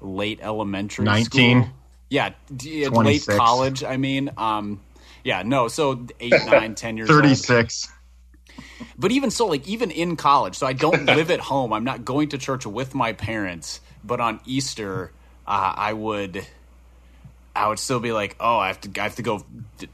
late 0.00 0.40
elementary 0.42 1.04
19? 1.04 1.62
school. 1.62 1.74
Yeah, 2.14 2.30
d- 2.54 2.86
late 2.86 3.26
college. 3.26 3.82
I 3.82 3.96
mean, 3.96 4.30
um, 4.36 4.80
yeah, 5.24 5.42
no. 5.42 5.66
So 5.66 6.06
eight, 6.20 6.32
nine, 6.46 6.76
ten 6.76 6.96
years. 6.96 7.08
Thirty 7.08 7.34
six. 7.34 7.88
But 8.96 9.10
even 9.10 9.32
so, 9.32 9.46
like 9.46 9.66
even 9.66 9.90
in 9.90 10.14
college, 10.14 10.54
so 10.54 10.64
I 10.64 10.74
don't 10.74 11.06
live 11.16 11.32
at 11.32 11.40
home. 11.40 11.72
I'm 11.72 11.82
not 11.82 12.04
going 12.04 12.28
to 12.28 12.38
church 12.38 12.66
with 12.66 12.94
my 12.94 13.14
parents. 13.14 13.80
But 14.04 14.20
on 14.20 14.38
Easter, 14.46 15.10
uh, 15.44 15.74
I 15.76 15.92
would, 15.92 16.46
I 17.56 17.66
would 17.66 17.80
still 17.80 17.98
be 17.98 18.12
like, 18.12 18.36
oh, 18.38 18.58
I 18.58 18.68
have 18.68 18.80
to, 18.82 19.00
I 19.00 19.02
have 19.02 19.16
to 19.16 19.22
go 19.22 19.44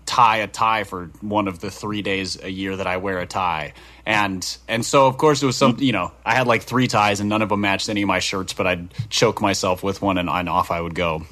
tie 0.05 0.39
a 0.39 0.47
tie 0.47 0.85
for 0.85 1.07
one 1.23 1.49
of 1.49 1.61
the 1.61 1.71
three 1.71 2.03
days 2.03 2.39
a 2.43 2.51
year 2.51 2.77
that 2.77 2.87
I 2.87 2.99
wear 2.99 3.19
a 3.21 3.27
tie, 3.27 3.73
and 4.05 4.45
and 4.69 4.85
so 4.85 5.07
of 5.07 5.17
course 5.17 5.43
it 5.43 5.47
was 5.47 5.57
some, 5.57 5.79
you 5.79 5.93
know, 5.93 6.13
I 6.23 6.35
had 6.35 6.47
like 6.47 6.65
three 6.65 6.87
ties 6.87 7.21
and 7.21 7.31
none 7.31 7.41
of 7.41 7.49
them 7.49 7.63
matched 7.63 7.89
any 7.89 8.03
of 8.03 8.09
my 8.09 8.19
shirts, 8.19 8.53
but 8.53 8.67
I'd 8.67 8.93
choke 9.09 9.41
myself 9.41 9.83
with 9.83 10.03
one 10.03 10.19
and, 10.19 10.29
and 10.29 10.51
off 10.51 10.71
I 10.71 10.83
would 10.83 10.95
go. 10.95 11.23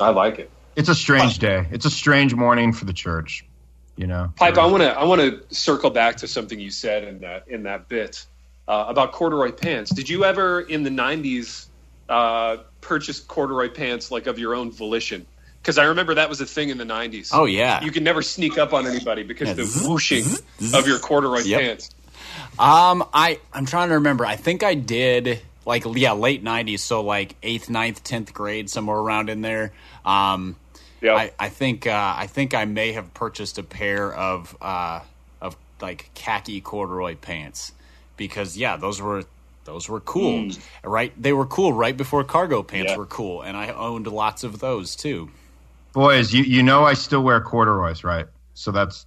I 0.00 0.10
like 0.10 0.38
it. 0.38 0.50
It's 0.76 0.88
a 0.88 0.94
strange 0.94 1.38
day. 1.38 1.66
It's 1.70 1.84
a 1.86 1.90
strange 1.90 2.34
morning 2.34 2.72
for 2.72 2.84
the 2.84 2.92
church. 2.92 3.44
You 3.96 4.06
know, 4.06 4.32
Pipe, 4.36 4.58
I 4.58 4.66
want 4.66 4.82
to 4.84 4.90
I 4.90 5.04
want 5.04 5.20
to 5.20 5.42
circle 5.54 5.90
back 5.90 6.18
to 6.18 6.28
something 6.28 6.60
you 6.60 6.70
said 6.70 7.02
in 7.02 7.18
that 7.20 7.48
in 7.48 7.64
that 7.64 7.88
bit 7.88 8.24
uh, 8.68 8.84
about 8.86 9.10
corduroy 9.12 9.50
pants. 9.50 9.92
Did 9.92 10.08
you 10.08 10.24
ever 10.24 10.60
in 10.60 10.84
the 10.84 10.90
'90s 10.90 11.66
uh, 12.08 12.58
purchase 12.80 13.18
corduroy 13.18 13.70
pants 13.70 14.12
like 14.12 14.28
of 14.28 14.38
your 14.38 14.54
own 14.54 14.70
volition? 14.70 15.26
Because 15.60 15.78
I 15.78 15.84
remember 15.86 16.14
that 16.14 16.28
was 16.28 16.40
a 16.40 16.46
thing 16.46 16.68
in 16.68 16.78
the 16.78 16.84
'90s. 16.84 17.30
Oh 17.32 17.44
yeah, 17.46 17.82
you 17.84 17.90
can 17.90 18.04
never 18.04 18.22
sneak 18.22 18.56
up 18.56 18.72
on 18.72 18.86
anybody 18.86 19.24
because 19.24 19.48
Yeah, 19.48 19.54
the 19.54 19.64
zzz, 19.64 19.88
whooshing 19.88 20.22
zzz, 20.22 20.42
zzz. 20.60 20.74
of 20.74 20.86
your 20.86 21.00
corduroy 21.00 21.42
Yep. 21.42 21.60
pants. 21.60 21.90
Um, 22.56 23.04
I 23.12 23.40
I'm 23.52 23.66
trying 23.66 23.88
to 23.88 23.94
remember. 23.94 24.24
I 24.24 24.36
think 24.36 24.62
I 24.62 24.74
did 24.74 25.40
like 25.68 25.84
yeah, 25.94 26.12
late 26.12 26.42
'90s, 26.42 26.80
so 26.80 27.02
like 27.02 27.36
eighth, 27.42 27.68
ninth, 27.68 28.02
tenth 28.02 28.32
grade, 28.32 28.70
somewhere 28.70 28.96
around 28.96 29.28
in 29.28 29.42
there. 29.42 29.72
Um, 30.04 30.56
Yeah. 31.02 31.14
I, 31.14 31.30
I 31.38 31.48
think 31.50 31.86
uh, 31.86 32.14
I 32.16 32.26
think 32.26 32.54
I 32.54 32.64
may 32.64 32.92
have 32.92 33.12
purchased 33.12 33.58
a 33.58 33.62
pair 33.62 34.12
of 34.12 34.56
uh, 34.62 35.00
of 35.40 35.56
like 35.80 36.10
khaki 36.14 36.60
corduroy 36.62 37.16
pants 37.16 37.72
because 38.16 38.56
yeah, 38.56 38.78
those 38.78 39.00
were 39.00 39.24
those 39.64 39.90
were 39.90 40.00
cool, 40.00 40.50
right? 40.82 41.12
They 41.22 41.34
were 41.34 41.46
cool 41.46 41.74
right 41.74 41.96
before 41.96 42.24
cargo 42.24 42.62
pants. 42.62 42.90
Yeah. 42.90 42.96
were 42.96 43.06
cool, 43.06 43.42
and 43.42 43.54
I 43.54 43.68
owned 43.68 44.06
lots 44.06 44.44
of 44.44 44.60
those 44.60 44.96
too. 44.96 45.28
Boys, 45.92 46.32
you 46.32 46.44
you 46.44 46.62
know 46.62 46.84
I 46.84 46.94
still 46.94 47.22
wear 47.22 47.42
corduroys, 47.42 48.02
right? 48.02 48.26
So 48.54 48.72
that's 48.72 49.04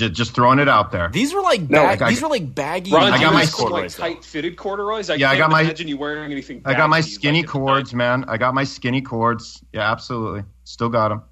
just 0.00 0.12
just 0.14 0.34
throwing 0.34 0.58
it 0.58 0.68
out 0.68 0.90
there. 0.90 1.08
These 1.12 1.32
were 1.34 1.42
like 1.42 1.62
No, 1.68 1.82
bag- 1.84 2.02
I- 2.02 2.08
these 2.10 2.22
were 2.22 2.28
like 2.28 2.54
baggy. 2.54 2.90
Ron, 2.92 3.12
I 3.12 3.20
got 3.20 3.32
my 3.32 3.44
have 3.44 3.60
like 3.70 3.90
tight 3.90 4.24
fitted 4.24 4.56
corduroys. 4.56 5.10
I 5.10 5.14
Yeah, 5.14 5.28
I 5.28 5.36
can't 5.36 5.42
got 5.44 5.50
my- 5.52 5.60
imagine 5.62 5.88
you 5.88 5.96
wearing 5.96 6.32
anything. 6.32 6.62
I 6.64 6.74
got 6.74 6.88
my 6.90 7.00
skinny 7.00 7.42
like 7.42 7.48
cords, 7.50 7.94
man. 7.94 8.24
I 8.26 8.36
got 8.36 8.54
my 8.54 8.64
skinny 8.64 9.00
cords. 9.02 9.62
Yeah, 9.72 9.90
absolutely. 9.90 10.42
Still 10.64 10.88
got 10.88 11.08
them. 11.10 11.22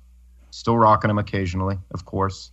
Still 0.50 0.76
rocking 0.78 1.08
them 1.08 1.18
occasionally, 1.18 1.78
of 1.92 2.04
course. 2.04 2.50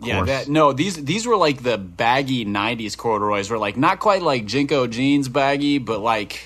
Of 0.00 0.06
Yeah, 0.06 0.16
course. 0.16 0.26
that 0.28 0.48
no, 0.48 0.72
these 0.72 1.02
these 1.04 1.26
were 1.26 1.36
like 1.36 1.62
the 1.62 1.76
baggy 1.78 2.44
'90s 2.44 2.96
corduroys. 2.96 3.50
Were 3.50 3.58
like 3.58 3.76
not 3.76 3.98
quite 3.98 4.22
like 4.22 4.46
JNCO 4.46 4.88
jeans 4.90 5.28
baggy, 5.28 5.78
but 5.78 6.00
like 6.00 6.40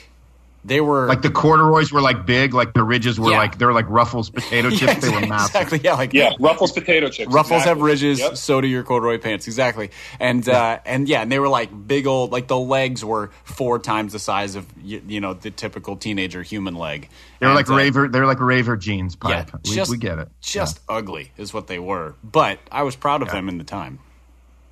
they 0.67 0.81
were 0.81 1.07
like 1.07 1.21
the 1.23 1.31
corduroys 1.31 1.93
were 1.93 2.01
like 2.01 2.25
big, 2.25 2.55
like 2.55 2.73
the 2.73 2.83
ridges 2.83 3.21
were 3.21 3.31
Yeah. 3.33 3.39
like 3.39 3.59
they 3.59 3.67
were 3.67 3.73
like 3.75 3.89
Ruffles 3.89 4.31
potato 4.31 4.69
Yeah, 4.71 4.77
chips. 4.79 5.01
They 5.03 5.11
were 5.15 5.21
massive. 5.27 5.55
exactly. 5.55 5.81
Yeah, 5.85 5.95
like 5.95 6.13
Yeah, 6.15 6.33
Ruffles 6.41 6.73
potato 6.73 7.09
chips. 7.11 7.33
Ruffles 7.33 7.63
exactly. 7.63 7.69
have 7.69 7.81
ridges, 7.81 8.19
Yep. 8.21 8.37
so 8.39 8.61
do 8.61 8.67
your 8.67 8.83
corduroy 8.83 9.19
pants. 9.19 9.47
Exactly, 9.47 9.91
and 10.19 10.49
uh, 10.49 10.79
and 10.87 11.09
yeah, 11.09 11.23
and 11.23 11.31
they 11.31 11.39
were 11.39 11.49
like 11.49 11.69
big 11.87 12.07
old. 12.07 12.33
Like 12.33 12.49
the 12.49 12.59
legs 12.59 13.05
were 13.05 13.31
four 13.45 13.79
times 13.79 14.13
the 14.13 14.19
size 14.19 14.55
of 14.55 14.67
you, 14.83 15.03
you 15.07 15.21
know 15.21 15.35
the 15.35 15.51
typical 15.51 15.97
teenager 15.97 16.43
human 16.43 16.75
leg. 16.77 17.09
They 17.41 17.47
were 17.47 17.51
And, 17.51 17.57
like 17.57 17.69
uh, 17.71 17.75
raver. 17.75 18.09
They 18.09 18.19
were 18.21 18.27
like 18.27 18.41
raver 18.41 18.77
jeans 18.77 19.17
Yeah, 19.23 19.45
pipe. 19.45 19.61
we, 19.67 19.75
just, 19.75 19.91
we 19.91 19.99
get 19.99 20.19
it. 20.19 20.29
Just 20.41 20.81
ugly 20.89 21.33
is 21.37 21.53
what 21.53 21.67
they 21.67 21.79
were, 21.79 22.15
but 22.25 22.59
I 22.73 22.85
was 22.85 22.97
proud 22.97 23.21
of 23.23 23.31
them 23.31 23.49
in 23.51 23.59
the 23.59 23.65
time. 23.65 23.99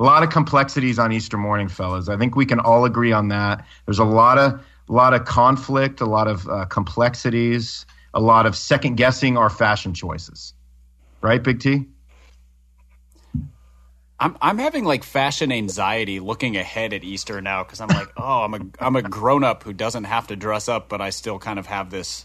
a 0.00 0.02
lot 0.02 0.22
of 0.22 0.30
complexities 0.30 0.98
on 0.98 1.12
Easter 1.12 1.36
morning, 1.36 1.68
fellas. 1.68 2.08
I 2.08 2.16
think 2.16 2.34
we 2.34 2.46
can 2.46 2.58
all 2.58 2.86
agree 2.86 3.12
on 3.12 3.28
that. 3.28 3.64
There's 3.84 3.98
a 3.98 4.04
lot 4.04 4.38
of 4.38 4.54
a 4.88 4.92
lot 4.92 5.14
of 5.14 5.24
conflict, 5.26 6.00
a 6.00 6.06
lot 6.06 6.26
of 6.26 6.48
uh, 6.48 6.64
complexities, 6.64 7.86
a 8.14 8.20
lot 8.20 8.46
of 8.46 8.56
second 8.56 8.96
guessing 8.96 9.36
our 9.36 9.50
fashion 9.50 9.94
choices. 9.94 10.54
Right, 11.20 11.40
Big 11.42 11.60
T? 11.60 11.86
I'm 14.18 14.36
I'm 14.40 14.58
having 14.58 14.84
like 14.84 15.04
fashion 15.04 15.52
anxiety 15.52 16.18
looking 16.18 16.56
ahead 16.56 16.92
at 16.94 17.04
Easter 17.04 17.40
now 17.42 17.62
because 17.62 17.80
I'm 17.80 17.88
like, 17.88 18.08
oh, 18.16 18.42
I'm 18.42 18.54
a 18.54 18.60
I'm 18.80 18.96
a 18.96 19.02
grown 19.02 19.44
up 19.44 19.62
who 19.64 19.74
doesn't 19.74 20.04
have 20.04 20.26
to 20.28 20.36
dress 20.36 20.68
up, 20.68 20.88
but 20.88 21.02
I 21.02 21.10
still 21.10 21.38
kind 21.38 21.58
of 21.58 21.66
have 21.66 21.90
this 21.90 22.24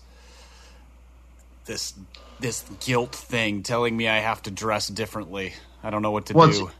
this 1.65 1.93
this 2.39 2.63
guilt 2.79 3.13
thing 3.13 3.63
telling 3.63 3.95
me 3.95 4.07
I 4.07 4.19
have 4.19 4.41
to 4.43 4.51
dress 4.51 4.87
differently. 4.87 5.53
I 5.83 5.89
don't 5.89 6.01
know 6.01 6.11
what 6.11 6.27
to 6.27 6.33
Well, 6.33 6.47
do. 6.47 6.53
it's- 6.53 6.75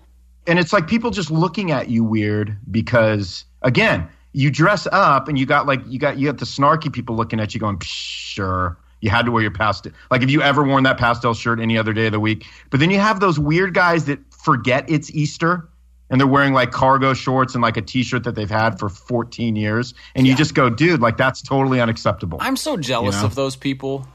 and 0.47 0.59
it's 0.59 0.73
like 0.73 0.87
people 0.87 1.11
just 1.11 1.31
looking 1.31 1.71
at 1.71 1.89
you 1.89 2.03
weird 2.03 2.57
because 2.69 3.45
again 3.61 4.07
you 4.35 4.51
dress 4.51 4.85
up 4.91 5.29
and 5.29 5.39
you 5.39 5.45
got 5.45 5.65
like 5.65 5.81
you 5.87 5.97
got 5.97 6.17
you 6.17 6.27
got 6.27 6.39
the 6.39 6.45
snarky 6.45 6.91
people 6.91 7.15
looking 7.15 7.39
at 7.39 7.53
you 7.53 7.59
going 7.59 7.79
sure. 7.83 8.77
You 9.01 9.09
had 9.09 9.25
to 9.25 9.31
wear 9.31 9.41
your 9.41 9.51
pastel 9.51 9.91
like 10.09 10.23
if 10.23 10.31
you 10.31 10.41
ever 10.41 10.63
worn 10.63 10.83
that 10.83 10.97
pastel 10.97 11.33
shirt 11.33 11.59
any 11.59 11.77
other 11.77 11.93
day 11.93 12.07
of 12.07 12.11
the 12.11 12.19
week? 12.19 12.45
But 12.69 12.79
then 12.79 12.89
you 12.89 12.99
have 12.99 13.19
those 13.19 13.39
weird 13.39 13.73
guys 13.73 14.05
that 14.05 14.19
forget 14.33 14.89
it's 14.89 15.11
easter 15.11 15.69
and 16.09 16.19
they're 16.19 16.27
wearing 16.27 16.53
like 16.53 16.71
cargo 16.71 17.13
shorts 17.13 17.55
and 17.55 17.61
like 17.61 17.77
a 17.77 17.81
t-shirt 17.81 18.23
that 18.25 18.35
they've 18.35 18.49
had 18.49 18.77
for 18.77 18.89
14 18.89 19.55
years. 19.55 19.93
And 20.15 20.27
you 20.27 20.35
just 20.35 20.53
go 20.53 20.69
dude 20.69 21.01
like 21.01 21.17
that's 21.17 21.41
totally 21.41 21.79
unacceptable. 21.79 22.39
I'm 22.41 22.57
so 22.57 22.77
jealous 22.77 23.15
You 23.15 23.21
know? 23.21 23.27
of 23.27 23.35
those 23.35 23.55
people. 23.55 24.07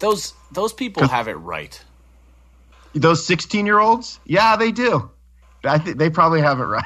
Those 0.00 0.34
those 0.52 0.72
people 0.72 1.06
have 1.06 1.28
it 1.28 1.34
right. 1.34 1.80
those 2.94 3.24
16 3.24 3.66
year 3.66 3.78
olds 3.78 4.20
yeah 4.24 4.56
they 4.56 4.72
do 4.72 5.10
I 5.66 5.78
think 5.78 5.98
they 5.98 6.10
probably 6.10 6.40
have 6.40 6.60
it 6.60 6.64
right 6.76 6.84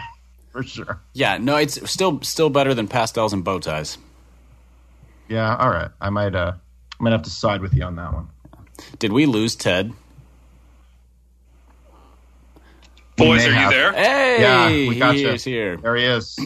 for 0.51 0.63
sure 0.63 1.01
Yeah, 1.13 1.39
no, 1.39 1.57
it's 1.57 1.91
still 1.91 2.21
still 2.23 2.51
better 2.51 2.75
than 2.75 2.89
pastels 2.89 3.33
and 3.33 3.45
bow 3.45 3.59
ties. 3.59 3.99
Yeah, 5.29 5.55
all 5.57 5.71
right. 5.71 5.91
I 6.01 6.11
might 6.11 6.35
uh 6.35 6.53
I 6.99 7.03
might 7.03 7.13
have 7.13 7.23
to 7.23 7.31
side 7.31 7.61
with 7.61 7.75
you 7.75 7.83
on 7.85 7.97
that 7.97 8.13
one. 8.15 8.29
Did 8.99 9.13
we 9.13 9.27
lose 9.27 9.55
Ted? 9.57 9.93
Boys, 13.17 13.45
are 13.47 13.53
have. 13.53 13.73
you 13.73 13.77
there? 13.79 13.93
Hey, 13.93 14.41
Yeah, 14.41 14.69
we 14.89 14.99
got 14.99 15.15
he 15.17 15.23
you. 15.23 15.29
is 15.31 15.43
here. 15.45 15.77
There 15.77 15.97
he 15.97 16.05
is. 16.05 16.39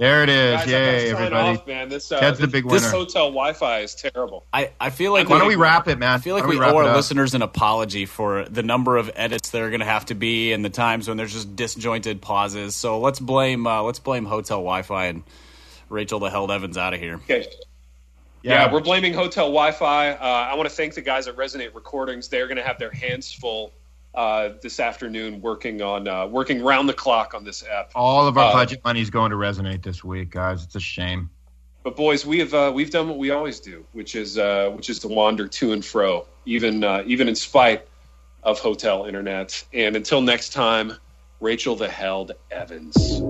There 0.00 0.22
it 0.22 0.30
is. 0.30 0.56
Guys, 0.60 0.66
Yay, 0.70 1.10
everybody. 1.10 1.58
Off, 1.58 1.66
man. 1.66 1.90
This, 1.90 2.10
uh, 2.10 2.18
Ted's 2.20 2.38
the 2.38 2.46
big 2.46 2.64
big 2.64 2.72
this 2.72 2.90
hotel 2.90 3.26
Wi-Fi 3.26 3.80
is 3.80 3.94
terrible. 3.94 4.46
I, 4.50 4.72
I 4.80 4.88
feel 4.88 5.12
like 5.12 5.28
Why 5.28 5.38
don't 5.38 5.46
we- 5.48 5.56
we 5.56 5.62
wrap 5.62 5.88
it, 5.88 5.98
man? 5.98 6.10
I 6.10 6.16
feel 6.16 6.34
like 6.34 6.44
Why 6.44 6.50
we, 6.50 6.58
owe 6.58 6.74
our 6.78 6.84
up? 6.84 6.96
listeners 6.96 7.34
an 7.34 7.42
apology 7.42 8.06
for 8.06 8.46
the 8.46 8.62
number 8.62 8.96
of 8.96 9.10
edits 9.14 9.50
that 9.50 9.60
are 9.60 9.68
going 9.68 9.80
to 9.80 9.86
have 9.86 10.06
to 10.06 10.14
be 10.14 10.52
and 10.54 10.64
the 10.64 10.70
times 10.70 11.06
when 11.06 11.18
there's 11.18 11.34
just 11.34 11.54
disjointed 11.54 12.22
pauses. 12.22 12.74
So 12.74 12.98
let's 12.98 13.20
blame 13.20 13.66
uh, 13.66 13.82
let's 13.82 13.98
blame 13.98 14.24
hotel 14.24 14.60
Wi-Fi 14.60 15.04
and 15.04 15.22
Rachel 15.90 16.18
the 16.18 16.30
Held 16.30 16.50
Evans 16.50 16.78
out 16.78 16.94
of 16.94 17.00
here. 17.00 17.16
Okay. 17.16 17.46
Yeah, 18.42 18.72
we're 18.72 18.80
blaming 18.80 19.12
hotel 19.12 19.48
Wi-Fi. 19.48 20.12
Uh, 20.12 20.16
I 20.18 20.54
want 20.54 20.66
to 20.66 20.74
thank 20.74 20.94
the 20.94 21.02
guys 21.02 21.28
at 21.28 21.36
Resonate 21.36 21.74
Recordings. 21.74 22.28
They're 22.28 22.46
going 22.46 22.56
to 22.56 22.62
have 22.64 22.78
their 22.78 22.90
hands 22.90 23.30
full 23.30 23.70
uh, 24.14 24.50
this 24.62 24.80
afternoon, 24.80 25.40
working 25.40 25.82
on 25.82 26.08
uh, 26.08 26.26
working 26.26 26.62
round 26.62 26.88
the 26.88 26.94
clock 26.94 27.34
on 27.34 27.44
this 27.44 27.62
app. 27.64 27.92
all 27.94 28.26
of 28.26 28.36
our 28.36 28.50
Uh, 28.50 28.52
budget 28.52 28.80
money 28.84 29.00
is 29.00 29.10
going 29.10 29.30
to 29.30 29.36
resonate 29.36 29.82
this 29.82 30.02
week, 30.02 30.30
guys. 30.30 30.64
It's 30.64 30.74
a 30.74 30.80
shame. 30.80 31.30
But 31.82 31.96
boys, 31.96 32.26
we 32.26 32.40
have 32.40 32.52
uh, 32.52 32.72
we've 32.74 32.90
done 32.90 33.08
what 33.08 33.18
we 33.18 33.30
always 33.30 33.60
do, 33.60 33.84
which 33.92 34.14
is 34.14 34.36
uh, 34.36 34.70
which 34.74 34.90
is 34.90 34.98
to 35.00 35.08
wander 35.08 35.48
to 35.48 35.72
and 35.72 35.84
fro, 35.84 36.26
even 36.44 36.84
uh, 36.84 37.02
even 37.06 37.28
in 37.28 37.34
spite 37.34 37.86
of 38.42 38.58
hotel 38.58 39.06
internet. 39.06 39.64
And 39.72 39.96
until 39.96 40.20
next 40.20 40.52
time, 40.52 40.92
Rachel 41.40 41.76
the 41.76 41.88
Held 41.88 42.32
Evans. 42.50 43.22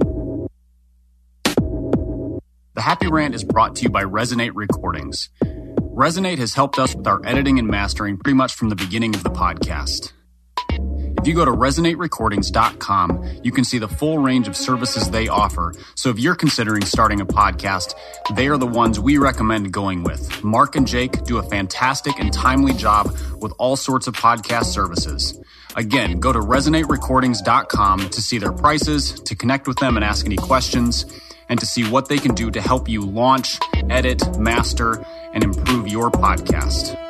The 2.74 2.82
Happy 2.82 3.08
Rant 3.08 3.34
is 3.34 3.44
brought 3.44 3.76
to 3.76 3.82
you 3.82 3.90
by 3.90 4.04
Resonate 4.04 4.52
Recordings. 4.54 5.28
Resonate 5.44 6.38
has 6.38 6.54
helped 6.54 6.78
us 6.78 6.94
with 6.94 7.06
our 7.06 7.20
editing 7.26 7.58
and 7.58 7.68
mastering 7.68 8.16
pretty 8.16 8.36
much 8.36 8.54
from 8.54 8.68
the 8.68 8.76
beginning 8.76 9.14
of 9.14 9.22
the 9.22 9.30
podcast. 9.30 10.12
If 11.20 11.26
you 11.26 11.34
go 11.34 11.44
to 11.44 11.50
resonaterecordings.com, 11.50 13.40
you 13.42 13.52
can 13.52 13.64
see 13.64 13.78
the 13.78 13.88
full 13.88 14.18
range 14.18 14.48
of 14.48 14.56
services 14.56 15.10
they 15.10 15.28
offer. 15.28 15.74
So 15.94 16.08
if 16.08 16.18
you're 16.18 16.34
considering 16.34 16.82
starting 16.86 17.20
a 17.20 17.26
podcast, 17.26 17.92
they 18.34 18.48
are 18.48 18.56
the 18.56 18.66
ones 18.66 18.98
we 18.98 19.18
recommend 19.18 19.70
going 19.70 20.02
with. 20.02 20.42
Mark 20.42 20.76
and 20.76 20.86
Jake 20.86 21.22
do 21.24 21.36
a 21.36 21.42
fantastic 21.42 22.18
and 22.18 22.32
timely 22.32 22.72
job 22.72 23.14
with 23.38 23.52
all 23.58 23.76
sorts 23.76 24.06
of 24.06 24.14
podcast 24.14 24.66
services. 24.66 25.38
Again, 25.76 26.20
go 26.20 26.32
to 26.32 26.38
resonaterecordings.com 26.38 28.08
to 28.10 28.22
see 28.22 28.38
their 28.38 28.52
prices, 28.52 29.12
to 29.20 29.36
connect 29.36 29.68
with 29.68 29.76
them 29.76 29.96
and 29.96 30.04
ask 30.04 30.24
any 30.24 30.36
questions, 30.36 31.04
and 31.50 31.60
to 31.60 31.66
see 31.66 31.84
what 31.84 32.08
they 32.08 32.16
can 32.16 32.34
do 32.34 32.50
to 32.50 32.62
help 32.62 32.88
you 32.88 33.02
launch, 33.02 33.58
edit, 33.90 34.38
master, 34.38 35.04
and 35.34 35.44
improve 35.44 35.86
your 35.86 36.10
podcast. 36.10 37.09